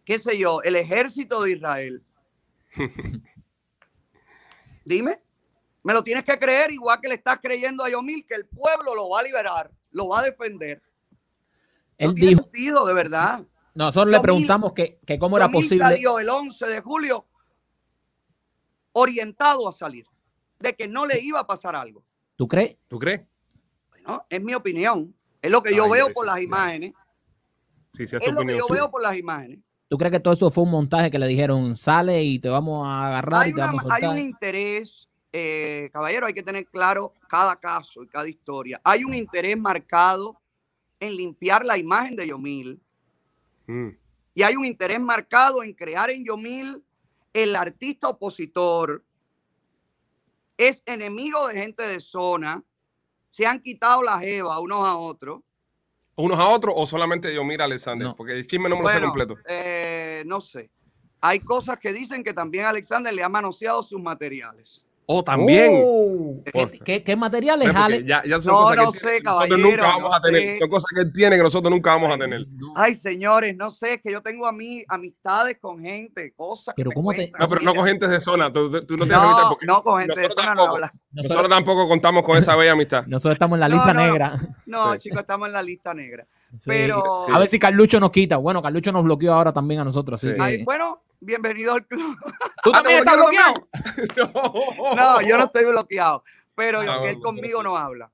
qué 0.05 0.19
sé 0.19 0.39
yo, 0.39 0.63
el 0.63 0.77
ejército 0.77 1.43
de 1.43 1.53
Israel. 1.53 2.03
Dime, 4.85 5.21
me 5.83 5.93
lo 5.93 6.03
tienes 6.03 6.25
que 6.25 6.39
creer 6.39 6.73
igual 6.73 7.01
que 7.01 7.09
le 7.09 7.15
estás 7.17 7.39
creyendo 7.41 7.85
a 7.85 7.91
Yomil 7.91 8.25
que 8.27 8.35
el 8.35 8.47
pueblo 8.47 8.95
lo 8.95 9.11
va 9.11 9.21
a 9.21 9.25
liberar, 9.25 9.71
lo 9.91 10.09
va 10.09 10.21
a 10.21 10.23
defender. 10.23 10.81
Él 11.99 12.09
no 12.09 12.15
tiene 12.15 12.31
dijo, 12.31 12.43
sentido, 12.45 12.87
de 12.87 12.95
verdad. 12.95 13.45
nosotros 13.75 14.13
le 14.13 14.21
preguntamos 14.21 14.73
que, 14.73 15.01
que 15.05 15.19
cómo 15.19 15.37
era 15.37 15.49
posible. 15.49 15.79
salió 15.79 16.19
el 16.21 16.29
11 16.29 16.67
de 16.67 16.81
julio 16.81 17.27
orientado 18.93 19.69
a 19.69 19.73
salir, 19.73 20.07
de 20.59 20.75
que 20.75 20.89
no 20.89 21.05
le 21.05 21.21
iba 21.21 21.41
a 21.41 21.47
pasar 21.47 21.75
algo. 21.77 22.05
¿Tú 22.39 22.47
crees? 22.47 22.77
¿Tú 22.87 23.01
crees? 23.01 23.23
Bueno, 23.91 24.25
es 24.31 24.41
mi 24.41 24.55
opinión. 24.55 25.13
Es 25.43 25.51
lo 25.51 25.61
que 25.61 25.75
yo 25.75 25.87
Ay, 25.87 25.91
veo 25.91 26.09
por 26.15 26.25
las 26.25 26.41
imágenes. 26.41 26.93
Sí, 27.95 28.07
sí, 28.07 28.15
es 28.15 28.33
lo 28.33 28.43
que 28.43 28.57
yo 28.57 28.67
sí. 28.67 28.73
veo 28.75 28.89
por 28.93 29.03
las 29.03 29.17
imágenes. 29.17 29.59
¿Tú 29.89 29.99
crees 29.99 30.13
que 30.13 30.21
todo 30.21 30.35
esto 30.35 30.49
fue 30.53 30.63
un 30.63 30.71
montaje 30.71 31.11
que 31.11 31.19
le 31.19 31.27
dijeron, 31.27 31.77
sale 31.77 32.23
y 32.23 32.39
te 32.39 32.49
vamos 32.49 32.87
a 32.87 33.09
agarrar 33.09 33.43
Hay, 33.43 33.51
y 33.51 33.55
te 33.55 33.59
una- 33.61 33.67
vamos 33.67 33.83
a 33.83 33.95
hay 33.95 34.03
soltar? 34.03 34.11
un 34.11 34.19
interés, 34.25 35.09
eh, 35.33 35.91
caballero, 35.93 36.27
hay 36.27 36.33
que 36.35 36.43
tener 36.45 36.65
claro 36.67 37.13
cada 37.29 37.57
caso 37.57 38.05
y 38.05 38.07
cada 38.07 38.29
historia. 38.29 38.81
Hay 38.85 39.03
un 39.03 39.15
interés 39.15 39.59
marcado 39.59 40.41
en 41.01 41.17
limpiar 41.17 41.65
la 41.67 41.77
imagen 41.77 42.15
de 42.15 42.29
Yomil 42.29 42.81
Mm. 43.67 43.89
y 44.35 44.43
hay 44.45 44.55
un 44.55 44.65
interés 44.65 45.01
marcado 45.01 45.65
en 45.65 45.73
crear 45.75 46.09
en 46.11 46.25
Yomil 46.25 46.85
el 47.33 47.57
artista 47.57 48.09
opositor. 48.09 49.05
Es 50.59 50.83
enemigo 50.85 51.49
de 51.49 51.55
gente 51.55 51.83
de 51.85 52.01
zona. 52.01 52.63
Se 53.31 53.47
han 53.47 53.61
quitado 53.63 54.03
la 54.03 54.19
jeva 54.19 54.59
unos 54.61 54.85
a 54.85 54.97
otros. 54.97 55.41
¿Unos 56.17 56.39
a 56.39 56.49
otros 56.49 56.75
o 56.77 56.85
solamente 56.87 57.33
yo 57.33 57.45
mira 57.45 57.65
Alexander? 57.65 58.09
No. 58.09 58.17
Porque 58.17 58.33
el 58.33 58.47
chisme 58.47 58.69
no 58.69 58.77
me 58.77 58.83
lo 58.83 58.89
sé 58.89 58.95
Bueno, 58.97 59.07
completo. 59.09 59.37
eh, 59.49 60.25
no 60.27 60.41
sé. 60.41 60.71
Hay 61.21 61.41
cosas 61.41 61.79
que 61.79 61.93
dicen 61.93 62.23
que 62.25 62.35
también 62.35 62.65
Alexander 62.65 63.15
le 63.15 63.23
ha 63.23 63.29
manoseado 63.29 63.83
sus 63.83 64.01
materiales. 64.01 64.85
Oh, 65.11 65.25
también. 65.25 65.81
Oh, 65.83 66.43
¿Qué, 66.45 66.81
qué- 66.85 67.03
qué 67.03 67.17
materiales, 67.17 67.75
Ale? 67.75 68.05
ya, 68.05 68.23
ya 68.27 68.39
son 68.43 68.53
No, 68.53 68.59
cosas 68.65 68.77
no 68.85 68.93
que 68.93 68.99
sé, 68.99 69.07
que 69.17 69.23
caballero, 69.23 69.57
nunca 69.57 69.83
vamos 69.87 70.03
no 70.11 70.15
a 70.15 70.21
tener. 70.21 70.43
sé. 70.43 70.59
Son 70.59 70.69
cosas 70.69 70.91
que 70.95 71.01
él 71.01 71.13
tiene 71.15 71.37
que 71.39 71.43
nosotros 71.43 71.71
nunca 71.71 71.91
vamos 71.95 72.15
a 72.15 72.19
tener. 72.19 72.45
Ay, 72.77 72.95
señores, 72.95 73.57
no 73.57 73.71
sé, 73.71 73.95
es 73.95 74.03
que 74.03 74.13
yo 74.13 74.21
tengo 74.21 74.47
a 74.47 74.53
mí 74.53 74.85
amistades 74.87 75.57
con 75.63 75.81
gente, 75.81 76.35
cosas. 76.37 76.75
que 76.75 76.83
Pero 76.83 76.91
me 76.91 76.95
¿cómo 76.95 77.13
te- 77.15 77.33
No, 77.39 77.49
pero 77.49 77.61
no 77.63 77.75
con 77.75 77.87
gente 77.87 78.07
de 78.07 78.21
zona. 78.21 78.53
Tú, 78.53 78.71
tú- 78.85 78.99
no 78.99 79.07
tienes 79.07 79.13
amistad 79.25 79.43
No, 79.45 79.49
porque 79.49 79.67
no 79.67 79.83
con 79.83 80.01
gente 80.01 80.21
de 80.21 80.29
zona 80.29 80.55
no 80.55 80.65
habla. 80.65 80.93
Nosotros 81.13 81.31
Nosotros, 81.37 81.49
tampoco 81.49 81.89
contamos 81.89 82.23
con 82.23 82.37
esa 82.37 82.55
bella 82.57 82.73
amistad. 82.73 83.07
nosotros 83.07 83.33
estamos 83.33 83.57
en 83.57 83.61
la 83.61 83.69
lista 83.71 83.95
no, 83.95 84.01
no. 84.01 84.07
negra. 84.07 84.35
No, 84.67 84.93
Sí. 84.93 84.99
chicos, 84.99 85.21
estamos 85.21 85.47
en 85.47 85.55
la 85.55 85.63
lista 85.63 85.95
negra. 85.95 86.27
Sí. 86.53 86.59
Pero, 86.67 87.03
Sí. 87.27 87.33
A 87.35 87.39
ver 87.39 87.49
si 87.49 87.59
Carlucho 87.59 87.99
nos 87.99 88.11
quita. 88.11 88.37
Bueno, 88.37 88.61
Carlucho 88.61 88.93
nos 88.93 89.05
bloqueó 89.05 89.33
ahora 89.33 89.55
también 89.55 89.81
a 89.81 89.85
nosotros. 89.85 90.21
Así 90.23 90.29
Sí. 90.33 90.37
que- 90.37 90.43
ay, 90.43 90.63
bueno, 90.65 91.01
bienvenido 91.21 91.75
al 91.75 91.87
club. 91.87 92.17
¿Tú 92.63 92.71
Ah, 92.75 92.83
¿te 92.83 92.97
también 92.97 92.99
estás 92.99 93.17
bloqueado? 93.17 93.69
No, 94.97 95.21
yo 95.23 95.37
no 95.39 95.45
estoy 95.45 95.65
bloqueado, 95.65 96.25
pero 96.55 96.81
Ah, 96.81 97.01
él 97.09 97.19
conmigo 97.21 97.63
no 97.63 97.77
habla. 97.77 98.11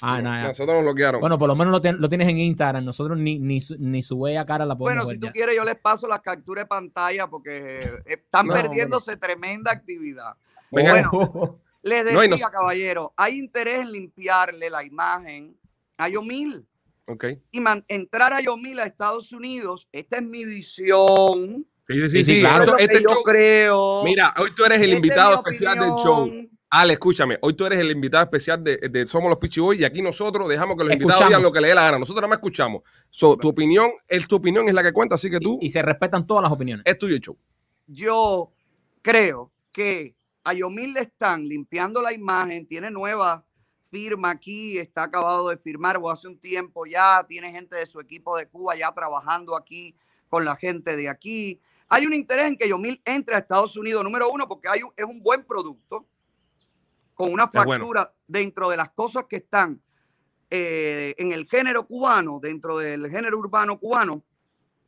Ah, 0.00 0.20
no, 0.20 0.28
ya. 0.30 0.48
Nosotros 0.48 0.74
nos 0.74 0.84
bloquearon. 0.84 1.20
Bueno, 1.20 1.38
por 1.38 1.48
lo 1.48 1.54
menos 1.54 1.70
lo, 1.72 1.80
tien- 1.80 1.98
lo 1.98 2.08
tienes 2.08 2.28
en 2.28 2.38
Instagram. 2.38 2.84
Nosotros 2.84 3.16
ni, 3.16 3.38
ni, 3.38 3.60
su- 3.60 3.76
ni 3.78 4.02
su 4.02 4.18
bella 4.20 4.44
cara 4.44 4.66
la 4.66 4.76
podemos 4.76 5.04
Bueno, 5.04 5.14
si 5.16 5.20
tú 5.20 5.26
ya. 5.28 5.32
quieres, 5.32 5.54
yo 5.56 5.64
les 5.64 5.76
paso 5.76 6.08
las 6.08 6.20
capturas 6.20 6.64
de 6.64 6.68
pantalla 6.68 7.28
porque 7.28 7.78
están 8.04 8.48
No, 8.48 8.54
perdiéndose 8.54 9.16
tremenda 9.16 9.70
actividad. 9.70 10.34
Venga. 10.70 11.08
Bueno, 11.10 11.60
les 11.82 12.04
No, 12.12 12.20
decía, 12.20 12.28
nos- 12.46 12.50
caballero, 12.50 13.14
hay 13.16 13.38
interés 13.38 13.80
en 13.82 13.92
limpiarle 13.92 14.68
la 14.68 14.82
imagen 14.84 15.56
a 15.96 16.08
Yomil 16.08 16.66
Ok. 17.06 17.26
y 17.52 17.60
man- 17.60 17.84
entrar 17.86 18.32
a 18.32 18.40
Yomil 18.40 18.80
a 18.80 18.84
Estados 18.86 19.32
Unidos. 19.32 19.88
Esta 19.92 20.16
es 20.16 20.22
mi 20.24 20.44
visión. 20.44 21.64
Sí, 21.86 21.94
sí, 22.00 22.08
sí. 22.10 22.24
Sí, 22.24 22.40
claro. 22.40 22.62
Esto 22.64 22.78
este 22.78 23.02
yo 23.02 23.10
show- 23.10 23.22
creo. 23.24 24.04
Mira, 24.04 24.34
hoy 24.38 24.50
tú 24.54 24.64
eres 24.64 24.80
el 24.80 24.92
invitado 24.94 25.34
especial 25.36 25.78
del 25.78 25.90
show. 25.96 26.30
Ale, 26.70 26.94
escúchame, 26.94 27.38
hoy 27.40 27.54
tú 27.54 27.64
eres 27.66 27.78
el 27.78 27.90
invitado 27.92 28.24
especial 28.24 28.64
de, 28.64 28.76
de 28.78 29.06
Somos 29.06 29.28
los 29.28 29.38
Pichi 29.38 29.60
Boys 29.60 29.78
y 29.80 29.84
aquí 29.84 30.02
nosotros 30.02 30.48
dejamos 30.48 30.76
que 30.76 30.82
los 30.82 30.92
invitados 30.92 31.20
Escuchamos. 31.20 31.28
digan 31.30 31.42
lo 31.42 31.52
que 31.52 31.60
les 31.60 31.70
dé 31.70 31.74
la 31.76 31.82
gana. 31.84 31.98
Nosotros 32.00 32.20
nada 32.22 32.28
más 32.30 32.38
escuchamos. 32.38 32.82
So, 33.10 33.36
tu 33.36 33.48
opinión, 33.48 33.90
es 34.08 34.26
tu 34.26 34.34
opinión 34.36 34.66
es 34.66 34.74
la 34.74 34.82
que 34.82 34.92
cuenta, 34.92 35.14
así 35.14 35.30
que 35.30 35.38
tú, 35.38 35.58
Y, 35.60 35.66
y 35.66 35.70
se 35.70 35.82
respetan 35.82 36.26
todas 36.26 36.42
las 36.42 36.50
opiniones. 36.50 36.84
es 36.84 36.98
tuyo 36.98 37.14
el 37.14 37.20
show. 37.20 37.38
Yo 37.86 38.50
creo 39.02 39.52
que 39.70 40.16
a 40.42 40.52
Yomil 40.52 40.94
le 40.94 41.00
están 41.00 41.46
limpiando 41.46 42.02
la 42.02 42.12
imagen, 42.12 42.66
tiene 42.66 42.90
nueva 42.90 43.44
firma 43.90 44.30
aquí, 44.30 44.78
está 44.78 45.04
acabado 45.04 45.48
de 45.50 45.56
firmar 45.58 45.98
o 45.98 46.10
hace 46.10 46.26
un 46.26 46.38
tiempo 46.38 46.86
ya, 46.86 47.24
tiene 47.28 47.52
gente 47.52 47.76
de 47.76 47.86
su 47.86 48.00
equipo 48.00 48.36
de 48.36 48.48
Cuba 48.48 48.74
ya 48.74 48.90
trabajando 48.92 49.54
aquí 49.56 49.94
con 50.28 50.44
la 50.44 50.56
gente 50.56 50.96
de 50.96 51.08
aquí. 51.08 51.60
Hay 51.88 52.06
un 52.06 52.14
interés 52.14 52.46
en 52.46 52.56
que 52.56 52.68
Yomil 52.68 53.00
entre 53.04 53.34
a 53.34 53.38
Estados 53.38 53.76
Unidos, 53.76 54.02
número 54.02 54.30
uno, 54.30 54.48
porque 54.48 54.68
hay 54.68 54.82
un- 54.82 54.92
es 54.96 55.04
un 55.04 55.22
buen 55.22 55.44
producto, 55.44 56.06
con 57.14 57.32
una 57.32 57.46
bueno. 57.46 57.70
factura 57.70 58.12
dentro 58.26 58.68
de 58.68 58.76
las 58.76 58.90
cosas 58.90 59.24
que 59.28 59.36
están 59.36 59.80
eh, 60.50 61.14
en 61.18 61.32
el 61.32 61.48
género 61.48 61.84
cubano, 61.86 62.38
dentro 62.40 62.78
del 62.78 63.10
género 63.10 63.38
urbano 63.38 63.78
cubano. 63.78 64.22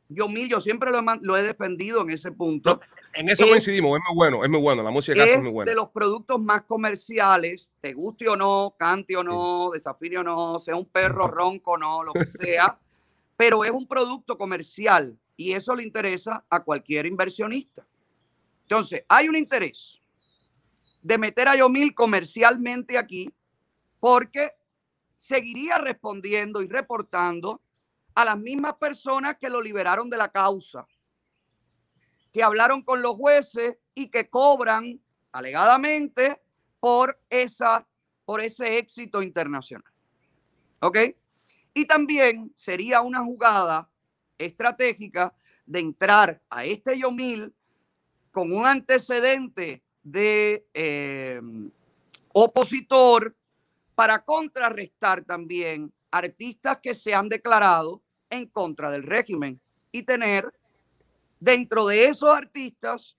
Yomil, 0.09 0.47
yo 0.47 0.61
siempre 0.61 0.91
lo 0.91 0.99
he, 0.99 1.01
man- 1.01 1.19
lo 1.23 1.35
he 1.35 1.43
defendido 1.43 2.01
en 2.01 2.11
ese 2.11 2.31
punto 2.31 2.75
No, 2.75 2.79
En 3.13 3.27
eso 3.27 3.43
Es- 3.43 3.49
coincidimos, 3.49 3.97
es 3.97 4.03
muy 4.07 4.15
bueno, 4.15 4.43
es 4.45 4.49
muy 4.49 4.61
bueno. 4.61 4.81
La 4.83 4.91
música 4.91 5.21
es 5.25 5.31
es 5.33 5.43
muy 5.43 5.51
buena. 5.51 5.69
de 5.69 5.75
los 5.75 5.89
productos 5.89 6.39
más 6.39 6.61
comerciales, 6.61 7.69
te 7.81 7.91
guste 7.93 8.29
o 8.29 8.37
no, 8.37 8.75
cante 8.77 9.17
o 9.17 9.23
no, 9.23 9.71
desafíe 9.71 10.17
o 10.19 10.23
no, 10.23 10.59
sea 10.59 10.75
un 10.77 10.85
perro 10.85 11.27
ronco 11.27 11.71
o 11.71 11.77
no, 11.77 12.03
lo 12.03 12.13
que 12.13 12.27
sea, 12.27 12.77
pero 13.35 13.65
es 13.65 13.71
un 13.71 13.85
producto 13.87 14.37
comercial 14.37 15.17
y 15.37 15.53
eso 15.53 15.75
le 15.75 15.83
interesa 15.83 16.43
a 16.49 16.63
cualquier 16.63 17.05
inversionista. 17.05 17.85
Entonces, 18.63 19.05
hay 19.07 19.29
un 19.29 19.37
interés 19.37 20.01
de 21.01 21.17
meter 21.17 21.47
a 21.47 21.55
Yomil 21.55 21.95
comercialmente 21.95 22.97
aquí 22.97 23.31
porque 23.99 24.51
seguiría 25.17 25.77
respondiendo 25.77 26.61
y 26.61 26.67
reportando 26.67 27.61
a 28.13 28.25
las 28.25 28.37
mismas 28.37 28.73
personas 28.73 29.37
que 29.37 29.49
lo 29.49 29.61
liberaron 29.61 30.09
de 30.09 30.17
la 30.17 30.29
causa 30.29 30.85
que 32.37 32.43
hablaron 32.43 32.83
con 32.83 33.01
los 33.01 33.15
jueces 33.15 33.77
y 33.95 34.09
que 34.09 34.29
cobran 34.29 35.01
alegadamente 35.31 36.39
por 36.79 37.19
esa 37.29 37.87
por 38.25 38.41
ese 38.41 38.77
éxito 38.77 39.23
internacional. 39.23 39.91
¿Ok? 40.81 40.99
Y 41.73 41.85
también 41.85 42.51
sería 42.55 43.01
una 43.01 43.23
jugada 43.23 43.89
estratégica 44.37 45.33
de 45.65 45.79
entrar 45.79 46.41
a 46.49 46.65
este 46.65 46.97
Yomil 46.97 47.53
con 48.31 48.51
un 48.51 48.65
antecedente 48.65 49.83
de 50.03 50.65
eh, 50.73 51.41
opositor 52.33 53.35
para 53.95 54.23
contrarrestar 54.23 55.23
también 55.23 55.91
artistas 56.11 56.77
que 56.81 56.95
se 56.95 57.13
han 57.13 57.29
declarado 57.29 58.01
en 58.29 58.47
contra 58.47 58.91
del 58.91 59.03
régimen 59.03 59.59
y 59.91 60.03
tener 60.03 60.53
dentro 61.39 61.87
de 61.87 62.05
esos 62.05 62.33
artistas 62.33 63.17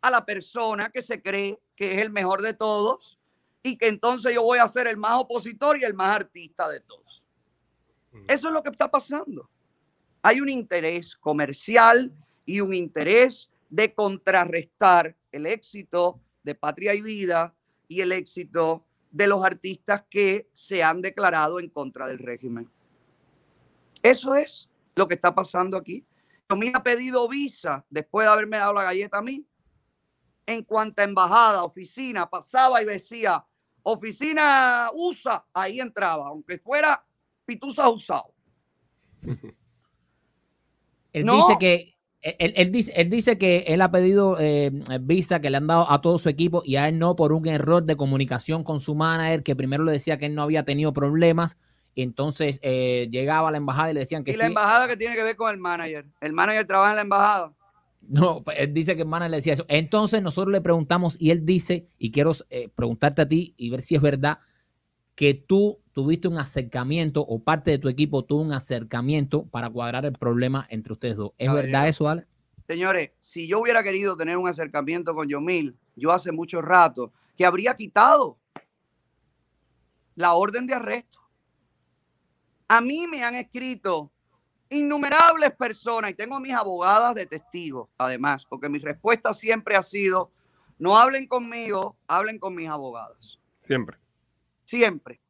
a 0.00 0.10
la 0.10 0.24
persona 0.24 0.90
que 0.90 1.02
se 1.02 1.20
cree 1.20 1.58
que 1.74 1.94
es 1.94 1.98
el 2.02 2.10
mejor 2.10 2.42
de 2.42 2.54
todos 2.54 3.18
y 3.62 3.76
que 3.76 3.88
entonces 3.88 4.34
yo 4.34 4.42
voy 4.42 4.58
a 4.58 4.68
ser 4.68 4.86
el 4.86 4.96
más 4.96 5.20
opositor 5.20 5.78
y 5.78 5.84
el 5.84 5.94
más 5.94 6.14
artista 6.14 6.68
de 6.68 6.80
todos. 6.80 7.24
Eso 8.26 8.48
es 8.48 8.54
lo 8.54 8.62
que 8.62 8.70
está 8.70 8.90
pasando. 8.90 9.48
Hay 10.22 10.40
un 10.40 10.48
interés 10.48 11.16
comercial 11.16 12.12
y 12.44 12.60
un 12.60 12.74
interés 12.74 13.50
de 13.70 13.94
contrarrestar 13.94 15.16
el 15.32 15.46
éxito 15.46 16.20
de 16.42 16.54
Patria 16.54 16.94
y 16.94 17.02
Vida 17.02 17.54
y 17.86 18.00
el 18.00 18.12
éxito 18.12 18.84
de 19.10 19.26
los 19.26 19.44
artistas 19.44 20.04
que 20.10 20.48
se 20.52 20.82
han 20.82 21.00
declarado 21.00 21.60
en 21.60 21.68
contra 21.68 22.06
del 22.06 22.18
régimen. 22.18 22.70
Eso 24.02 24.34
es 24.34 24.68
lo 24.94 25.08
que 25.08 25.14
está 25.14 25.34
pasando 25.34 25.76
aquí. 25.76 26.04
Me 26.56 26.72
ha 26.74 26.82
pedido 26.82 27.28
visa 27.28 27.84
después 27.90 28.26
de 28.26 28.32
haberme 28.32 28.56
dado 28.56 28.74
la 28.74 28.84
galleta 28.84 29.18
a 29.18 29.22
mí. 29.22 29.44
En 30.46 30.64
cuanto 30.64 31.02
a 31.02 31.04
embajada, 31.04 31.62
oficina, 31.62 32.28
pasaba 32.28 32.80
y 32.80 32.86
decía, 32.86 33.44
oficina 33.82 34.88
USA, 34.94 35.44
ahí 35.52 35.78
entraba, 35.80 36.28
aunque 36.28 36.58
fuera 36.58 37.04
pitusa 37.44 37.88
usado. 37.88 38.32
Él 41.12 41.24
dice 41.24 41.56
que 41.58 41.98
él, 42.20 42.72
dice, 42.72 42.92
él 42.96 43.10
dice 43.10 43.38
que 43.38 43.64
él 43.68 43.80
ha 43.80 43.90
pedido 43.90 44.38
eh, 44.40 44.70
visa 45.00 45.40
que 45.40 45.50
le 45.50 45.56
han 45.56 45.68
dado 45.68 45.90
a 45.90 46.00
todo 46.00 46.18
su 46.18 46.28
equipo 46.28 46.62
y 46.64 46.76
a 46.76 46.88
él 46.88 46.98
no 46.98 47.14
por 47.14 47.32
un 47.32 47.46
error 47.46 47.84
de 47.84 47.96
comunicación 47.96 48.64
con 48.64 48.80
su 48.80 48.94
manager 48.94 49.42
que 49.42 49.54
primero 49.54 49.84
le 49.84 49.92
decía 49.92 50.18
que 50.18 50.26
él 50.26 50.34
no 50.34 50.42
había 50.42 50.64
tenido 50.64 50.92
problemas 50.92 51.58
y 51.94 52.02
entonces 52.02 52.58
eh, 52.62 53.08
llegaba 53.10 53.48
a 53.48 53.52
la 53.52 53.58
embajada 53.58 53.90
y 53.90 53.94
le 53.94 54.00
decían 54.00 54.24
que 54.24 54.32
¿Y 54.32 54.36
la 54.36 54.46
embajada 54.46 54.88
que 54.88 54.96
tiene 54.96 55.14
que 55.14 55.22
ver 55.22 55.36
con 55.36 55.50
el 55.50 55.58
manager? 55.58 56.06
¿El 56.20 56.32
manager 56.32 56.66
trabaja 56.66 56.90
en 56.90 56.96
la 56.96 57.02
embajada? 57.02 57.52
No, 58.00 58.42
pues, 58.42 58.56
él 58.58 58.72
dice 58.72 58.96
que 58.96 59.02
el 59.02 59.08
manager 59.08 59.30
le 59.30 59.36
decía 59.38 59.52
eso. 59.52 59.66
Entonces 59.68 60.22
nosotros 60.22 60.52
le 60.52 60.60
preguntamos 60.60 61.16
y 61.20 61.30
él 61.30 61.44
dice, 61.44 61.88
y 61.98 62.10
quiero 62.10 62.32
eh, 62.50 62.68
preguntarte 62.74 63.22
a 63.22 63.28
ti 63.28 63.54
y 63.56 63.70
ver 63.70 63.82
si 63.82 63.94
es 63.94 64.00
verdad, 64.00 64.38
que 65.14 65.34
tú 65.34 65.80
tuviste 65.98 66.28
un 66.28 66.38
acercamiento 66.38 67.22
o 67.22 67.40
parte 67.40 67.72
de 67.72 67.78
tu 67.78 67.88
equipo 67.88 68.24
tuvo 68.24 68.42
un 68.42 68.52
acercamiento 68.52 69.46
para 69.46 69.68
cuadrar 69.68 70.04
el 70.04 70.12
problema 70.12 70.64
entre 70.70 70.92
ustedes 70.92 71.16
dos. 71.16 71.32
¿Es 71.38 71.52
verdad 71.52 71.88
eso, 71.88 72.08
Ale? 72.08 72.24
Señores, 72.68 73.10
si 73.18 73.48
yo 73.48 73.58
hubiera 73.58 73.82
querido 73.82 74.16
tener 74.16 74.36
un 74.36 74.46
acercamiento 74.46 75.12
con 75.12 75.28
Yomil, 75.28 75.76
yo 75.96 76.12
hace 76.12 76.30
mucho 76.30 76.62
rato, 76.62 77.12
que 77.36 77.44
habría 77.44 77.74
quitado 77.74 78.38
la 80.14 80.34
orden 80.34 80.68
de 80.68 80.74
arresto. 80.74 81.18
A 82.68 82.80
mí 82.80 83.08
me 83.08 83.24
han 83.24 83.34
escrito 83.34 84.12
innumerables 84.68 85.50
personas 85.56 86.12
y 86.12 86.14
tengo 86.14 86.36
a 86.36 86.40
mis 86.40 86.52
abogadas 86.52 87.16
de 87.16 87.26
testigos, 87.26 87.88
además, 87.98 88.46
porque 88.48 88.68
mi 88.68 88.78
respuesta 88.78 89.34
siempre 89.34 89.74
ha 89.74 89.82
sido, 89.82 90.30
no 90.78 90.96
hablen 90.96 91.26
conmigo, 91.26 91.96
hablen 92.06 92.38
con 92.38 92.54
mis 92.54 92.68
abogadas. 92.68 93.40
Siempre. 93.58 93.98
Siempre. 94.64 95.20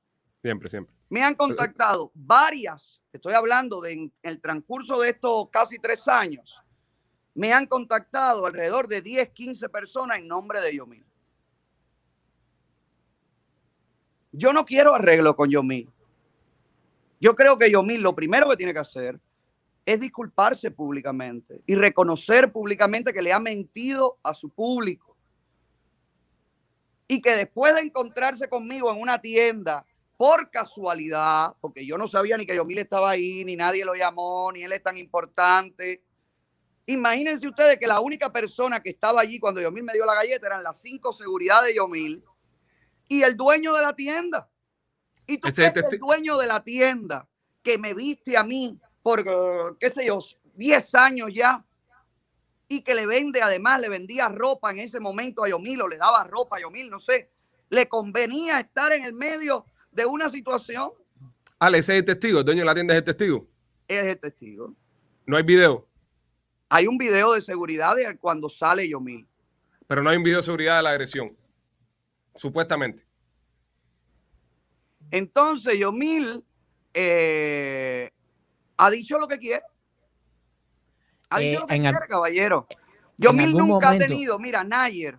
Siempre, 0.43 0.71
siempre. 0.71 0.95
Me 1.09 1.23
han 1.23 1.35
contactado 1.35 2.13
varias, 2.15 3.03
estoy 3.13 3.35
hablando 3.35 3.81
de 3.81 3.93
en 3.93 4.13
el 4.23 4.41
transcurso 4.41 5.01
de 5.01 5.11
estos 5.11 5.49
casi 5.51 5.79
tres 5.79 6.07
años, 6.07 6.63
me 7.35 7.53
han 7.53 7.67
contactado 7.67 8.47
alrededor 8.47 8.89
de 8.89 9.01
10, 9.01 9.31
15 9.31 9.69
personas 9.69 10.19
en 10.19 10.29
nombre 10.29 10.61
de 10.61 10.77
Yomil. 10.77 11.05
Yo 14.33 14.53
no 14.53 14.65
quiero 14.65 14.95
arreglo 14.95 15.35
con 15.35 15.51
Yomil. 15.51 15.91
Yo 17.21 17.35
creo 17.35 17.59
que 17.59 17.71
Yomil 17.71 18.03
lo 18.03 18.15
primero 18.15 18.49
que 18.49 18.57
tiene 18.57 18.73
que 18.73 18.79
hacer 18.79 19.21
es 19.87 20.01
disculparse 20.01 20.71
públicamente 20.71 21.63
y 21.67 21.75
reconocer 21.75 22.53
públicamente 22.53 23.13
que 23.13 23.23
le 23.23 23.33
ha 23.33 23.41
mentido 23.41 24.19
a 24.23 24.35
su 24.35 24.51
público 24.51 25.17
y 27.09 27.23
que 27.23 27.37
después 27.37 27.75
de 27.75 27.81
encontrarse 27.81 28.49
conmigo 28.49 28.93
en 28.93 29.01
una 29.01 29.21
tienda 29.21 29.87
por 30.19 30.51
casualidad, 30.51 31.55
porque 31.61 31.87
yo 31.87 31.97
no 31.97 32.09
sabía 32.09 32.37
ni 32.37 32.45
que 32.45 32.57
Yomil 32.57 32.79
estaba 32.79 33.11
ahí, 33.11 33.45
ni 33.45 33.55
nadie 33.55 33.85
lo 33.85 33.95
llamó, 33.95 34.51
ni 34.51 34.65
él 34.65 34.73
es 34.73 34.83
tan 34.83 34.99
importante. 34.99 36.03
Imagínense 36.87 37.47
ustedes 37.47 37.79
que 37.79 37.87
la 37.87 38.01
única 38.01 38.33
persona 38.33 38.83
que 38.83 38.91
estaba 38.91 39.21
allí 39.21 39.39
cuando 39.39 39.61
Yomil 39.61 39.85
me 39.85 39.93
dio 39.93 40.05
la 40.05 40.17
galleta 40.17 40.49
eran 40.49 40.65
las 40.65 40.81
cinco 40.81 41.13
seguridad 41.13 41.63
de 41.63 41.77
Yomil 41.77 42.25
y 43.07 43.23
el 43.23 43.37
dueño 43.37 43.73
de 43.73 43.81
la 43.81 43.95
tienda. 43.95 44.51
Y 45.25 45.39
tú 45.39 45.53
crees 45.55 45.73
que 45.73 45.81
el 45.89 45.99
dueño 46.01 46.37
de 46.37 46.49
la 46.49 46.65
tienda 46.65 47.29
que 47.63 47.79
me 47.79 47.95
viste 47.95 48.37
a 48.37 48.43
mí 48.43 48.77
por, 49.05 49.79
qué 49.79 49.91
sé 49.91 50.07
yo, 50.07 50.19
10 50.57 50.95
años 50.97 51.31
ya, 51.33 51.65
y 52.67 52.83
que 52.83 52.97
le 52.97 53.07
vende, 53.07 53.41
además 53.41 53.81
le 53.81 53.89
vendía 53.89 54.29
ropa 54.29 54.73
en 54.73 54.81
ese 54.81 54.99
momento 54.99 55.45
a 55.45 55.49
Yomil 55.49 55.81
o 55.83 55.89
le 55.89 55.97
daba 55.97 56.25
ropa 56.25 56.57
a 56.57 56.61
Yomil, 56.61 56.91
no 56.91 56.99
sé, 56.99 57.31
le 57.71 57.89
convenía 57.89 58.59
estar 58.59 58.91
en 58.91 59.05
el 59.05 59.13
medio 59.13 59.65
de 59.99 60.07
una 60.07 60.31
situación. 60.31 60.91
Alex 61.59 61.89
es 61.89 61.97
el 61.97 62.05
testigo, 62.05 62.39
el 62.39 62.45
dueño 62.45 62.61
de 62.61 62.67
la 62.67 62.75
tienda 62.75 62.95
es 62.95 62.99
el 62.99 63.05
testigo. 63.05 63.47
Él 63.89 63.99
es 63.99 64.07
el 64.07 64.19
testigo. 64.19 64.75
No 65.27 65.37
hay 65.37 65.43
video. 65.43 65.87
Hay 66.69 66.87
un 66.87 66.97
video 66.97 67.33
de 67.33 67.43
seguridad 67.43 67.97
de 67.97 68.17
cuando 68.17 68.49
sale 68.49 68.89
Yomil. 68.89 69.27
Pero 69.87 70.03
no 70.03 70.11
hay 70.11 70.17
un 70.17 70.23
video 70.23 70.39
de 70.39 70.43
seguridad 70.43 70.77
de 70.77 70.83
la 70.85 70.91
agresión. 70.91 71.37
Supuestamente. 72.35 73.05
Entonces, 75.11 75.79
Yomil 75.79 76.45
eh, 76.95 78.13
ha 78.77 78.91
dicho 78.91 79.19
lo 79.19 79.27
que 79.27 79.39
quiere. 79.39 79.65
Ha 81.31 81.41
dicho 81.41 81.57
eh, 81.57 81.61
lo 81.61 81.67
que 81.67 81.81
quiere, 81.81 81.99
caballero. 82.09 82.69
Yomil 83.17 83.53
nunca 83.57 83.91
ha 83.91 83.99
tenido, 83.99 84.39
mira, 84.39 84.63
Nayer 84.63 85.19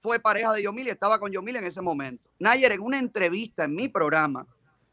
fue 0.00 0.20
pareja 0.20 0.52
de 0.52 0.62
Yomil 0.64 0.88
y 0.88 0.90
estaba 0.90 1.18
con 1.18 1.32
Yomil 1.32 1.56
en 1.56 1.64
ese 1.64 1.80
momento. 1.80 2.27
Nayer 2.38 2.72
en 2.72 2.80
una 2.80 2.98
entrevista 2.98 3.64
en 3.64 3.74
mi 3.74 3.88
programa, 3.88 4.46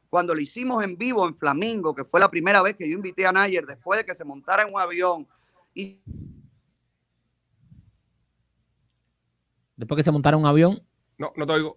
cuando 0.10 0.34
lo 0.34 0.42
hicimos 0.42 0.84
en 0.84 0.98
vivo 0.98 1.28
en 1.28 1.36
Flamingo, 1.36 1.94
que 1.94 2.06
fue 2.06 2.20
la 2.20 2.30
primera 2.30 2.62
vez 2.62 2.76
que 2.76 2.90
yo 2.90 2.96
invité 2.96 3.26
a 3.26 3.32
Nayer 3.32 3.66
después 3.66 4.00
de 4.00 4.06
que 4.06 4.16
se 4.16 4.24
montara 4.24 4.64
en 4.64 4.74
un 4.74 4.80
avión 4.80 5.28
y 5.74 6.00
Después 9.76 9.98
que 9.98 10.04
se 10.04 10.12
montara 10.12 10.38
un 10.38 10.46
avión. 10.46 10.82
No, 11.18 11.34
no 11.36 11.46
te 11.46 11.54
oigo. 11.54 11.76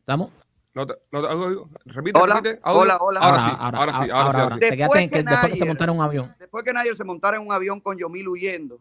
¿Estamos? 0.00 0.30
No, 0.74 0.84
no, 0.84 1.70
repite, 1.84 2.20
hola, 2.20 2.34
repite. 2.34 2.60
Hola, 2.64 2.98
hola. 3.00 3.20
Ahora, 3.20 3.40
sí, 3.40 3.50
ahora, 3.56 3.94
sí, 3.94 4.10
ahora, 4.10 4.50
sí. 4.50 4.60
Después, 4.60 5.08
que, 5.08 5.22
después 5.22 5.52
que 5.52 5.56
se 5.56 5.64
montara 5.64 5.92
un 5.92 6.02
avión. 6.02 6.34
Después 6.38 6.64
que 6.64 6.72
Nayer 6.72 6.96
se 6.96 7.04
montara 7.04 7.36
en 7.36 7.46
un 7.46 7.52
avión 7.52 7.80
con 7.80 7.96
Yomil 7.96 8.28
huyendo, 8.28 8.80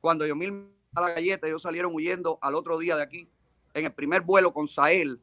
cuando 0.00 0.24
Yomil 0.24 0.68
a 0.94 1.00
la 1.00 1.10
galleta, 1.10 1.48
ellos 1.48 1.62
salieron 1.62 1.92
huyendo 1.92 2.38
al 2.40 2.54
otro 2.54 2.78
día 2.78 2.94
de 2.96 3.02
aquí, 3.02 3.28
en 3.74 3.84
el 3.84 3.92
primer 3.92 4.22
vuelo 4.22 4.52
con 4.52 4.68
Sael. 4.68 5.20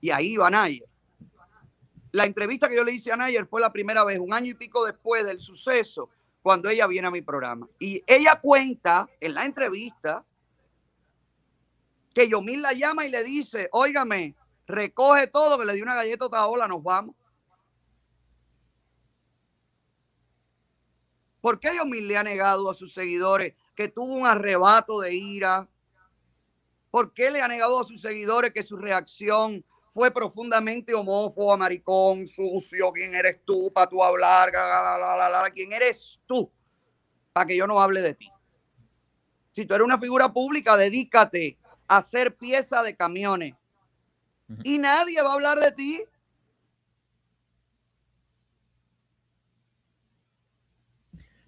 Y 0.00 0.10
ahí 0.10 0.34
iba 0.34 0.50
Nayer. 0.50 0.88
La 2.10 2.26
entrevista 2.26 2.68
que 2.68 2.76
yo 2.76 2.84
le 2.84 2.92
hice 2.92 3.12
a 3.12 3.16
Nayer 3.16 3.46
fue 3.46 3.60
la 3.60 3.72
primera 3.72 4.04
vez, 4.04 4.18
un 4.18 4.34
año 4.34 4.50
y 4.50 4.54
pico 4.54 4.84
después 4.84 5.24
del 5.24 5.40
suceso, 5.40 6.10
cuando 6.42 6.68
ella 6.68 6.86
viene 6.86 7.08
a 7.08 7.10
mi 7.10 7.22
programa. 7.22 7.68
Y 7.78 8.02
ella 8.06 8.38
cuenta 8.40 9.08
en 9.20 9.34
la 9.34 9.44
entrevista 9.44 10.24
que 12.12 12.28
Yomil 12.28 12.60
la 12.60 12.72
llama 12.72 13.06
y 13.06 13.10
le 13.10 13.22
dice, 13.22 13.68
óigame, 13.72 14.34
recoge 14.66 15.28
todo, 15.28 15.58
que 15.58 15.64
le 15.64 15.74
di 15.74 15.82
una 15.82 15.94
galleta 15.94 16.26
a 16.32 16.46
ola, 16.46 16.68
nos 16.68 16.82
vamos. 16.82 17.14
¿Por 21.40 21.58
qué 21.58 21.74
Yomil 21.76 22.06
le 22.06 22.16
ha 22.16 22.22
negado 22.22 22.70
a 22.70 22.74
sus 22.74 22.92
seguidores 22.92 23.54
que 23.74 23.88
tuvo 23.88 24.14
un 24.14 24.26
arrebato 24.26 25.00
de 25.00 25.14
ira? 25.14 25.68
¿Por 26.92 27.14
qué 27.14 27.30
le 27.30 27.40
ha 27.40 27.48
negado 27.48 27.80
a 27.80 27.84
sus 27.84 28.02
seguidores 28.02 28.52
que 28.52 28.62
su 28.62 28.76
reacción 28.76 29.64
fue 29.92 30.10
profundamente 30.10 30.92
homófoba, 30.92 31.56
maricón, 31.56 32.26
sucio? 32.26 32.92
¿Quién 32.92 33.14
eres 33.14 33.40
tú 33.46 33.72
para 33.72 33.88
tú 33.88 34.04
hablar? 34.04 34.52
¿Quién 35.54 35.72
eres 35.72 36.20
tú 36.26 36.52
para 37.32 37.46
que 37.46 37.56
yo 37.56 37.66
no 37.66 37.80
hable 37.80 38.02
de 38.02 38.12
ti? 38.12 38.30
Si 39.52 39.64
tú 39.64 39.72
eres 39.72 39.86
una 39.86 39.96
figura 39.98 40.30
pública, 40.30 40.76
dedícate 40.76 41.56
a 41.88 41.96
hacer 41.96 42.36
pieza 42.36 42.82
de 42.82 42.94
camiones 42.94 43.54
y 44.62 44.76
nadie 44.76 45.22
va 45.22 45.30
a 45.30 45.34
hablar 45.34 45.60
de 45.60 45.72
ti. 45.72 46.04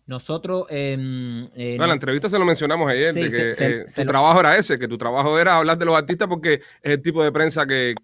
Nosotros. 0.07 0.67
en 0.69 1.51
la 1.55 1.93
entrevista 1.93 2.29
se 2.29 2.39
lo 2.39 2.45
mencionamos 2.45 2.91
ayer, 2.91 3.15
de 3.15 3.31
que 3.31 3.51
eh, 3.59 3.85
su 3.89 4.05
trabajo 4.05 4.41
era 4.41 4.57
ese, 4.57 4.79
que 4.79 4.87
tu 4.87 4.99
trabajo 4.99 5.39
era 5.39 5.57
hablar 5.57 5.79
de 5.79 5.87
los 5.87 5.97
artistas 5.97 6.29
porque 6.29 6.55
es 6.55 6.93
el 6.93 7.03
tipo 7.03 7.25
de 7.25 7.33
prensa 7.33 7.67
que, 7.67 7.95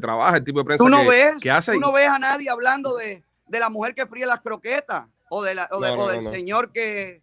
trabaja, 0.00 0.38
el 0.38 0.44
tipo 0.44 0.60
de 0.60 0.64
prensa 0.64 0.82
¿Tú 0.82 0.88
no 0.88 1.02
que, 1.02 1.08
ves, 1.08 1.34
que 1.40 1.50
hace. 1.50 1.72
Tú 1.72 1.80
no 1.80 1.92
ves 1.92 2.08
a 2.08 2.18
nadie 2.18 2.48
hablando 2.48 2.96
de, 2.96 3.22
la 3.48 3.68
mujer 3.68 3.94
que 3.94 4.06
fríe 4.06 4.24
las 4.24 4.40
croquetas 4.40 5.04
o, 5.28 5.42
de 5.42 5.54
la, 5.54 5.68
del 6.12 6.30
señor 6.30 6.72
que, 6.72 7.22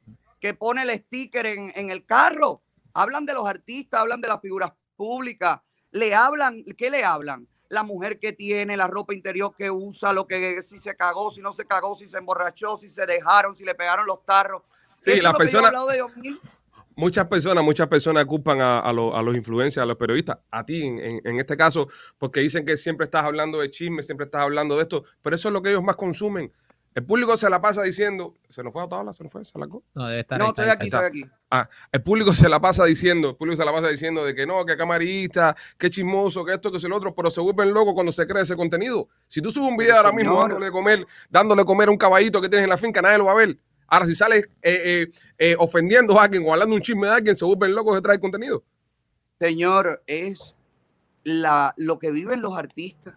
pone 0.57 0.83
el 0.83 0.99
sticker 0.99 1.47
en, 1.47 1.71
en 1.75 1.89
el 1.89 2.05
carro. 2.05 2.61
hablan 2.93 3.25
de 3.25 3.33
los 3.33 3.47
artistas, 3.47 4.01
hablan 4.01 4.21
de 4.21 4.27
las 4.27 4.39
figuras 4.39 4.71
públicas, 4.95 5.61
le 5.89 6.13
hablan, 6.13 6.63
¿qué 6.77 6.91
le 6.91 7.03
hablan? 7.03 7.47
La 7.71 7.83
mujer 7.83 8.19
que 8.19 8.33
tiene, 8.33 8.77
la 8.77 8.87
ropa 8.87 9.13
interior 9.13 9.55
que 9.57 9.71
usa, 9.71 10.13
lo 10.13 10.27
que 10.27 10.61
si 10.61 10.79
se 10.79 10.95
cagó, 10.95 11.31
si 11.31 11.41
no 11.41 11.53
se 11.53 11.65
cagó, 11.65 11.95
si 11.95 12.07
se 12.07 12.17
emborrachó, 12.17 12.77
si 12.77 12.89
se 12.89 13.05
dejaron, 13.05 13.55
si 13.55 13.63
le 13.65 13.75
pegaron 13.75 14.05
los 14.05 14.25
tarros. 14.25 14.63
Sí, 14.97 15.19
las 15.19 15.35
personas 15.35 15.73
muchas 16.95 17.27
personas, 17.27 17.63
muchas 17.63 17.87
personas 17.87 18.25
culpan 18.25 18.59
a, 18.61 18.93
los 18.93 19.35
influencers, 19.35 19.83
a 19.83 19.85
los 19.85 19.97
periodistas, 19.97 20.37
a 20.51 20.65
ti 20.65 20.83
en, 20.83 21.39
este 21.39 21.57
caso, 21.57 21.87
porque 22.17 22.41
dicen 22.41 22.65
que 22.65 22.77
siempre 22.77 23.05
estás 23.05 23.25
hablando 23.25 23.59
de 23.59 23.71
chisme, 23.71 24.03
siempre 24.03 24.25
estás 24.25 24.41
hablando 24.41 24.75
de 24.75 24.83
esto, 24.83 25.03
pero 25.21 25.35
eso 25.35 25.49
es 25.49 25.53
lo 25.53 25.61
que 25.61 25.69
ellos 25.69 25.83
más 25.83 25.95
consumen. 25.95 26.51
El 26.93 27.05
público 27.05 27.37
se 27.37 27.49
la 27.49 27.61
pasa 27.61 27.83
diciendo, 27.83 28.35
¿se 28.49 28.61
nos 28.63 28.73
fue 28.73 28.83
a 28.83 28.89
tabla? 28.89 29.13
¿Se 29.13 29.23
nos 29.23 29.31
fue? 29.31 29.45
¿Se 29.45 29.57
la 29.57 29.65
No, 29.65 29.81
debe 30.07 30.19
estar 30.19 30.37
No, 30.37 30.49
estoy 30.49 30.67
aquí, 30.67 30.87
estoy 30.87 31.05
aquí. 31.05 31.25
Ah, 31.49 31.69
el 31.89 32.03
público 32.03 32.35
se 32.35 32.49
la 32.49 32.59
pasa 32.59 32.83
diciendo, 32.83 33.29
el 33.29 33.35
público 33.37 33.55
se 33.55 33.65
la 33.65 33.71
pasa 33.71 33.87
diciendo 33.87 34.25
de 34.25 34.35
que 34.35 34.45
no, 34.45 34.65
que 34.65 34.75
camarista, 34.75 35.55
que 35.77 35.89
chismoso, 35.89 36.43
que 36.43 36.53
esto, 36.53 36.69
que 36.69 36.77
es 36.77 36.83
el 36.83 36.91
otro, 36.91 37.15
pero 37.15 37.31
se 37.31 37.39
vuelven 37.39 37.73
locos 37.73 37.93
cuando 37.93 38.11
se 38.11 38.27
crea 38.27 38.43
ese 38.43 38.57
contenido. 38.57 39.07
Si 39.27 39.41
tú 39.41 39.51
subes 39.51 39.69
un 39.69 39.77
video 39.77 39.95
ahora 39.95 40.11
mismo 40.11 40.37
dándole 40.37 40.69
comer, 40.69 41.07
dándole 41.29 41.63
comer 41.63 41.87
a 41.87 41.91
un 41.91 41.97
caballito 41.97 42.41
que 42.41 42.49
tienes 42.49 42.65
en 42.65 42.69
la 42.69 42.77
finca, 42.77 43.01
nadie 43.01 43.17
lo 43.17 43.25
va 43.25 43.31
a 43.31 43.35
ver. 43.35 43.57
Ahora, 43.87 44.05
si 44.05 44.15
sales 44.15 44.49
eh, 44.61 44.81
eh, 44.85 45.11
eh, 45.37 45.55
ofendiendo 45.59 46.19
a 46.19 46.23
alguien 46.23 46.43
o 46.45 46.51
hablando 46.51 46.75
un 46.75 46.81
chisme 46.81 47.07
de 47.07 47.13
alguien, 47.13 47.35
se 47.35 47.45
vuelven 47.45 47.73
locos 47.73 47.95
detrás 47.95 48.13
del 48.13 48.21
contenido. 48.21 48.63
Señor, 49.39 50.03
es 50.07 50.55
la, 51.23 51.73
lo 51.77 51.99
que 51.99 52.11
viven 52.11 52.41
los 52.41 52.57
artistas. 52.57 53.15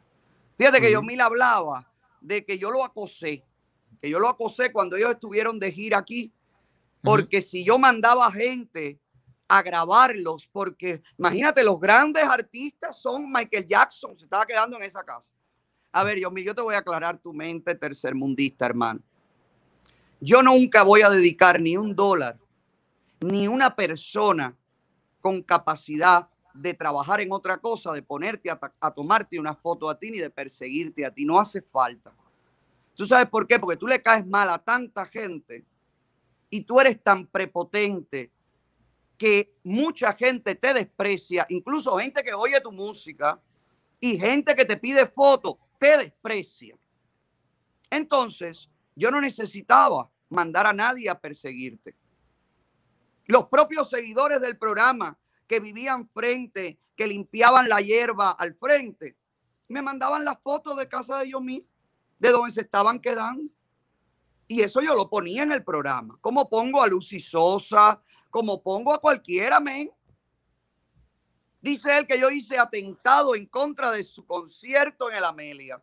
Fíjate 0.56 0.80
que 0.80 0.92
yo 0.92 1.02
mil 1.02 1.20
hablaba 1.20 1.92
de 2.20 2.44
que 2.44 2.58
yo 2.58 2.70
lo 2.70 2.84
acosé, 2.84 3.44
que 4.04 4.10
yo 4.10 4.18
lo 4.18 4.28
acosé 4.28 4.70
cuando 4.70 4.96
ellos 4.96 5.12
estuvieron 5.12 5.58
de 5.58 5.72
gira 5.72 5.96
aquí, 5.96 6.30
porque 7.00 7.40
si 7.40 7.64
yo 7.64 7.78
mandaba 7.78 8.30
gente 8.30 9.00
a 9.48 9.62
grabarlos, 9.62 10.46
porque 10.52 11.02
imagínate, 11.16 11.64
los 11.64 11.80
grandes 11.80 12.22
artistas 12.22 13.00
son 13.00 13.32
Michael 13.32 13.66
Jackson, 13.66 14.18
se 14.18 14.24
estaba 14.24 14.44
quedando 14.44 14.76
en 14.76 14.82
esa 14.82 15.02
casa. 15.02 15.30
A 15.90 16.04
ver, 16.04 16.18
yo, 16.18 16.30
yo 16.36 16.54
te 16.54 16.60
voy 16.60 16.74
a 16.74 16.80
aclarar 16.80 17.16
tu 17.16 17.32
mente 17.32 17.74
tercermundista, 17.76 18.66
hermano. 18.66 19.00
Yo 20.20 20.42
nunca 20.42 20.82
voy 20.82 21.00
a 21.00 21.08
dedicar 21.08 21.58
ni 21.58 21.78
un 21.78 21.96
dólar, 21.96 22.36
ni 23.20 23.48
una 23.48 23.74
persona 23.74 24.54
con 25.22 25.42
capacidad 25.42 26.28
de 26.52 26.74
trabajar 26.74 27.22
en 27.22 27.32
otra 27.32 27.56
cosa, 27.56 27.90
de 27.92 28.02
ponerte 28.02 28.50
a, 28.50 28.90
tomarte 28.90 29.40
una 29.40 29.54
foto 29.54 29.88
a 29.88 29.98
ti, 29.98 30.10
ni 30.10 30.18
de 30.18 30.28
perseguirte 30.28 31.06
a 31.06 31.10
ti. 31.10 31.24
No 31.24 31.40
hace 31.40 31.62
falta. 31.62 32.12
¿Tú 32.94 33.06
sabes 33.06 33.28
por 33.28 33.46
qué? 33.46 33.58
Porque 33.58 33.76
tú 33.76 33.86
le 33.86 34.02
caes 34.02 34.26
mal 34.26 34.48
a 34.50 34.58
tanta 34.58 35.06
gente 35.06 35.64
y 36.48 36.62
tú 36.62 36.80
eres 36.80 37.02
tan 37.02 37.26
prepotente 37.26 38.30
que 39.18 39.54
mucha 39.64 40.12
gente 40.14 40.54
te 40.54 40.74
desprecia, 40.74 41.46
incluso 41.48 41.96
gente 41.98 42.22
que 42.22 42.34
oye 42.34 42.60
tu 42.60 42.72
música 42.72 43.40
y 44.00 44.18
gente 44.18 44.54
que 44.54 44.64
te 44.64 44.76
pide 44.76 45.06
fotos, 45.06 45.56
te 45.78 45.96
desprecia. 45.96 46.76
Entonces, 47.90 48.68
yo 48.94 49.10
no 49.10 49.20
necesitaba 49.20 50.10
mandar 50.28 50.66
a 50.66 50.72
nadie 50.72 51.08
a 51.08 51.18
perseguirte. 51.18 51.94
Los 53.26 53.46
propios 53.48 53.88
seguidores 53.88 54.40
del 54.40 54.58
programa 54.58 55.18
que 55.46 55.60
vivían 55.60 56.08
frente, 56.08 56.78
que 56.96 57.06
limpiaban 57.06 57.68
la 57.68 57.80
hierba 57.80 58.32
al 58.32 58.54
frente, 58.54 59.16
me 59.68 59.82
mandaban 59.82 60.24
las 60.24 60.38
fotos 60.42 60.76
de 60.76 60.88
casa 60.88 61.18
de 61.18 61.30
Yomi, 61.30 61.66
de 62.18 62.30
donde 62.30 62.52
se 62.52 62.62
estaban 62.62 63.00
quedando. 63.00 63.50
Y 64.46 64.60
eso 64.60 64.80
yo 64.80 64.94
lo 64.94 65.08
ponía 65.08 65.42
en 65.42 65.52
el 65.52 65.64
programa. 65.64 66.18
Como 66.20 66.48
pongo 66.48 66.82
a 66.82 66.86
Lucy 66.86 67.20
Sosa, 67.20 68.00
como 68.30 68.62
pongo 68.62 68.92
a 68.92 69.00
cualquiera, 69.00 69.60
men. 69.60 69.90
Dice 71.60 71.96
él 71.96 72.06
que 72.06 72.20
yo 72.20 72.30
hice 72.30 72.58
atentado 72.58 73.34
en 73.34 73.46
contra 73.46 73.90
de 73.90 74.04
su 74.04 74.26
concierto 74.26 75.10
en 75.10 75.16
el 75.16 75.24
Amelia. 75.24 75.82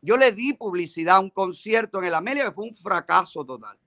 Yo 0.00 0.16
le 0.16 0.32
di 0.32 0.54
publicidad 0.54 1.16
a 1.16 1.20
un 1.20 1.28
concierto 1.28 1.98
en 1.98 2.06
el 2.06 2.14
Amelia 2.14 2.44
que 2.44 2.52
fue 2.52 2.64
un 2.64 2.74
fracaso 2.74 3.44
total. 3.44 3.78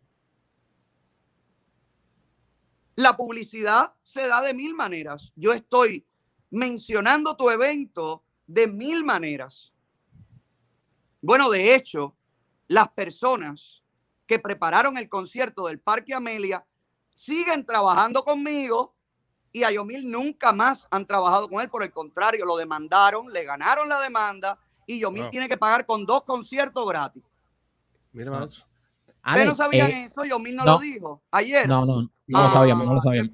La 2.95 3.17
publicidad 3.17 3.93
se 4.03 4.27
da 4.27 4.41
de 4.43 4.53
mil 4.53 4.75
maneras. 4.75 5.33
Yo 5.35 5.53
estoy 5.53 6.05
mencionando 6.51 7.35
tu 7.35 7.49
evento 7.49 8.23
de 8.45 8.67
mil 8.67 9.03
maneras. 9.03 9.72
Bueno, 11.23 11.49
de 11.49 11.73
hecho, 11.73 12.13
las 12.67 12.89
personas 12.89 13.81
que 14.27 14.39
prepararon 14.39 14.97
el 14.97 15.07
concierto 15.07 15.67
del 15.67 15.79
Parque 15.79 16.13
Amelia 16.13 16.65
siguen 17.15 17.65
trabajando 17.65 18.25
conmigo 18.25 18.93
y 19.53 19.63
a 19.63 19.71
Yomil 19.71 20.11
nunca 20.11 20.51
más 20.51 20.85
han 20.91 21.07
trabajado 21.07 21.47
con 21.47 21.61
él. 21.61 21.69
Por 21.69 21.81
el 21.83 21.93
contrario, 21.93 22.45
lo 22.45 22.57
demandaron, 22.57 23.31
le 23.31 23.45
ganaron 23.45 23.87
la 23.87 24.01
demanda 24.01 24.59
y 24.85 24.99
Yomil 24.99 25.29
tiene 25.29 25.47
que 25.47 25.55
pagar 25.55 25.85
con 25.85 26.05
dos 26.05 26.25
conciertos 26.25 26.85
gratis. 26.85 27.23
Mira 28.11 28.29
más. 28.29 28.65
¿Ustedes 29.25 29.45
no 29.45 29.55
sabían 29.55 29.91
eh, 29.91 30.03
eso? 30.03 30.25
Yomil 30.25 30.57
no, 30.57 30.65
lo 30.65 30.77
dijo 30.79 31.23
ayer. 31.31 31.69
No, 31.69 31.85
no, 31.85 32.01
no 32.27 32.41
lo 32.43 32.51
sabíamos, 32.51 32.85
no 32.85 32.95
lo 32.95 33.01
sabíamos. 33.01 33.31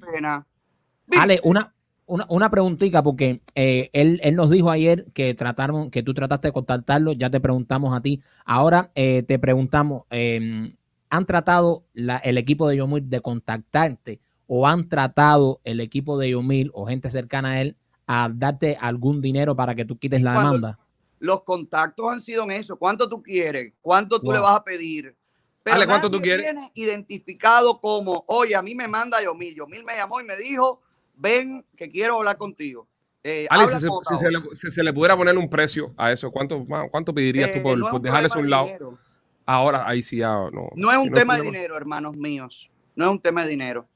Ale, 1.18 1.40
una, 1.42 1.74
una, 2.10 2.26
una 2.28 2.50
preguntita, 2.50 3.02
porque 3.04 3.40
eh, 3.54 3.88
él, 3.92 4.20
él, 4.24 4.34
nos 4.34 4.50
dijo 4.50 4.68
ayer 4.68 5.06
que 5.14 5.32
trataron, 5.34 5.90
que 5.92 6.02
tú 6.02 6.12
trataste 6.12 6.48
de 6.48 6.52
contactarlo, 6.52 7.12
ya 7.12 7.30
te 7.30 7.40
preguntamos 7.40 7.96
a 7.96 8.00
ti. 8.00 8.20
Ahora 8.44 8.90
eh, 8.96 9.22
te 9.22 9.38
preguntamos, 9.38 10.02
em, 10.10 10.68
¿han 11.08 11.24
tratado 11.24 11.84
la, 11.94 12.16
el 12.18 12.36
equipo 12.36 12.68
de 12.68 12.78
Yomil 12.78 13.08
de 13.08 13.20
contactarte 13.20 14.20
o 14.48 14.66
han 14.66 14.88
tratado 14.88 15.60
el 15.62 15.78
equipo 15.78 16.18
de 16.18 16.30
Yomil 16.30 16.72
o 16.74 16.86
gente 16.86 17.10
cercana 17.10 17.50
a 17.50 17.60
él 17.60 17.76
a 18.08 18.28
darte 18.28 18.76
algún 18.80 19.20
dinero 19.20 19.54
para 19.54 19.76
que 19.76 19.84
tú 19.84 19.96
quites 19.96 20.20
la 20.20 20.32
demanda? 20.32 20.78
Los 21.20 21.44
contactos 21.44 22.10
han 22.10 22.20
sido 22.20 22.42
en 22.42 22.50
eso. 22.50 22.76
¿Cuánto 22.76 23.08
tú 23.08 23.22
quieres? 23.22 23.72
¿Cuánto 23.80 24.20
tú 24.20 24.32
le 24.32 24.40
vas 24.40 24.56
a 24.56 24.64
pedir? 24.64 25.14
Pero 25.62 25.86
¿cuánto 25.86 26.10
tú 26.10 26.20
quieres? 26.20 26.52
Identificado 26.74 27.78
como, 27.80 28.24
oye, 28.26 28.56
a 28.56 28.62
mí 28.62 28.74
me 28.74 28.88
manda 28.88 29.22
Yomil. 29.22 29.54
Yomil 29.54 29.84
me 29.84 29.94
llamó 29.94 30.20
y 30.20 30.24
me 30.24 30.36
dijo, 30.36 30.80
ven, 31.20 31.64
que 31.76 31.90
quiero 31.90 32.18
hablar 32.18 32.36
contigo. 32.36 32.86
Eh, 33.22 33.46
Ale, 33.50 33.68
si 33.68 34.70
se, 34.70 34.82
le, 34.82 34.92
pudiera 34.92 35.16
poner 35.16 35.36
un 35.36 35.48
precio 35.48 35.92
a 35.96 36.10
eso, 36.10 36.30
¿cuánto, 36.30 36.66
cuánto 36.90 37.12
pedirías 37.12 37.52
tú 37.52 37.58
eh, 37.58 37.62
por, 37.62 38.00
dejarles 38.00 38.34
un 38.34 38.48
lado? 38.48 38.98
Ahora, 39.44 39.86
ahí 39.86 40.02
sí 40.02 40.18
ya 40.18 40.32
no. 40.52 40.70
No 40.74 40.90
es 40.90 40.98
un 40.98 41.12
tema 41.12 41.36
de 41.36 41.42
dinero, 41.42 41.76
hermanos 41.76 42.16
míos. 42.16 42.70
No 42.96 43.04
es 43.06 43.10
un 43.10 43.20
tema 43.20 43.44
de 43.44 43.50
dinero. 43.50 43.86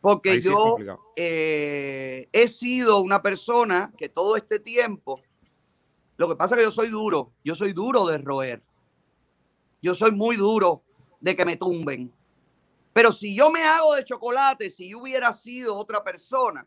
Porque 0.00 0.40
yo 0.40 0.76
eh, 1.16 2.28
he 2.32 2.48
sido 2.48 3.00
una 3.00 3.22
persona 3.22 3.92
que 3.96 4.08
todo 4.08 4.36
este 4.36 4.58
tiempo 4.58 5.20
lo 6.18 6.28
que 6.28 6.34
pasa 6.34 6.54
es 6.54 6.58
que 6.58 6.64
yo 6.64 6.70
soy 6.72 6.88
duro, 6.88 7.32
yo 7.44 7.54
soy 7.54 7.72
duro 7.72 8.04
de 8.06 8.18
roer. 8.18 8.60
Yo 9.80 9.94
soy 9.94 10.10
muy 10.10 10.36
duro 10.36 10.82
de 11.20 11.36
que 11.36 11.44
me 11.44 11.56
tumben. 11.56 12.12
Pero 12.92 13.12
si 13.12 13.36
yo 13.36 13.50
me 13.50 13.62
hago 13.62 13.94
de 13.94 14.04
chocolate, 14.04 14.70
si 14.70 14.90
yo 14.90 14.98
hubiera 14.98 15.32
sido 15.32 15.76
otra 15.76 16.02
persona, 16.02 16.66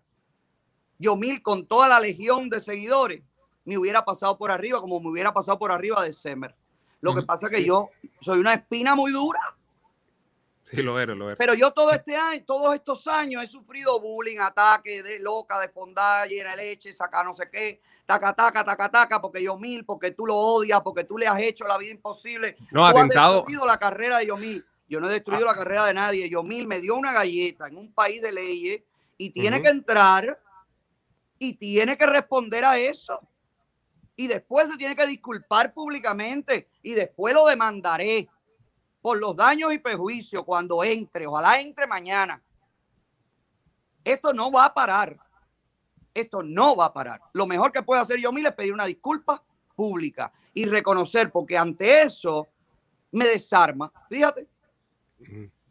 yo 0.97 1.15
mil 1.15 1.41
con 1.41 1.65
toda 1.65 1.87
la 1.87 1.99
legión 1.99 2.49
de 2.49 2.61
seguidores, 2.61 3.23
me 3.65 3.77
hubiera 3.77 4.03
pasado 4.05 4.37
por 4.37 4.51
arriba 4.51 4.79
como 4.79 4.99
me 4.99 5.09
hubiera 5.09 5.33
pasado 5.33 5.59
por 5.59 5.71
arriba 5.71 6.03
de 6.03 6.13
Semer. 6.13 6.55
Lo 7.01 7.15
que 7.15 7.23
pasa 7.23 7.47
es 7.47 7.51
que 7.51 7.65
yo 7.65 7.89
soy 8.19 8.39
una 8.39 8.53
espina 8.53 8.95
muy 8.95 9.11
dura. 9.11 9.39
Sí, 10.63 10.81
lo 10.83 10.99
eres, 10.99 11.17
lo 11.17 11.25
eres. 11.25 11.37
Pero 11.37 11.55
yo 11.55 11.71
todo 11.71 11.91
este 11.91 12.15
año, 12.15 12.43
todos 12.45 12.75
estos 12.75 13.07
años 13.07 13.43
he 13.43 13.47
sufrido 13.47 13.99
bullying, 13.99 14.37
ataques 14.37 15.03
de 15.03 15.19
loca, 15.19 15.59
de 15.59 15.69
fondalla, 15.69 16.27
llena 16.27 16.55
de 16.55 16.57
leche, 16.57 16.93
saca 16.93 17.23
no 17.23 17.33
sé 17.33 17.49
qué 17.49 17.81
taca, 18.05 18.33
taca, 18.33 18.63
taca, 18.63 18.89
taca, 18.89 19.21
porque 19.21 19.43
Yomil, 19.43 19.85
porque 19.85 20.11
tú 20.11 20.25
lo 20.25 20.35
odias, 20.35 20.81
porque 20.81 21.03
tú 21.03 21.17
le 21.17 21.27
has 21.27 21.39
hecho 21.39 21.65
la 21.65 21.77
vida 21.77 21.91
imposible. 21.91 22.57
No, 22.71 22.85
ha 22.85 22.93
destruido 22.93 23.65
la 23.65 23.77
carrera 23.77 24.17
de 24.19 24.27
Yomil. 24.27 24.65
Yo 24.91 24.99
no 24.99 25.09
he 25.09 25.13
destruido 25.13 25.45
la 25.45 25.55
carrera 25.55 25.85
de 25.85 25.93
nadie. 25.93 26.29
Yomil 26.29 26.67
me 26.67 26.81
dio 26.81 26.95
una 26.95 27.13
galleta 27.13 27.69
en 27.69 27.77
un 27.77 27.93
país 27.93 28.21
de 28.21 28.33
leyes 28.33 28.83
y 29.17 29.29
tiene 29.29 29.61
que 29.61 29.69
entrar 29.69 30.37
y 31.39 31.53
tiene 31.53 31.97
que 31.97 32.05
responder 32.05 32.65
a 32.65 32.77
eso. 32.77 33.17
Y 34.17 34.27
después 34.27 34.67
se 34.67 34.75
tiene 34.75 34.93
que 34.93 35.07
disculpar 35.07 35.73
públicamente 35.73 36.67
y 36.83 36.91
después 36.91 37.33
lo 37.33 37.45
demandaré 37.45 38.27
por 39.01 39.17
los 39.17 39.33
daños 39.33 39.73
y 39.73 39.77
perjuicios 39.77 40.43
cuando 40.43 40.83
entre. 40.83 41.25
Ojalá 41.25 41.61
entre 41.61 41.87
mañana. 41.87 42.43
Esto 44.03 44.33
no 44.33 44.51
va 44.51 44.65
a 44.65 44.73
parar. 44.73 45.17
Esto 46.13 46.43
no 46.43 46.75
va 46.75 46.87
a 46.87 46.93
parar. 46.93 47.21
Lo 47.31 47.45
mejor 47.45 47.71
que 47.71 47.81
puede 47.81 48.01
hacer 48.01 48.19
Yomil 48.19 48.47
es 48.47 48.55
pedir 48.55 48.73
una 48.73 48.87
disculpa 48.87 49.41
pública 49.73 50.33
y 50.53 50.65
reconocer, 50.65 51.31
porque 51.31 51.57
ante 51.57 52.01
eso 52.01 52.49
me 53.13 53.23
desarma. 53.23 53.89
Fíjate, 54.09 54.49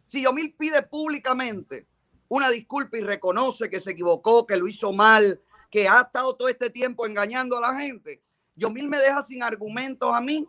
si 0.06 0.22
Yomil 0.22 0.54
pide 0.54 0.82
públicamente 0.82 1.86
una 2.28 2.50
disculpa 2.50 2.98
y 2.98 3.00
reconoce 3.00 3.68
que 3.68 3.80
se 3.80 3.92
equivocó, 3.92 4.46
que 4.46 4.56
lo 4.56 4.68
hizo 4.68 4.92
mal, 4.92 5.40
que 5.70 5.88
ha 5.88 6.02
estado 6.02 6.34
todo 6.34 6.48
este 6.48 6.70
tiempo 6.70 7.06
engañando 7.06 7.56
a 7.58 7.60
la 7.60 7.80
gente, 7.80 8.22
Yomil 8.56 8.88
me 8.88 8.98
deja 8.98 9.22
sin 9.22 9.42
argumentos 9.42 10.12
a 10.14 10.20
mí 10.20 10.48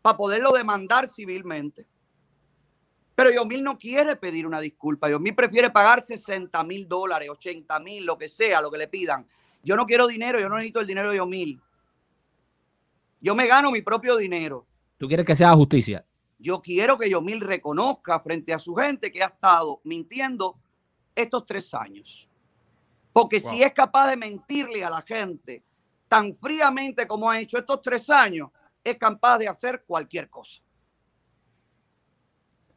para 0.00 0.16
poderlo 0.16 0.52
demandar 0.52 1.08
civilmente. 1.08 1.86
Pero 3.14 3.30
Yomil 3.30 3.62
no 3.62 3.78
quiere 3.78 4.16
pedir 4.16 4.46
una 4.46 4.60
disculpa. 4.60 5.10
Yomil 5.10 5.34
prefiere 5.34 5.70
pagar 5.70 6.02
60 6.02 6.62
mil 6.64 6.88
dólares, 6.88 7.28
80 7.30 7.78
mil, 7.80 8.06
lo 8.06 8.16
que 8.16 8.28
sea, 8.28 8.60
lo 8.60 8.70
que 8.70 8.78
le 8.78 8.88
pidan. 8.88 9.26
Yo 9.62 9.76
no 9.76 9.86
quiero 9.86 10.06
dinero, 10.06 10.40
yo 10.40 10.48
no 10.48 10.56
necesito 10.56 10.80
el 10.80 10.86
dinero 10.86 11.10
de 11.10 11.18
Yomil. 11.18 11.60
Yo 13.20 13.34
me 13.34 13.46
gano 13.46 13.70
mi 13.70 13.82
propio 13.82 14.16
dinero. 14.16 14.66
¿Tú 14.98 15.06
quieres 15.06 15.26
que 15.26 15.36
sea 15.36 15.52
justicia? 15.54 16.04
Yo 16.42 16.60
quiero 16.60 16.98
que 16.98 17.08
Yomil 17.08 17.40
reconozca 17.40 18.18
frente 18.20 18.52
a 18.52 18.58
su 18.58 18.74
gente 18.74 19.12
que 19.12 19.22
ha 19.22 19.28
estado 19.28 19.80
mintiendo 19.84 20.58
estos 21.14 21.46
tres 21.46 21.72
años. 21.72 22.28
Porque 23.12 23.38
Wow. 23.38 23.50
si 23.50 23.62
es 23.62 23.72
capaz 23.72 24.10
de 24.10 24.16
mentirle 24.16 24.84
a 24.84 24.90
la 24.90 25.02
gente 25.02 25.62
tan 26.08 26.34
fríamente 26.34 27.06
como 27.06 27.30
ha 27.30 27.38
hecho 27.38 27.58
estos 27.58 27.80
tres 27.80 28.10
años, 28.10 28.50
es 28.82 28.96
capaz 28.98 29.38
de 29.38 29.48
hacer 29.48 29.84
cualquier 29.86 30.28
cosa. 30.28 30.60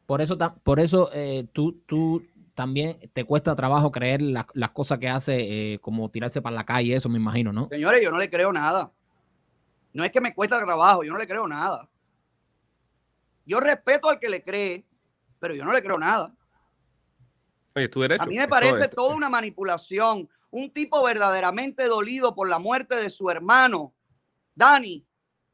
Por 0.06 0.20
eso, 0.20 0.38
por 0.62 0.78
eso 0.78 1.10
eh, 1.12 1.46
tú, 1.52 1.72
tú 1.84 2.22
también 2.54 2.98
te 3.12 3.24
cuesta 3.24 3.56
trabajo 3.56 3.90
creer 3.90 4.22
las, 4.22 4.46
las 4.54 4.70
cosas 4.70 4.98
que 4.98 5.08
hace, 5.08 5.74
eh, 5.74 5.78
como 5.80 6.08
tirarse 6.08 6.40
para 6.40 6.54
la 6.54 6.64
calle, 6.64 6.94
eso 6.94 7.08
me 7.08 7.18
imagino, 7.18 7.52
¿no? 7.52 7.68
Señores, 7.68 8.02
yo 8.02 8.12
no 8.12 8.18
le 8.18 8.30
creo 8.30 8.52
nada. 8.52 8.92
No 9.92 10.04
es 10.04 10.12
que 10.12 10.20
me 10.20 10.34
cuesta 10.34 10.62
trabajo, 10.64 11.02
yo 11.02 11.12
no 11.12 11.18
le 11.18 11.26
creo 11.26 11.48
nada. 11.48 11.88
Yo 13.46 13.60
respeto 13.60 14.10
al 14.10 14.18
que 14.18 14.28
le 14.28 14.42
cree, 14.42 14.84
pero 15.38 15.54
yo 15.54 15.64
no 15.64 15.72
le 15.72 15.80
creo 15.80 15.96
nada. 15.96 16.34
Oye. 17.76 17.88
A 18.18 18.26
mí 18.26 18.36
me 18.36 18.48
parece 18.48 18.88
toda 18.88 19.14
una 19.14 19.28
manipulación. 19.28 20.28
Un 20.50 20.72
tipo 20.72 21.02
verdaderamente 21.04 21.86
dolido 21.86 22.34
por 22.34 22.48
la 22.48 22.58
muerte 22.58 22.96
de 22.96 23.10
su 23.10 23.30
hermano, 23.30 23.94
Dani, 24.54 25.06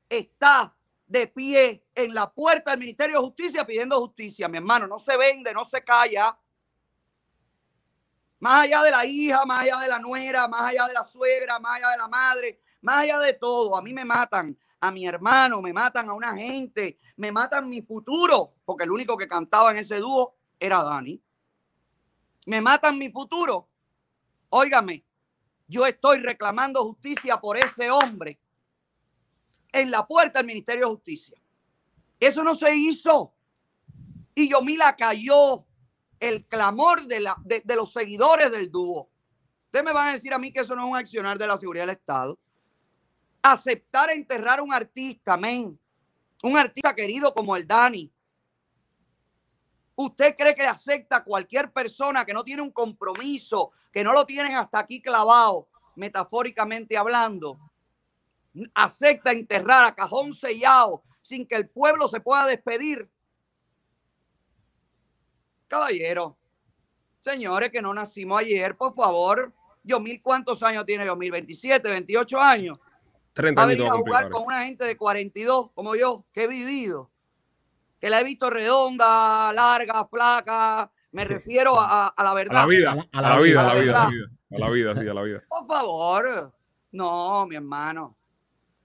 está 0.09 0.75
de 1.07 1.27
pie 1.27 1.85
en 1.95 2.15
la 2.15 2.33
puerta 2.33 2.71
del 2.71 2.81
Ministerio 2.81 3.17
de 3.17 3.27
Justicia 3.27 3.67
pidiendo 3.67 4.01
justicia. 4.01 4.49
Mi 4.49 4.59
hermano, 4.59 4.87
no 4.87 4.99
se 4.99 5.17
vende, 5.17 5.53
no 5.53 5.65
se 5.65 5.83
calla. 5.83 6.39
Más 8.39 8.65
allá 8.65 8.83
de 8.83 8.91
la 8.91 9.05
hija, 9.05 9.45
más 9.45 9.63
allá 9.63 9.79
de 9.79 9.89
la 9.89 9.99
nuera, 9.99 10.49
más 10.49 10.63
allá 10.63 10.87
de 10.87 10.95
la 10.95 11.07
suegra, 11.07 11.59
más 11.59 11.77
allá 11.77 11.91
de 11.91 11.97
la 11.99 12.09
madre, 12.09 12.61
más 12.81 12.99
allá 12.99 13.19
de 13.19 13.35
todo. 13.35 13.77
A 13.77 13.83
mí 13.83 13.93
me 13.93 14.05
matan 14.05 14.57
a 14.83 14.91
mi 14.91 15.07
hermano, 15.07 15.63
me 15.63 15.73
matan 15.73 16.09
a 16.09 16.13
una 16.13 16.35
gente, 16.37 16.99
me 17.17 17.33
matan 17.33 17.69
mi 17.69 17.83
futuro, 17.83 18.55
porque 18.65 18.85
el 18.85 18.91
único 18.91 19.17
que 19.17 19.29
cantaba 19.29 19.71
en 19.71 19.79
ese 19.79 19.99
dúo 19.99 20.35
era 20.59 20.83
Dani 20.83 21.23
me 22.47 22.61
matan 22.61 22.99
mi 22.99 23.11
futuro. 23.11 23.69
Óigame, 24.51 25.05
yo 25.67 25.87
estoy 25.87 26.19
reclamando 26.19 26.85
justicia 26.85 27.41
por 27.41 27.57
ese 27.57 27.91
hombre 27.91 28.39
en 29.73 29.91
la 29.91 30.07
puerta 30.07 30.41
del 30.41 30.47
Ministerio 30.47 30.87
de 30.87 30.95
Justicia. 30.95 31.41
Eso 32.21 32.45
no 32.45 32.55
se 32.55 32.75
hizo. 32.75 33.35
Y 34.35 34.49
Yomila 34.49 34.97
cayó 34.97 35.65
el 36.21 36.47
clamor 36.47 37.07
de, 37.07 37.21
la, 37.21 37.37
de, 37.45 37.63
de 37.65 37.77
los 37.77 37.93
seguidores 37.93 38.51
del 38.51 38.71
dúo. 38.71 39.11
Ustedes 39.67 39.85
me 39.85 39.93
van 39.93 40.09
a 40.09 40.13
decir 40.13 40.33
a 40.35 40.39
mí 40.39 40.53
que 40.53 40.61
eso 40.61 40.77
no 40.77 40.85
es 40.85 40.91
un 40.91 40.97
accionar 40.97 41.39
de 41.39 41.47
la 41.47 41.59
seguridad 41.59 41.85
del 41.85 41.97
Estado. 41.97 42.39
Aceptar 43.43 44.11
enterrar 44.11 44.61
a 44.61 44.63
un 44.63 44.73
artista, 44.73 45.37
men. 45.37 45.79
Un 46.43 46.57
artista 46.57 46.95
querido 46.95 47.35
como 47.35 47.57
el 47.57 47.67
Dani, 47.67 48.13
¿Usted 49.95 50.35
cree 50.37 50.55
que 50.55 50.63
acepta 50.63 51.17
a 51.17 51.25
cualquier 51.25 51.71
persona 51.73 52.25
que 52.25 52.33
no 52.33 52.43
tiene 52.43 52.63
un 52.63 52.71
compromiso, 52.71 53.73
que 53.93 54.03
no 54.03 54.13
lo 54.13 54.25
tienen 54.25 54.55
hasta 54.57 54.79
aquí 54.79 55.03
clavado, 55.03 55.69
metafóricamente 55.97 56.97
hablando? 56.97 57.59
Acepta 58.75 59.33
enterrar 59.33 59.85
a 59.85 59.95
cajón 59.95 60.33
sellado 60.33 61.03
sin 61.21 61.47
que 61.47 61.57
el 61.57 61.69
pueblo 61.69 62.09
se 62.09 62.21
pueda 62.21 62.47
despedir. 62.47 63.09
Caballero, 65.69 66.37
señores 67.21 67.71
que 67.71 67.83
no 67.83 67.93
nacimos 67.95 68.41
ayer, 68.41 68.77
por 68.77 68.95
favor. 68.95 69.53
Yo 69.85 70.01
mil 70.01 70.21
cuántos 70.23 70.63
años 70.63 70.87
tiene 70.87 71.05
yo, 71.05 71.17
mil 71.17 71.31
27, 71.31 71.89
28 71.89 72.41
años. 72.41 72.79
30 73.33 73.61
Va 73.61 73.65
a 73.65 73.67
venir 73.67 73.87
a 73.87 73.93
a 73.93 73.97
jugar 73.97 74.29
con 74.31 74.45
una 74.45 74.63
gente 74.65 74.85
de 74.85 74.97
42 74.97 75.71
como 75.75 75.95
yo, 75.97 76.25
que 76.33 76.45
he 76.45 76.47
vivido, 76.49 77.11
que 78.01 78.11
la 78.11 78.21
he 78.21 78.25
visto 78.25 78.51
redonda, 78.51 79.53
larga, 79.53 80.05
flaca. 80.07 80.91
Me 81.13 81.25
refiero 81.25 81.79
a, 81.79 82.09
a 82.09 82.23
la 82.25 82.31
A 82.31 82.35
verdad. 82.35 82.55
la 82.63 82.67
vida, 82.67 82.93
A 82.93 82.95
la- 82.97 83.03
a 83.13 83.37
la 83.37 83.41
vida, 83.41 83.61
a 83.61 83.75
la 83.75 83.81
vida, 83.81 84.03
a 84.03 84.05
la 84.05 84.11
vida. 84.11 84.27
A 84.51 84.59
la 84.59 84.71
vida, 84.71 84.95
sí, 84.95 85.09
a 85.09 85.15
la 85.15 85.23
vida. 85.23 85.43
Por 85.49 85.67
favor. 85.67 86.53
No, 86.93 87.47
mi 87.47 87.57
hermano. 87.57 88.17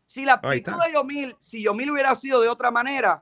Si 0.05 0.23
la 0.23 0.33
actitud 0.33 0.71
de 0.85 0.93
Yomil, 0.93 1.35
si 1.39 1.61
Yomil 1.61 1.91
hubiera 1.91 2.15
sido 2.15 2.39
de 2.39 2.47
otra 2.47 2.71
manera, 2.71 3.21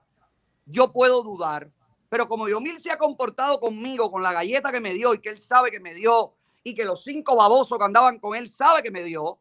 yo 0.68 0.92
puedo 0.92 1.24
dudar. 1.24 1.72
Pero 2.08 2.28
como 2.28 2.48
Yomil 2.48 2.80
se 2.80 2.92
ha 2.92 2.98
comportado 3.00 3.60
conmigo, 3.60 4.12
con 4.12 4.22
la 4.22 4.32
galleta 4.32 4.72
que 4.72 4.80
me 4.80 4.94
dio 4.94 5.14
y 5.16 5.18
que 5.18 5.30
él 5.30 5.42
sabe 5.42 5.72
que 5.72 5.80
me 5.80 5.96
dio, 5.96 6.36
y 6.64 6.76
que 6.76 6.86
los 6.86 7.04
cinco 7.04 7.36
babosos 7.36 7.80
que 7.80 7.84
andaban 7.84 8.20
con 8.20 8.36
él 8.36 8.48
sabe 8.50 8.84
que 8.84 8.92
me 8.92 9.02
dio, 9.04 9.40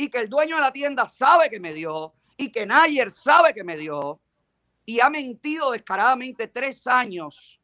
y 0.00 0.08
que 0.08 0.18
el 0.20 0.28
dueño 0.30 0.56
de 0.56 0.62
la 0.62 0.72
tienda 0.72 1.08
sabe 1.08 1.50
que 1.50 1.60
me 1.60 1.74
dio, 1.74 2.14
y 2.38 2.50
que 2.50 2.64
Nayer 2.64 3.12
sabe 3.12 3.52
que 3.52 3.62
me 3.62 3.76
dio, 3.76 4.18
y 4.86 4.98
ha 5.00 5.10
mentido 5.10 5.72
descaradamente 5.72 6.48
tres 6.48 6.86
años. 6.86 7.60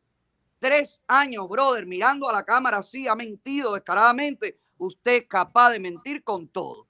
Tres 0.59 1.01
años, 1.07 1.49
brother, 1.49 1.87
mirando 1.87 2.29
a 2.29 2.33
la 2.33 2.43
cámara 2.45 2.79
así, 2.79 3.09
ha 3.09 3.15
mentido 3.15 3.73
descaradamente. 3.75 4.59
Usted 4.79 5.23
es 5.23 5.27
capaz 5.27 5.71
de 5.71 5.81
mentir 5.81 6.23
con 6.23 6.47
todo. 6.49 6.87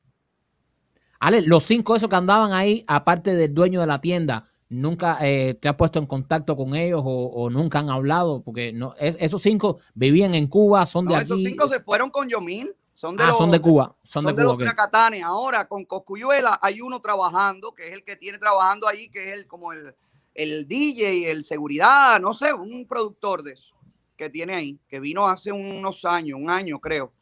Ale, 1.21 1.43
los 1.43 1.63
cinco 1.65 1.95
esos 1.95 2.09
que 2.09 2.17
andaban 2.17 2.53
ahí, 2.53 2.85
aparte 2.89 3.35
del 3.35 3.55
dueño 3.55 3.81
de 3.81 3.87
la 3.87 4.01
tienda, 4.01 4.49
¿nunca 4.69 5.19
eh, 5.21 5.55
te 5.55 5.69
has 5.69 5.77
puesto 5.77 5.99
en 6.01 6.07
contacto 6.07 6.57
con 6.57 6.75
ellos 6.75 7.03
o, 7.05 7.27
o 7.35 7.51
nunca 7.51 7.79
han 7.79 7.91
hablado? 7.91 8.43
Porque 8.43 8.73
no, 8.73 8.95
es- 8.99 9.17
esos 9.21 9.43
cinco 9.43 9.79
vivían 9.95 10.35
en 10.35 10.49
Cuba, 10.49 10.85
son 10.87 11.07
de 11.07 11.15
aquí. 11.15 11.25
esos 11.27 11.43
cinco 11.43 11.69
se 11.69 11.81
fueron 11.81 12.11
con 12.11 12.29
Yomil. 12.29 12.75
Son 12.97 13.15
de 13.15 13.25
ah, 13.25 13.27
los, 13.27 13.37
son 13.37 13.51
de 13.51 13.61
Cuba, 13.61 13.95
son, 14.03 14.23
Son, 14.23 14.27
de 14.27 14.33
Cuba. 14.33 14.45
los 14.45 14.53
ok. 14.55 14.61
Cracatanes. 14.61 15.23
Ahora 15.23 15.69
con 15.69 15.85
Coscuyuela 15.85 16.59
hay 16.63 16.81
uno 16.81 16.99
trabajando, 17.01 17.75
que 17.75 17.89
es 17.89 17.93
el 17.93 18.03
que 18.03 18.17
tiene 18.17 18.39
trabajando 18.39 18.89
ahí, 18.89 19.11
que 19.11 19.29
es 19.29 19.35
el 19.35 19.47
como 19.47 19.75
el, 19.75 19.95
el 20.33 20.67
DJ, 20.67 21.31
el 21.31 21.45
seguridad, 21.45 22.19
no 22.21 22.33
sé, 22.33 22.55
un 22.55 22.87
productor 22.89 23.43
de 23.43 23.53
eso 23.53 23.75
que 24.17 24.31
tiene 24.31 24.55
ahí, 24.55 24.81
que 24.89 24.99
vino 24.99 25.27
hace 25.27 25.53
unos 25.53 26.07
años, 26.07 26.41
un 26.41 26.49
año 26.49 26.79
creo, 26.79 27.13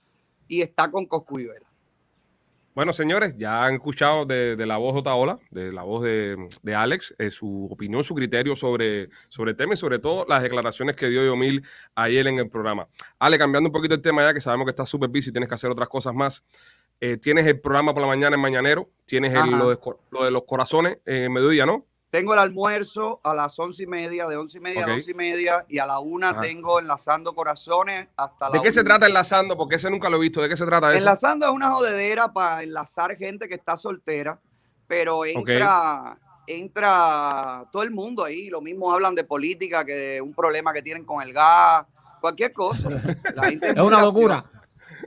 y 0.46 0.62
está 0.62 0.88
con 0.92 1.06
Coscuyuela. 1.06 1.66
Bueno, 2.74 2.92
señores, 2.92 3.36
ya 3.38 3.64
han 3.64 3.74
escuchado 3.74 4.26
de, 4.26 4.56
de 4.56 4.66
la 4.66 4.78
voz 4.78 4.94
de 4.94 5.00
Otaola, 5.00 5.38
de 5.50 5.72
la 5.72 5.84
voz 5.84 6.02
de, 6.02 6.48
de 6.62 6.74
Alex, 6.74 7.14
eh, 7.18 7.30
su 7.30 7.68
opinión, 7.70 8.02
su 8.02 8.16
criterio 8.16 8.56
sobre, 8.56 9.10
sobre 9.28 9.52
el 9.52 9.56
tema 9.56 9.74
y 9.74 9.76
sobre 9.76 10.00
todo 10.00 10.26
las 10.28 10.42
declaraciones 10.42 10.96
que 10.96 11.08
dio 11.08 11.24
Yomil 11.24 11.64
ayer 11.94 12.26
en 12.26 12.38
el 12.40 12.48
programa. 12.50 12.88
Ale, 13.20 13.38
cambiando 13.38 13.68
un 13.68 13.72
poquito 13.72 13.94
el 13.94 14.02
tema 14.02 14.22
ya, 14.22 14.34
que 14.34 14.40
sabemos 14.40 14.64
que 14.66 14.70
estás 14.70 14.88
súper 14.88 15.08
busy, 15.08 15.30
tienes 15.30 15.48
que 15.48 15.54
hacer 15.54 15.70
otras 15.70 15.88
cosas 15.88 16.14
más. 16.14 16.42
Eh, 17.00 17.16
tienes 17.16 17.46
el 17.46 17.60
programa 17.60 17.92
por 17.94 18.00
la 18.02 18.08
mañana 18.08 18.34
en 18.34 18.42
Mañanero, 18.42 18.90
tienes 19.04 19.32
el- 19.32 19.38
lo, 19.58 19.70
de, 19.70 19.78
lo 20.10 20.24
de 20.24 20.30
los 20.32 20.42
corazones 20.44 20.98
en 21.06 21.32
mediodía, 21.32 21.66
¿no? 21.66 21.86
Tengo 22.14 22.32
el 22.32 22.38
almuerzo 22.38 23.20
a 23.24 23.34
las 23.34 23.58
once 23.58 23.82
y 23.82 23.86
media, 23.88 24.28
de 24.28 24.36
once 24.36 24.58
y 24.58 24.60
media 24.60 24.84
a 24.86 24.92
once 24.92 25.10
y 25.10 25.14
media, 25.14 25.66
y 25.68 25.80
a 25.80 25.86
la 25.86 25.98
una 25.98 26.30
Ajá. 26.30 26.42
tengo 26.42 26.78
enlazando 26.78 27.34
corazones 27.34 28.06
hasta 28.16 28.50
la 28.50 28.58
¿De 28.58 28.62
qué 28.62 28.70
se 28.70 28.84
trata 28.84 29.08
enlazando? 29.08 29.56
Porque 29.56 29.74
ese 29.74 29.90
nunca 29.90 30.08
lo 30.08 30.18
he 30.18 30.20
visto. 30.20 30.40
¿De 30.40 30.48
qué 30.48 30.56
se 30.56 30.64
trata 30.64 30.90
eso? 30.90 30.98
Enlazando 30.98 31.44
es 31.44 31.50
una 31.50 31.72
jodedera 31.72 32.32
para 32.32 32.62
enlazar 32.62 33.16
gente 33.16 33.48
que 33.48 33.56
está 33.56 33.76
soltera, 33.76 34.38
pero 34.86 35.24
entra, 35.24 36.16
entra 36.46 37.64
todo 37.72 37.82
el 37.82 37.90
mundo 37.90 38.22
ahí. 38.22 38.48
Lo 38.48 38.60
mismo 38.60 38.92
hablan 38.92 39.16
de 39.16 39.24
política, 39.24 39.84
que 39.84 39.94
de 39.94 40.20
un 40.20 40.34
problema 40.34 40.72
que 40.72 40.82
tienen 40.82 41.04
con 41.04 41.20
el 41.20 41.32
gas, 41.32 41.84
cualquier 42.20 42.52
cosa. 42.52 42.90
La 43.34 43.48
gente 43.48 43.70
Es 43.70 43.72
una 43.74 43.86
graciosa. 43.86 44.04
locura. 44.04 44.44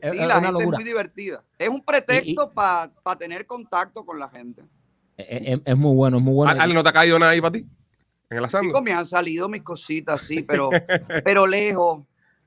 Es, 0.02 0.12
Sí, 0.12 0.18
es 0.20 0.28
la 0.28 0.40
una 0.40 0.48
gente 0.48 0.64
es 0.64 0.70
muy 0.72 0.84
divertida. 0.84 1.42
Es 1.58 1.70
un 1.70 1.82
pretexto 1.86 2.52
para 2.52 2.92
tener 3.18 3.46
contacto 3.46 4.06
con 4.06 4.20
la 4.20 4.28
gente. 4.28 4.64
Es, 5.18 5.60
es- 5.66 5.76
muy 5.78 5.96
bueno, 5.96 6.18
es 6.18 6.24
muy 6.24 6.34
bueno. 6.34 6.62
Ale, 6.62 6.74
¿no 6.74 6.84
te 6.84 6.90
ha 6.90 6.94
caído 6.94 7.18
nada 7.20 7.32
ahí 7.32 7.42
para 7.42 7.52
ti? 7.54 7.66
En 8.30 8.38
enlazando. 8.38 8.70
Chicos, 8.70 8.84
me 8.84 8.92
han 8.94 9.06
salido 9.06 9.50
mis 9.50 9.64
cositas, 9.64 10.22
sí, 10.22 10.44
pero, 10.44 10.70
pero 11.24 11.48
lejos. 11.48 12.04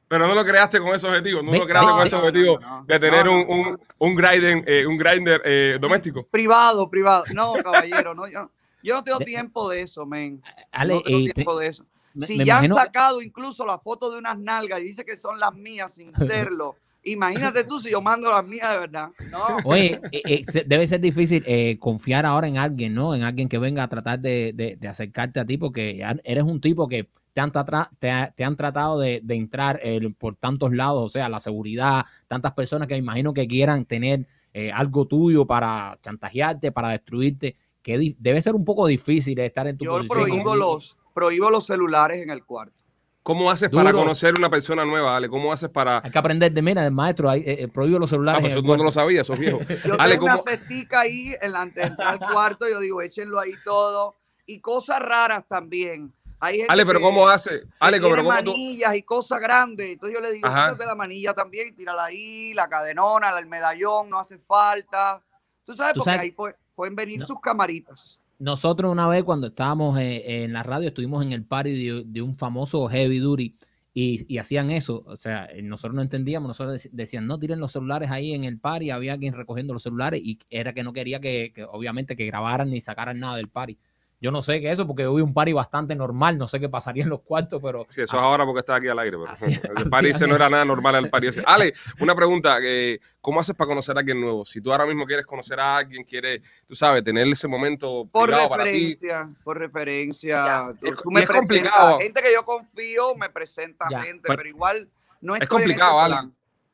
Pero 0.08 0.26
no 0.26 0.34
lo 0.34 0.44
creaste 0.44 0.78
con 0.80 0.94
ese 0.94 1.06
objetivo, 1.06 1.40
no 1.42 1.52
lo 1.52 1.64
creaste 1.66 1.86
no, 1.90 1.96
con 1.96 2.06
ese 2.06 2.16
objetivo 2.16 2.58
no, 2.60 2.80
no. 2.80 2.84
de 2.84 2.98
tener 2.98 3.24
No, 3.26 3.32
no, 3.32 3.40
un, 3.52 3.66
un, 3.68 3.80
un 3.98 4.14
grinder, 4.16 4.64
eh, 4.66 4.84
un 4.86 4.96
grinder 4.98 5.40
eh, 5.44 5.78
doméstico. 5.80 6.26
Privado, 6.26 6.90
privado. 6.90 7.24
No, 7.32 7.54
caballero, 7.62 8.12
no, 8.14 8.26
yo, 8.28 8.50
yo 8.82 8.94
no 8.96 9.04
tengo 9.04 9.18
tiempo 9.20 9.68
de 9.68 9.82
eso, 9.82 10.04
men. 10.06 10.42
Ale, 10.72 10.94
no 10.94 11.00
tengo 11.02 11.18
eh, 11.20 11.24
te- 11.26 11.32
tiempo 11.34 11.58
de 11.58 11.66
eso. 11.68 11.86
me- 12.14 12.26
si 12.26 12.38
me 12.38 12.44
ya 12.44 12.54
imagino- 12.56 12.76
han 12.76 12.86
sacado 12.86 13.22
incluso 13.22 13.64
la 13.64 13.78
foto 13.78 14.10
de 14.10 14.18
unas 14.18 14.36
nalgas 14.38 14.80
y 14.80 14.84
dice 14.84 15.04
que 15.04 15.16
son 15.16 15.38
las 15.38 15.54
mías 15.54 15.94
sin 15.94 16.12
serlo, 16.16 16.74
imagínate 17.04 17.64
tú 17.64 17.78
si 17.80 17.90
yo 17.90 18.00
mando 18.00 18.30
las 18.30 18.46
mías 18.46 18.72
de 18.72 18.78
verdad. 18.80 19.08
No, 19.30 19.58
Oye, 19.64 20.00
eh, 20.12 20.44
eh, 20.54 20.64
debe 20.66 20.86
ser 20.86 21.00
difícil 21.00 21.42
eh, 21.46 21.78
confiar 21.78 22.26
ahora 22.26 22.48
en 22.48 22.58
alguien, 22.58 22.94
¿no? 22.94 23.14
En 23.14 23.22
alguien 23.22 23.48
que 23.48 23.58
venga 23.58 23.82
a 23.84 23.88
tratar 23.88 24.18
de, 24.20 24.52
de- 24.54 24.76
de 24.76 24.88
acercarte 24.88 25.40
a 25.40 25.44
ti, 25.44 25.56
porque 25.58 26.04
eres 26.24 26.44
un 26.44 26.60
tipo 26.60 26.88
que 26.88 27.08
te 27.32 27.40
han, 27.40 27.52
te, 27.98 28.10
ha- 28.10 28.32
te 28.36 28.44
han 28.44 28.56
tratado 28.56 28.98
de, 28.98 29.20
de 29.22 29.34
entrar 29.34 29.80
eh, 29.82 30.00
por 30.18 30.36
tantos 30.36 30.72
lados, 30.74 31.04
o 31.04 31.08
sea, 31.08 31.28
la 31.28 31.40
seguridad, 31.40 32.04
tantas 32.28 32.52
personas 32.52 32.88
que 32.88 32.94
me 32.94 32.98
imagino 32.98 33.32
que 33.32 33.46
quieran 33.46 33.84
tener 33.84 34.26
eh, 34.52 34.72
algo 34.72 35.06
tuyo 35.06 35.46
para 35.46 35.98
chantajearte, 36.02 36.72
para 36.72 36.88
destruirte, 36.90 37.56
que 37.82 38.14
debe 38.18 38.42
ser 38.42 38.54
un 38.54 38.64
poco 38.64 38.86
difícil 38.86 39.38
estar 39.38 39.66
en 39.66 39.76
tu 39.76 39.84
yo 39.84 39.92
posición. 39.92 40.26
prohíbo 40.26 40.56
los, 40.56 40.96
prohíbo 41.14 41.50
los 41.50 41.66
celulares 41.66 42.20
en 42.22 42.30
el 42.30 42.44
cuarto. 42.44 42.79
¿Cómo 43.22 43.50
haces 43.50 43.68
para 43.68 43.90
Duro. 43.92 44.02
conocer 44.04 44.34
una 44.36 44.48
persona 44.48 44.84
nueva, 44.84 45.16
Ale? 45.16 45.28
¿Cómo 45.28 45.52
haces 45.52 45.68
para...? 45.68 46.00
Hay 46.02 46.10
que 46.10 46.18
aprender 46.18 46.50
de, 46.52 46.62
mira, 46.62 46.84
el 46.86 46.90
maestro, 46.90 47.28
hay, 47.28 47.40
eh, 47.40 47.62
eh, 47.64 47.68
prohíbe 47.68 47.98
los 47.98 48.10
Ah, 48.10 48.14
celulares. 48.14 48.40
pues 48.40 48.50
eso 48.52 48.60
el 48.60 48.64
tú 48.66 48.76
no 48.76 48.84
lo 48.84 48.90
sabías, 48.92 49.26
sos 49.26 49.38
viejo. 49.38 49.58
Yo 49.84 49.94
Ale, 50.00 50.12
tengo 50.14 50.24
una 50.24 50.36
¿cómo- 50.38 50.48
cestica 50.50 51.00
ahí 51.00 51.34
en 51.40 51.52
la, 51.52 51.60
antes 51.62 51.82
de 51.82 51.88
entrar 51.90 52.08
al 52.08 52.18
cuarto, 52.18 52.66
yo 52.68 52.80
digo, 52.80 53.02
échenlo 53.02 53.38
ahí 53.38 53.52
todo. 53.64 54.16
Y 54.46 54.60
cosas 54.60 55.00
raras 55.00 55.44
también. 55.46 56.12
Hay 56.40 56.56
gente 56.58 56.72
Ale, 56.72 56.86
pero 56.86 56.98
que- 56.98 57.04
¿cómo 57.04 57.28
hace? 57.28 57.60
que 57.60 57.66
Ale, 57.78 57.98
tiene 58.00 58.14
pero 58.14 58.24
¿cómo 58.24 58.38
tú...? 58.42 58.50
manillas 58.52 58.94
y 58.96 59.02
cosas 59.02 59.40
grandes. 59.40 59.90
Entonces 59.90 60.16
yo 60.18 60.22
le 60.26 60.32
digo, 60.32 60.48
quítate 60.48 60.86
la 60.86 60.94
manilla 60.94 61.34
también 61.34 61.68
y 61.68 61.72
tírala 61.72 62.06
ahí, 62.06 62.54
la 62.54 62.68
cadenona, 62.68 63.38
el 63.38 63.46
medallón, 63.46 64.08
no 64.08 64.18
hace 64.18 64.38
falta. 64.38 65.22
Tú 65.64 65.74
sabes, 65.74 65.92
Tú 65.92 66.00
porque 66.00 66.10
sabes- 66.16 66.22
ahí 66.22 66.32
pu- 66.32 66.56
pueden 66.74 66.96
venir 66.96 67.20
No. 67.20 67.26
sus 67.26 67.40
camaritas. 67.40 68.18
Nosotros 68.40 68.90
una 68.90 69.06
vez 69.06 69.22
cuando 69.22 69.48
estábamos 69.48 69.98
eh, 69.98 70.44
en 70.44 70.54
la 70.54 70.62
radio, 70.62 70.88
estuvimos 70.88 71.22
en 71.22 71.32
el 71.32 71.44
party 71.44 72.04
de, 72.04 72.22
un 72.22 72.34
famoso 72.34 72.88
heavy 72.88 73.18
duty 73.18 73.54
y, 73.92 74.38
hacían 74.38 74.70
eso. 74.70 75.04
O 75.06 75.16
sea, 75.16 75.44
eh, 75.46 75.60
nosotros 75.62 75.94
no 75.94 76.00
entendíamos, 76.02 76.48
nosotros 76.48 76.86
dec- 76.86 76.90
decían, 76.90 77.26
no 77.26 77.38
tiren 77.38 77.60
los 77.60 77.72
celulares 77.72 78.10
ahí 78.10 78.32
en 78.32 78.44
el 78.44 78.58
party, 78.58 78.90
había 78.90 79.12
alguien 79.12 79.34
recogiendo 79.34 79.74
los 79.74 79.82
celulares 79.82 80.22
y 80.24 80.38
era 80.48 80.72
que 80.72 80.82
no 80.82 80.94
quería 80.94 81.20
que, 81.20 81.52
que, 81.54 81.64
obviamente 81.64 82.16
que 82.16 82.24
grabaran 82.26 82.70
ni 82.70 82.80
sacaran 82.80 83.20
nada 83.20 83.36
del 83.36 83.48
party. 83.50 83.78
Yo 84.22 84.30
no 84.30 84.42
sé 84.42 84.60
qué 84.60 84.66
es 84.66 84.74
eso, 84.74 84.86
porque 84.86 85.06
hoy 85.06 85.22
un 85.22 85.32
party 85.32 85.54
bastante 85.54 85.94
normal, 85.96 86.36
no 86.36 86.46
sé 86.46 86.60
qué 86.60 86.68
pasaría 86.68 87.04
en 87.04 87.08
los 87.08 87.20
cuartos, 87.22 87.60
pero 87.62 87.86
Sí, 87.88 88.02
eso 88.02 88.16
así- 88.16 88.20
es 88.20 88.22
ahora 88.22 88.44
porque 88.44 88.58
está 88.60 88.74
aquí 88.74 88.86
al 88.88 88.98
aire. 88.98 89.16
Pero 89.16 89.30
Así- 89.30 89.44
el 89.84 89.88
party 89.90 90.08
ese 90.10 90.26
no 90.26 90.34
era 90.34 90.48
nada 90.50 90.64
normal 90.64 90.94
el 90.96 91.08
party 91.08 91.28
ese. 91.28 91.42
Ale, 91.46 91.72
una 92.00 92.14
pregunta. 92.14 92.58
eh, 92.62 93.00
¿Cómo 93.22 93.38
haces 93.40 93.54
para 93.54 93.68
conocer 93.68 93.96
a 93.96 94.00
alguien 94.00 94.18
nuevo? 94.20 94.44
Si 94.46 94.60
tú 94.62 94.72
ahora 94.72 94.86
mismo 94.86 95.04
quieres 95.04 95.26
conocer 95.26 95.60
a 95.60 95.76
alguien, 95.78 96.04
quieres, 96.04 96.40
tú 96.66 96.74
sabes, 96.74 97.04
tener 97.04 97.26
ese 97.28 97.48
momento 97.48 98.06
Por 98.10 98.26
privado 98.28 98.48
para 98.48 98.64
ti. 98.64 98.70
referencia, 98.70 99.30
por 99.44 99.58
referencia. 99.58 100.74
Tú, 100.80 100.86
Es- 100.86 100.94
tú 101.02 101.10
y 101.10 101.14
me 101.14 101.20
es 101.20 101.26
presentas, 101.26 101.48
complicado. 101.56 101.98
gente 102.00 102.22
que 102.22 102.32
yo 102.32 102.44
confío 102.44 103.14
me 103.16 103.28
presenta 103.30 103.86
Ya, 103.90 104.02
gente, 104.02 104.22
pero- 104.24 104.36
pero, 104.38 104.48
igual 104.48 104.88
no 105.20 105.34
Es 105.36 105.46
complicado, 105.48 106.00
Ale. 106.00 106.30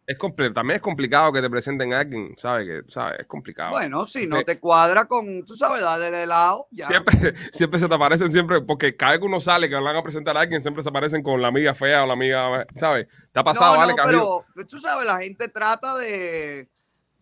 Es. 0.07 0.17
También 0.55 0.77
es 0.77 0.81
complicado 0.81 1.33
que 1.33 1.43
te 1.43 1.51
presenten 1.51 1.93
a 1.93 2.01
alguien, 2.01 2.35
¿sabes? 2.39 2.67
Que, 2.67 2.91
¿sabes? 2.91 3.21
Es 3.21 3.27
complicado. 3.27 3.71
Bueno, 3.73 4.07
si 4.07 4.27
no 4.27 4.43
te 4.45 4.61
cuadra 4.61 5.07
con, 5.07 5.45
tú 5.45 5.57
sabes, 5.57 5.83
darle 5.83 6.23
el 6.23 6.29
lado, 6.29 6.69
ya. 6.71 6.87
Siempre, 6.87 7.13
siempre 7.53 7.81
se 7.81 7.89
te 7.89 7.95
aparecen, 7.95 8.31
siempre, 8.31 8.61
porque 8.61 8.97
cada 8.97 9.13
vez 9.13 9.21
que 9.21 9.27
uno 9.27 9.41
sale, 9.41 9.69
que 9.69 9.75
van 9.75 9.97
a 9.97 10.03
presentar 10.03 10.37
a 10.37 10.41
alguien, 10.41 10.63
siempre 10.63 10.85
se 10.85 10.91
aparecen 10.91 11.23
con 11.23 11.43
la 11.43 11.49
amiga 11.49 11.75
fea 11.75 12.05
o 12.05 12.07
la 12.07 12.13
amiga, 12.13 12.67
¿sabes? 12.77 13.09
¿Te 13.33 13.41
ha 13.41 13.45
pasado, 13.45 13.75
no, 13.75 13.83
Ale? 13.83 13.95
no, 13.95 14.45
pero 14.55 14.67
tú 14.69 14.79
sabes, 14.79 15.07
la 15.07 15.19
gente 15.19 15.49
trata 15.49 15.97
de, 15.97 16.69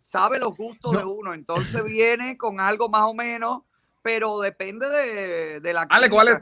sabe 0.05 0.39
los 0.39 0.55
gustos 0.55 0.97
de 0.97 1.05
uno, 1.05 1.33
entonces 1.33 1.83
viene 1.85 2.37
con 2.37 2.61
algo 2.61 2.91
más 2.91 3.05
o 3.05 3.15
menos, 3.15 3.63
pero 4.03 4.41
depende 4.41 4.89
de, 4.91 5.61
de 5.61 5.73
la 5.73 5.87
Ale, 5.89 6.11
¿cuál 6.11 6.29
es. 6.29 6.39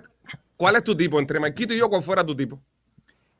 ¿cuál 0.56 0.76
es 0.76 0.84
tu 0.84 0.96
tipo? 0.96 1.18
Entre 1.18 1.40
Marquito 1.40 1.74
y 1.74 1.78
yo, 1.78 1.88
¿cuál 1.88 2.02
fuera 2.02 2.24
tu 2.24 2.36
tipo? 2.36 2.60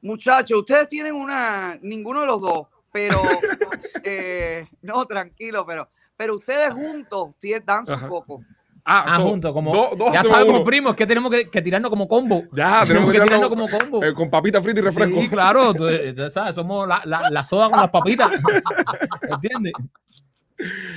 Muchachos, 0.01 0.59
ustedes 0.59 0.89
tienen 0.89 1.15
una, 1.15 1.79
ninguno 1.83 2.21
de 2.21 2.27
los 2.27 2.41
dos, 2.41 2.67
pero, 2.93 3.21
eh, 4.05 4.67
no, 4.83 5.05
tranquilo, 5.07 5.65
pero, 5.67 5.89
pero 6.17 6.37
ustedes 6.37 6.73
juntos 6.73 7.31
tie- 7.41 7.63
dan 7.65 7.87
su 7.87 7.93
Ajá. 7.93 8.09
coco. 8.09 8.43
Ah, 8.85 9.15
so, 9.17 9.23
juntos, 9.23 9.53
como 9.53 9.73
ya 10.13 10.25
sabemos, 10.25 10.57
uno. 10.57 10.65
primos, 10.65 10.97
que 10.97 11.07
tenemos 11.07 11.31
que, 11.31 11.49
que 11.49 11.63
tirarnos 11.63 11.89
como 11.89 12.09
combo. 12.09 12.43
Ya, 12.53 12.85
tenemos 12.85 13.13
que 13.13 13.19
que 13.19 13.25
tirarnos 13.25 13.49
como 13.49 13.69
combo. 13.69 14.03
eh, 14.05 14.13
con 14.13 14.29
papita 14.29 14.61
frita 14.61 14.81
y 14.81 14.83
refresco. 14.83 15.21
Sí, 15.21 15.29
claro, 15.29 15.73
tú, 15.73 15.87
eh, 15.89 16.13
tú 16.13 16.29
sabes, 16.31 16.57
somos 16.57 16.89
la, 16.89 17.01
la, 17.05 17.31
la 17.31 17.45
soda 17.45 17.71
con 17.71 17.79
las 17.81 17.91
papitas. 17.91 18.29
¿Entiendes? 19.31 19.73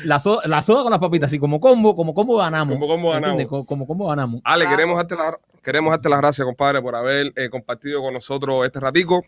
La, 0.03 0.19
so- 0.19 0.41
la 0.45 0.63
soda 0.63 0.81
con 0.81 0.91
las 0.91 0.99
papitas, 0.99 1.27
así 1.27 1.37
como 1.37 1.59
combo, 1.59 1.95
como 1.95 2.13
combo 2.15 2.37
ganamos. 2.37 2.73
Como 2.75 2.87
combo 2.87 3.11
ganamos. 3.11 3.45
Co- 3.45 3.65
Como 3.65 3.85
combo 3.85 4.07
ganamos. 4.07 4.41
Ale, 4.43 4.63
Claro. 4.65 4.77
queremos 4.77 4.97
darte, 4.97 5.15
la, 5.15 5.39
queremos 5.63 5.91
darte 5.91 6.09
las 6.09 6.19
gracias, 6.19 6.45
compadre, 6.45 6.81
por 6.81 6.95
haber 6.95 7.33
eh, 7.35 7.49
compartido 7.49 8.01
con 8.01 8.13
nosotros 8.15 8.65
este 8.65 8.79
ratico. 8.79 9.23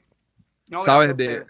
No, 0.69 0.79
sabes 0.81 1.15
de. 1.15 1.45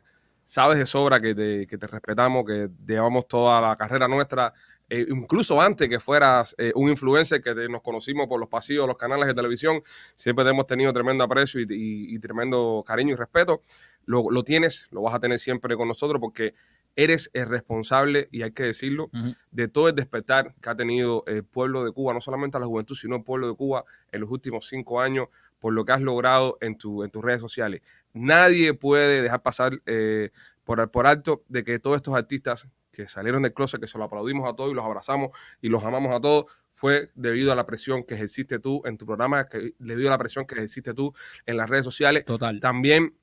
Sabes 0.48 0.78
de 0.78 0.86
sobra 0.86 1.20
que 1.20 1.36
te, 1.36 1.68
que 1.68 1.78
te 1.78 1.88
respetamos, 1.88 2.45
que 2.45 2.70
llevamos 2.88 3.28
toda 3.28 3.60
la 3.60 3.76
carrera 3.76 4.08
nuestra, 4.08 4.54
eh, 4.89 5.06
incluso 5.10 5.60
antes 5.62 5.89
que 5.89 6.00
fueras 6.00 6.56
eh, 6.58 6.72
un 6.74 6.89
influencer, 6.89 7.41
que 7.41 7.54
te- 7.54 7.68
nos 7.68 7.82
conocimos 7.82 8.28
por 8.28 8.39
los 8.39 8.48
pasillos, 8.48 8.88
los 8.88 8.95
canales 8.95 9.28
de 9.28 9.34
televisión, 9.34 9.82
siempre 10.16 10.45
te 10.45 10.52
hemos 10.52 10.66
tenido 10.66 10.93
tremendo 10.93 11.26
aprecio 11.26 11.60
y, 11.60 11.64
y- 11.70 12.16
y 12.16 12.20
tremendo 12.20 12.82
cariño 12.88 13.12
y 13.14 13.16
respeto. 13.18 13.60
Lo, 14.06 14.32
lo 14.32 14.41
tienes, 14.43 14.88
lo 14.91 15.02
vas 15.02 15.14
a 15.16 15.20
tener 15.20 15.38
siempre 15.38 15.76
con 15.76 15.89
nosotros 15.89 16.22
porque 16.22 16.54
eres 16.95 17.30
el 17.34 17.45
responsable, 17.48 18.28
y 18.32 18.41
hay 18.41 18.52
que 18.54 18.64
decirlo, 18.64 19.12
de 19.52 19.68
todo 19.68 19.89
el 19.89 19.95
despertar 19.95 20.56
que 20.62 20.70
ha 20.70 20.76
tenido 20.76 21.24
el 21.28 21.43
pueblo 21.43 21.84
de 21.86 21.91
Cuba, 21.91 22.14
no 22.14 22.22
solamente 22.22 22.58
a 22.58 22.60
la 22.60 22.66
juventud, 22.66 22.95
sino 22.95 23.18
el 23.18 23.24
pueblo 23.24 23.48
de 23.50 23.54
Cuba 23.56 23.84
en 24.12 24.22
los 24.22 24.32
últimos 24.32 24.68
cinco 24.68 25.00
años, 25.00 25.28
por 25.60 25.74
lo 25.74 25.86
que 25.86 25.91
has 25.91 26.02
logrado 26.02 26.58
en, 26.62 26.76
tu, 26.78 27.04
en 27.04 27.12
tus 27.12 27.24
redes 27.24 27.39
sociales. 27.41 27.82
Nadie 28.18 28.74
puede 28.74 29.22
dejar 29.22 29.41
pasar 29.41 29.82
eh, 29.86 30.32
por, 30.63 30.89
por 30.91 31.07
alto 31.07 31.43
de 31.47 31.63
que 31.63 31.80
todos 31.80 31.97
estos 31.97 32.15
artistas 32.15 32.68
que 32.97 33.07
salieron 33.07 33.43
del 33.43 33.53
closet, 33.53 33.80
que 33.80 33.88
se 33.88 33.97
lo 33.99 34.05
aplaudimos 34.05 34.51
a 34.51 34.55
todos 34.55 34.72
y 34.72 34.74
los 34.74 34.84
abrazamos 34.84 35.30
y 35.61 35.70
los 35.70 35.84
amamos 35.84 36.11
a 36.15 36.20
todos, 36.20 36.45
fue 36.72 37.11
debido 37.13 37.51
a 37.51 37.55
la 37.55 37.63
presión 37.63 38.03
que 38.03 38.15
ejerciste 38.15 38.57
tú 38.57 38.82
en 38.86 38.97
tu 38.97 39.05
programa, 39.05 39.47
que, 39.47 39.76
debido 39.78 40.09
a 40.09 40.11
la 40.11 40.18
presión 40.18 40.45
que 40.45 40.55
ejerciste 40.55 40.95
tú 40.95 41.13
en 41.45 41.57
las 41.57 41.70
redes 41.70 41.86
sociales 41.86 42.26
Total. 42.26 42.59
también 42.59 43.13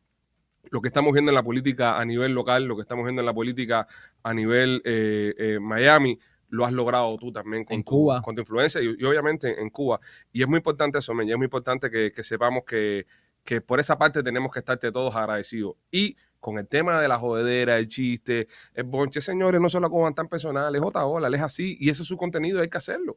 lo 0.71 0.81
que 0.81 0.89
estamos 0.89 1.13
viendo 1.13 1.33
en 1.33 1.35
la 1.35 1.43
política 1.43 1.99
a 1.99 2.05
nivel 2.05 2.33
local, 2.33 2.65
lo 2.65 2.77
que 2.77 2.83
estamos 2.83 3.05
viendo 3.05 3.21
en 3.21 3.27
la 3.27 3.35
política 3.35 3.87
a 4.23 4.33
nivel 4.33 4.81
eh, 4.85 5.35
eh, 5.37 5.59
Miami, 5.61 6.19
lo 6.51 6.65
has 6.65 6.73
logrado 6.73 7.17
tú 7.17 7.33
también 7.33 7.65
con, 7.65 7.75
En 7.75 7.83
tu, 7.83 7.91
Cuba. 7.91 8.23
con 8.23 8.37
tu 8.37 8.43
influencia 8.43 8.81
y, 8.81 8.95
y 8.97 9.05
obviamente 9.05 9.61
en 9.61 9.71
Cuba. 9.71 9.99
Y 10.33 10.43
es 10.43 10.49
muy 10.49 10.59
importante 10.59 10.99
eso, 10.99 11.15
men, 11.15 11.29
y 11.29 11.33
es 11.33 11.37
muy 11.37 11.47
importante 11.47 11.91
que, 11.91 12.13
que 12.13 12.23
sepamos 12.23 12.63
que, 12.65 13.07
que 13.45 13.61
por 13.61 13.79
esa 13.79 13.99
parte 13.99 14.23
tenemos 14.23 14.51
que 14.51 14.59
estarte 14.59 14.91
todos 14.91 15.15
agradecidos. 15.15 15.75
Y 15.91 16.17
con 16.41 16.59
el 16.59 16.67
tema 16.67 17.01
de 17.01 17.09
la 17.09 17.19
jodedera, 17.19 17.79
el 17.79 17.87
chiste, 17.87 18.49
el 18.75 18.85
bonche, 18.85 19.21
señores, 19.21 19.61
no 19.61 19.69
se 19.69 19.81
lo 19.81 20.13
tan 20.13 20.29
personal, 20.29 20.75
es 20.75 20.83
otra 20.83 21.07
ola, 21.07 21.35
es 21.35 21.43
así, 21.43 21.77
y 21.81 21.89
ese 21.89 22.03
es 22.03 22.09
su 22.09 22.17
contenido, 22.17 22.61
hay 22.61 22.69
que 22.69 22.79
hacerlo. 22.79 23.17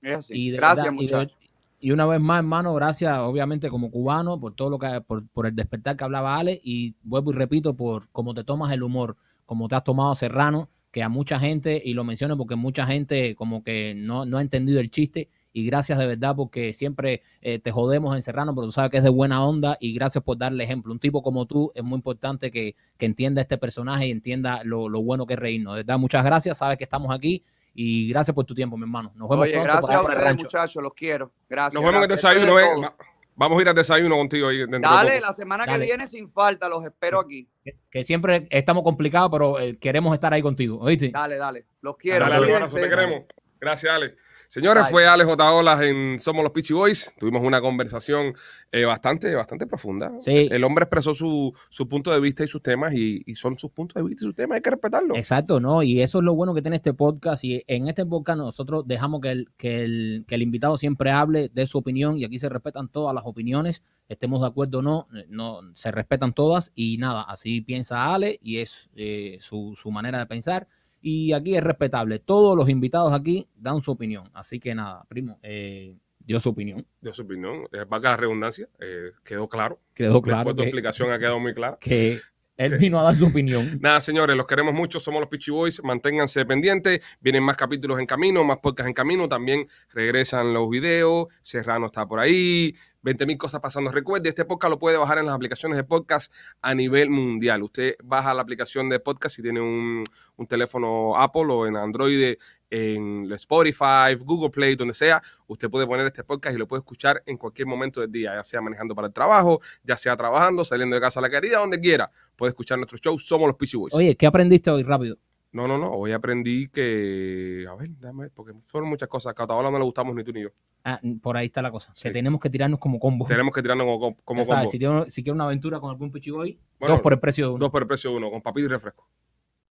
Es 0.00 0.16
así. 0.16 0.34
Y 0.34 0.50
de 0.50 0.56
Gracias, 0.58 0.86
verdad, 0.86 0.98
y 1.00 1.06
de- 1.06 1.12
muchachos. 1.16 1.38
Y 1.80 1.90
una 1.90 2.06
vez 2.06 2.20
más, 2.20 2.38
hermano, 2.38 2.72
gracias, 2.72 3.18
obviamente, 3.18 3.68
como 3.68 3.90
cubano, 3.90 4.40
por 4.40 4.54
todo 4.54 4.70
lo 4.70 4.78
que, 4.78 5.02
por, 5.02 5.26
por 5.28 5.46
el 5.46 5.54
despertar 5.54 5.96
que 5.96 6.04
hablaba 6.04 6.38
Ale, 6.38 6.58
y 6.64 6.94
vuelvo 7.02 7.32
y 7.32 7.34
repito, 7.34 7.74
por 7.76 8.08
cómo 8.10 8.32
te 8.32 8.44
tomas 8.44 8.72
el 8.72 8.82
humor, 8.82 9.16
como 9.44 9.68
te 9.68 9.74
has 9.74 9.84
tomado 9.84 10.14
Serrano, 10.14 10.70
que 10.90 11.02
a 11.02 11.10
mucha 11.10 11.38
gente, 11.38 11.82
y 11.84 11.92
lo 11.92 12.04
menciono 12.04 12.38
porque 12.38 12.54
mucha 12.54 12.86
gente 12.86 13.34
como 13.34 13.62
que 13.62 13.94
no, 13.94 14.24
no 14.24 14.38
ha 14.38 14.40
entendido 14.40 14.80
el 14.80 14.90
chiste, 14.90 15.28
y 15.54 15.64
gracias 15.64 15.98
de 15.98 16.06
verdad 16.06 16.34
porque 16.36 16.74
siempre 16.74 17.22
eh, 17.40 17.58
te 17.58 17.70
jodemos 17.70 18.14
en 18.14 18.20
Serrano, 18.22 18.54
pero 18.54 18.66
tú 18.66 18.72
sabes 18.72 18.90
que 18.90 18.98
es 18.98 19.02
de 19.04 19.08
buena 19.08 19.42
onda, 19.42 19.78
y 19.80 19.94
gracias 19.94 20.22
por 20.22 20.36
darle 20.36 20.64
ejemplo. 20.64 20.92
Un 20.92 20.98
tipo 20.98 21.22
como 21.22 21.46
tú 21.46 21.72
es 21.74 21.82
muy 21.82 21.96
importante 21.96 22.50
que, 22.50 22.76
que 22.98 23.06
entienda 23.06 23.40
este 23.40 23.56
personaje 23.56 24.06
y 24.08 24.10
entienda 24.10 24.60
lo, 24.64 24.88
lo 24.90 25.00
bueno 25.02 25.24
que 25.26 25.34
es 25.34 25.38
reírnos. 25.40 25.74
De 25.74 25.78
verdad, 25.84 25.98
muchas 25.98 26.22
gracias, 26.24 26.58
sabes 26.58 26.76
que 26.76 26.84
estamos 26.84 27.14
aquí, 27.14 27.42
y 27.72 28.08
gracias 28.10 28.34
por 28.34 28.44
tu 28.44 28.54
tiempo, 28.54 28.76
mi 28.76 28.82
hermano. 28.82 29.12
Nos 29.16 29.28
vemos 29.28 29.44
Oye, 29.44 29.52
pronto 29.52 29.72
gracias 29.72 29.96
a 29.96 30.02
ustedes, 30.02 30.36
muchachos, 30.36 30.82
los 30.82 30.92
quiero. 30.92 31.32
Gracias. 31.48 31.74
Nos 31.74 31.82
vemos 31.82 31.96
en 31.96 32.02
el 32.02 32.08
gracias. 32.08 32.32
desayuno, 32.34 32.58
Esto 32.58 32.82
es 32.84 32.90
eh. 32.90 33.04
Vamos 33.36 33.58
a 33.58 33.62
ir 33.62 33.68
al 33.68 33.74
desayuno 33.74 34.16
contigo 34.16 34.46
ahí 34.46 34.58
Dale, 34.80 35.20
la 35.20 35.32
semana 35.32 35.66
Dale. 35.66 35.80
que 35.80 35.86
viene 35.90 36.06
sin 36.06 36.30
falta, 36.30 36.68
los 36.68 36.84
espero 36.84 37.18
aquí. 37.18 37.48
que- 37.64 37.76
que 37.90 38.04
siempre 38.04 38.46
estamos 38.50 38.84
complicados, 38.84 39.28
pero 39.32 39.58
eh, 39.58 39.76
queremos 39.76 40.14
estar 40.14 40.32
ahí 40.32 40.40
contigo, 40.40 40.78
¿oíste? 40.78 41.08
Dale, 41.10 41.36
dale. 41.36 41.66
Los 41.80 41.96
quiero. 41.96 42.28
Dale, 42.28 42.54
abrazo, 42.54 42.76
te 42.76 42.88
queremos. 42.88 43.22
Gracias, 43.60 43.92
Ale. 43.92 44.14
Señores, 44.54 44.84
Bye. 44.84 44.90
fue 44.92 45.06
Ale 45.08 45.24
J. 45.24 45.52
Olas 45.52 45.80
en 45.82 46.16
Somos 46.20 46.44
los 46.44 46.52
Peachy 46.52 46.74
Boys. 46.74 47.12
Tuvimos 47.18 47.42
una 47.42 47.60
conversación 47.60 48.36
eh, 48.70 48.84
bastante, 48.84 49.34
bastante 49.34 49.66
profunda. 49.66 50.12
Sí. 50.20 50.46
El 50.48 50.62
hombre 50.62 50.84
expresó 50.84 51.12
su, 51.12 51.52
su 51.68 51.88
punto 51.88 52.12
de 52.12 52.20
vista 52.20 52.44
y 52.44 52.46
sus 52.46 52.62
temas, 52.62 52.94
y, 52.94 53.24
y 53.26 53.34
son 53.34 53.58
sus 53.58 53.72
puntos 53.72 54.00
de 54.00 54.08
vista 54.08 54.22
y 54.22 54.26
sus 54.28 54.34
temas, 54.36 54.54
hay 54.54 54.62
que 54.62 54.70
respetarlo. 54.70 55.16
Exacto, 55.16 55.58
¿no? 55.58 55.82
Y 55.82 56.00
eso 56.02 56.18
es 56.18 56.24
lo 56.24 56.36
bueno 56.36 56.54
que 56.54 56.62
tiene 56.62 56.76
este 56.76 56.94
podcast. 56.94 57.42
Y 57.42 57.64
en 57.66 57.88
este 57.88 58.06
podcast 58.06 58.38
nosotros 58.38 58.86
dejamos 58.86 59.20
que 59.22 59.30
el, 59.32 59.48
que 59.56 59.82
el, 59.82 60.24
que 60.28 60.36
el 60.36 60.42
invitado 60.42 60.76
siempre 60.76 61.10
hable 61.10 61.48
de 61.52 61.66
su 61.66 61.78
opinión 61.78 62.16
y 62.16 62.24
aquí 62.24 62.38
se 62.38 62.48
respetan 62.48 62.86
todas 62.86 63.12
las 63.12 63.24
opiniones, 63.26 63.82
estemos 64.08 64.40
de 64.40 64.46
acuerdo 64.46 64.78
o 64.78 64.82
no, 64.82 65.08
no 65.30 65.62
se 65.74 65.90
respetan 65.90 66.32
todas 66.32 66.70
y 66.76 66.96
nada, 66.98 67.22
así 67.22 67.60
piensa 67.60 68.14
Ale 68.14 68.38
y 68.40 68.58
es 68.58 68.88
eh, 68.94 69.38
su, 69.40 69.74
su 69.74 69.90
manera 69.90 70.20
de 70.20 70.26
pensar. 70.26 70.68
Y 71.06 71.34
aquí 71.34 71.54
es 71.54 71.62
respetable. 71.62 72.18
Todos 72.18 72.56
los 72.56 72.70
invitados 72.70 73.12
aquí 73.12 73.46
dan 73.54 73.82
su 73.82 73.90
opinión. 73.90 74.24
Así 74.32 74.58
que 74.58 74.74
nada, 74.74 75.04
primo, 75.06 75.38
eh, 75.42 75.98
dio 76.18 76.40
su 76.40 76.48
opinión. 76.48 76.86
De 77.02 77.12
su 77.12 77.20
opinión, 77.20 77.64
eh, 77.72 77.84
valga 77.86 78.12
la 78.12 78.16
redundancia, 78.16 78.66
eh, 78.80 79.10
quedó 79.22 79.46
claro. 79.46 79.78
Quedó 79.92 80.22
claro 80.22 80.38
Después 80.38 80.56
tu 80.56 80.62
que, 80.62 80.68
explicación 80.68 81.12
ha 81.12 81.18
quedado 81.18 81.38
muy 81.38 81.52
clara. 81.52 81.76
que 81.78 82.22
él 82.56 82.78
vino 82.78 82.98
a 82.98 83.02
dar 83.02 83.16
su 83.16 83.26
opinión. 83.26 83.78
Nada, 83.82 84.00
señores, 84.00 84.34
los 84.34 84.46
queremos 84.46 84.72
mucho. 84.72 84.98
Somos 84.98 85.20
los 85.20 85.28
Peachy 85.28 85.50
Boys. 85.50 85.84
Manténganse 85.84 86.46
pendientes. 86.46 87.02
Vienen 87.20 87.42
más 87.42 87.56
capítulos 87.56 88.00
en 88.00 88.06
camino, 88.06 88.42
más 88.42 88.58
podcasts 88.58 88.88
en 88.88 88.94
camino. 88.94 89.28
También 89.28 89.68
regresan 89.92 90.54
los 90.54 90.70
videos. 90.70 91.26
Serrano 91.42 91.86
está 91.86 92.06
por 92.06 92.18
ahí. 92.18 92.74
20 93.04 93.26
mil 93.26 93.36
cosas 93.36 93.60
pasando. 93.60 93.92
Recuerde, 93.92 94.30
este 94.30 94.46
podcast 94.46 94.70
lo 94.70 94.78
puede 94.78 94.96
bajar 94.96 95.18
en 95.18 95.26
las 95.26 95.34
aplicaciones 95.34 95.76
de 95.76 95.84
podcast 95.84 96.32
a 96.62 96.74
nivel 96.74 97.10
mundial. 97.10 97.62
Usted 97.62 97.96
baja 98.02 98.32
la 98.32 98.40
aplicación 98.40 98.88
de 98.88 98.98
podcast 98.98 99.36
si 99.36 99.42
tiene 99.42 99.60
un, 99.60 100.02
un 100.36 100.46
teléfono 100.46 101.14
Apple 101.14 101.44
o 101.50 101.66
en 101.66 101.76
Android, 101.76 102.36
en 102.70 103.30
Spotify, 103.32 104.14
Google 104.18 104.48
Play, 104.48 104.74
donde 104.74 104.94
sea. 104.94 105.22
Usted 105.46 105.68
puede 105.68 105.86
poner 105.86 106.06
este 106.06 106.24
podcast 106.24 106.56
y 106.56 106.58
lo 106.58 106.66
puede 106.66 106.80
escuchar 106.80 107.22
en 107.26 107.36
cualquier 107.36 107.68
momento 107.68 108.00
del 108.00 108.10
día, 108.10 108.34
ya 108.34 108.42
sea 108.42 108.62
manejando 108.62 108.94
para 108.94 109.08
el 109.08 109.12
trabajo, 109.12 109.60
ya 109.82 109.98
sea 109.98 110.16
trabajando, 110.16 110.64
saliendo 110.64 110.94
de 110.94 111.02
casa 111.02 111.20
a 111.20 111.22
la 111.22 111.30
querida, 111.30 111.58
donde 111.58 111.78
quiera. 111.78 112.10
Puede 112.34 112.50
escuchar 112.50 112.78
nuestro 112.78 112.96
show. 112.96 113.18
Somos 113.18 113.46
los 113.46 113.56
Peachy 113.56 113.76
Boys. 113.76 113.92
Oye, 113.92 114.16
¿qué 114.16 114.26
aprendiste 114.26 114.70
hoy 114.70 114.82
rápido? 114.82 115.18
No, 115.54 115.68
no, 115.68 115.78
no. 115.78 115.92
Hoy 115.92 116.10
aprendí 116.10 116.66
que. 116.68 117.64
A 117.70 117.76
ver, 117.76 117.88
déjame 117.90 118.22
ver, 118.24 118.32
porque 118.34 118.52
fueron 118.66 118.90
muchas 118.90 119.08
cosas. 119.08 119.34
Que 119.34 119.42
a 119.42 119.44
Otaola 119.44 119.70
no 119.70 119.78
le 119.78 119.84
gustamos 119.84 120.12
ni 120.16 120.24
tú 120.24 120.32
ni 120.32 120.42
yo. 120.42 120.48
Ah, 120.82 121.00
por 121.22 121.36
ahí 121.36 121.46
está 121.46 121.62
la 121.62 121.70
cosa. 121.70 121.92
Sí. 121.94 122.02
Que 122.08 122.10
tenemos 122.10 122.40
que 122.40 122.50
tirarnos 122.50 122.80
como 122.80 122.98
combo. 122.98 123.24
Tenemos 123.26 123.54
que 123.54 123.62
tirarnos 123.62 123.86
como, 123.86 124.16
como 124.24 124.40
Ya 124.40 124.46
sabes, 124.46 124.60
combo. 124.64 124.70
si, 124.72 124.78
tiene- 124.80 125.10
si 125.10 125.22
quiere 125.22 125.34
una 125.36 125.44
aventura 125.44 125.78
con 125.78 125.90
algún 125.90 126.10
pichiboy, 126.10 126.58
Bueno, 126.80 126.96
dos 126.96 127.02
por 127.02 127.12
el 127.12 127.20
precio 127.20 127.46
de 127.46 127.50
uno. 127.54 127.60
Dos 127.60 127.70
por 127.70 127.82
el 127.82 127.88
precio 127.88 128.10
de 128.10 128.16
uno, 128.16 128.30
con 128.32 128.42
papito 128.42 128.66
y 128.66 128.68
refresco. 128.68 129.08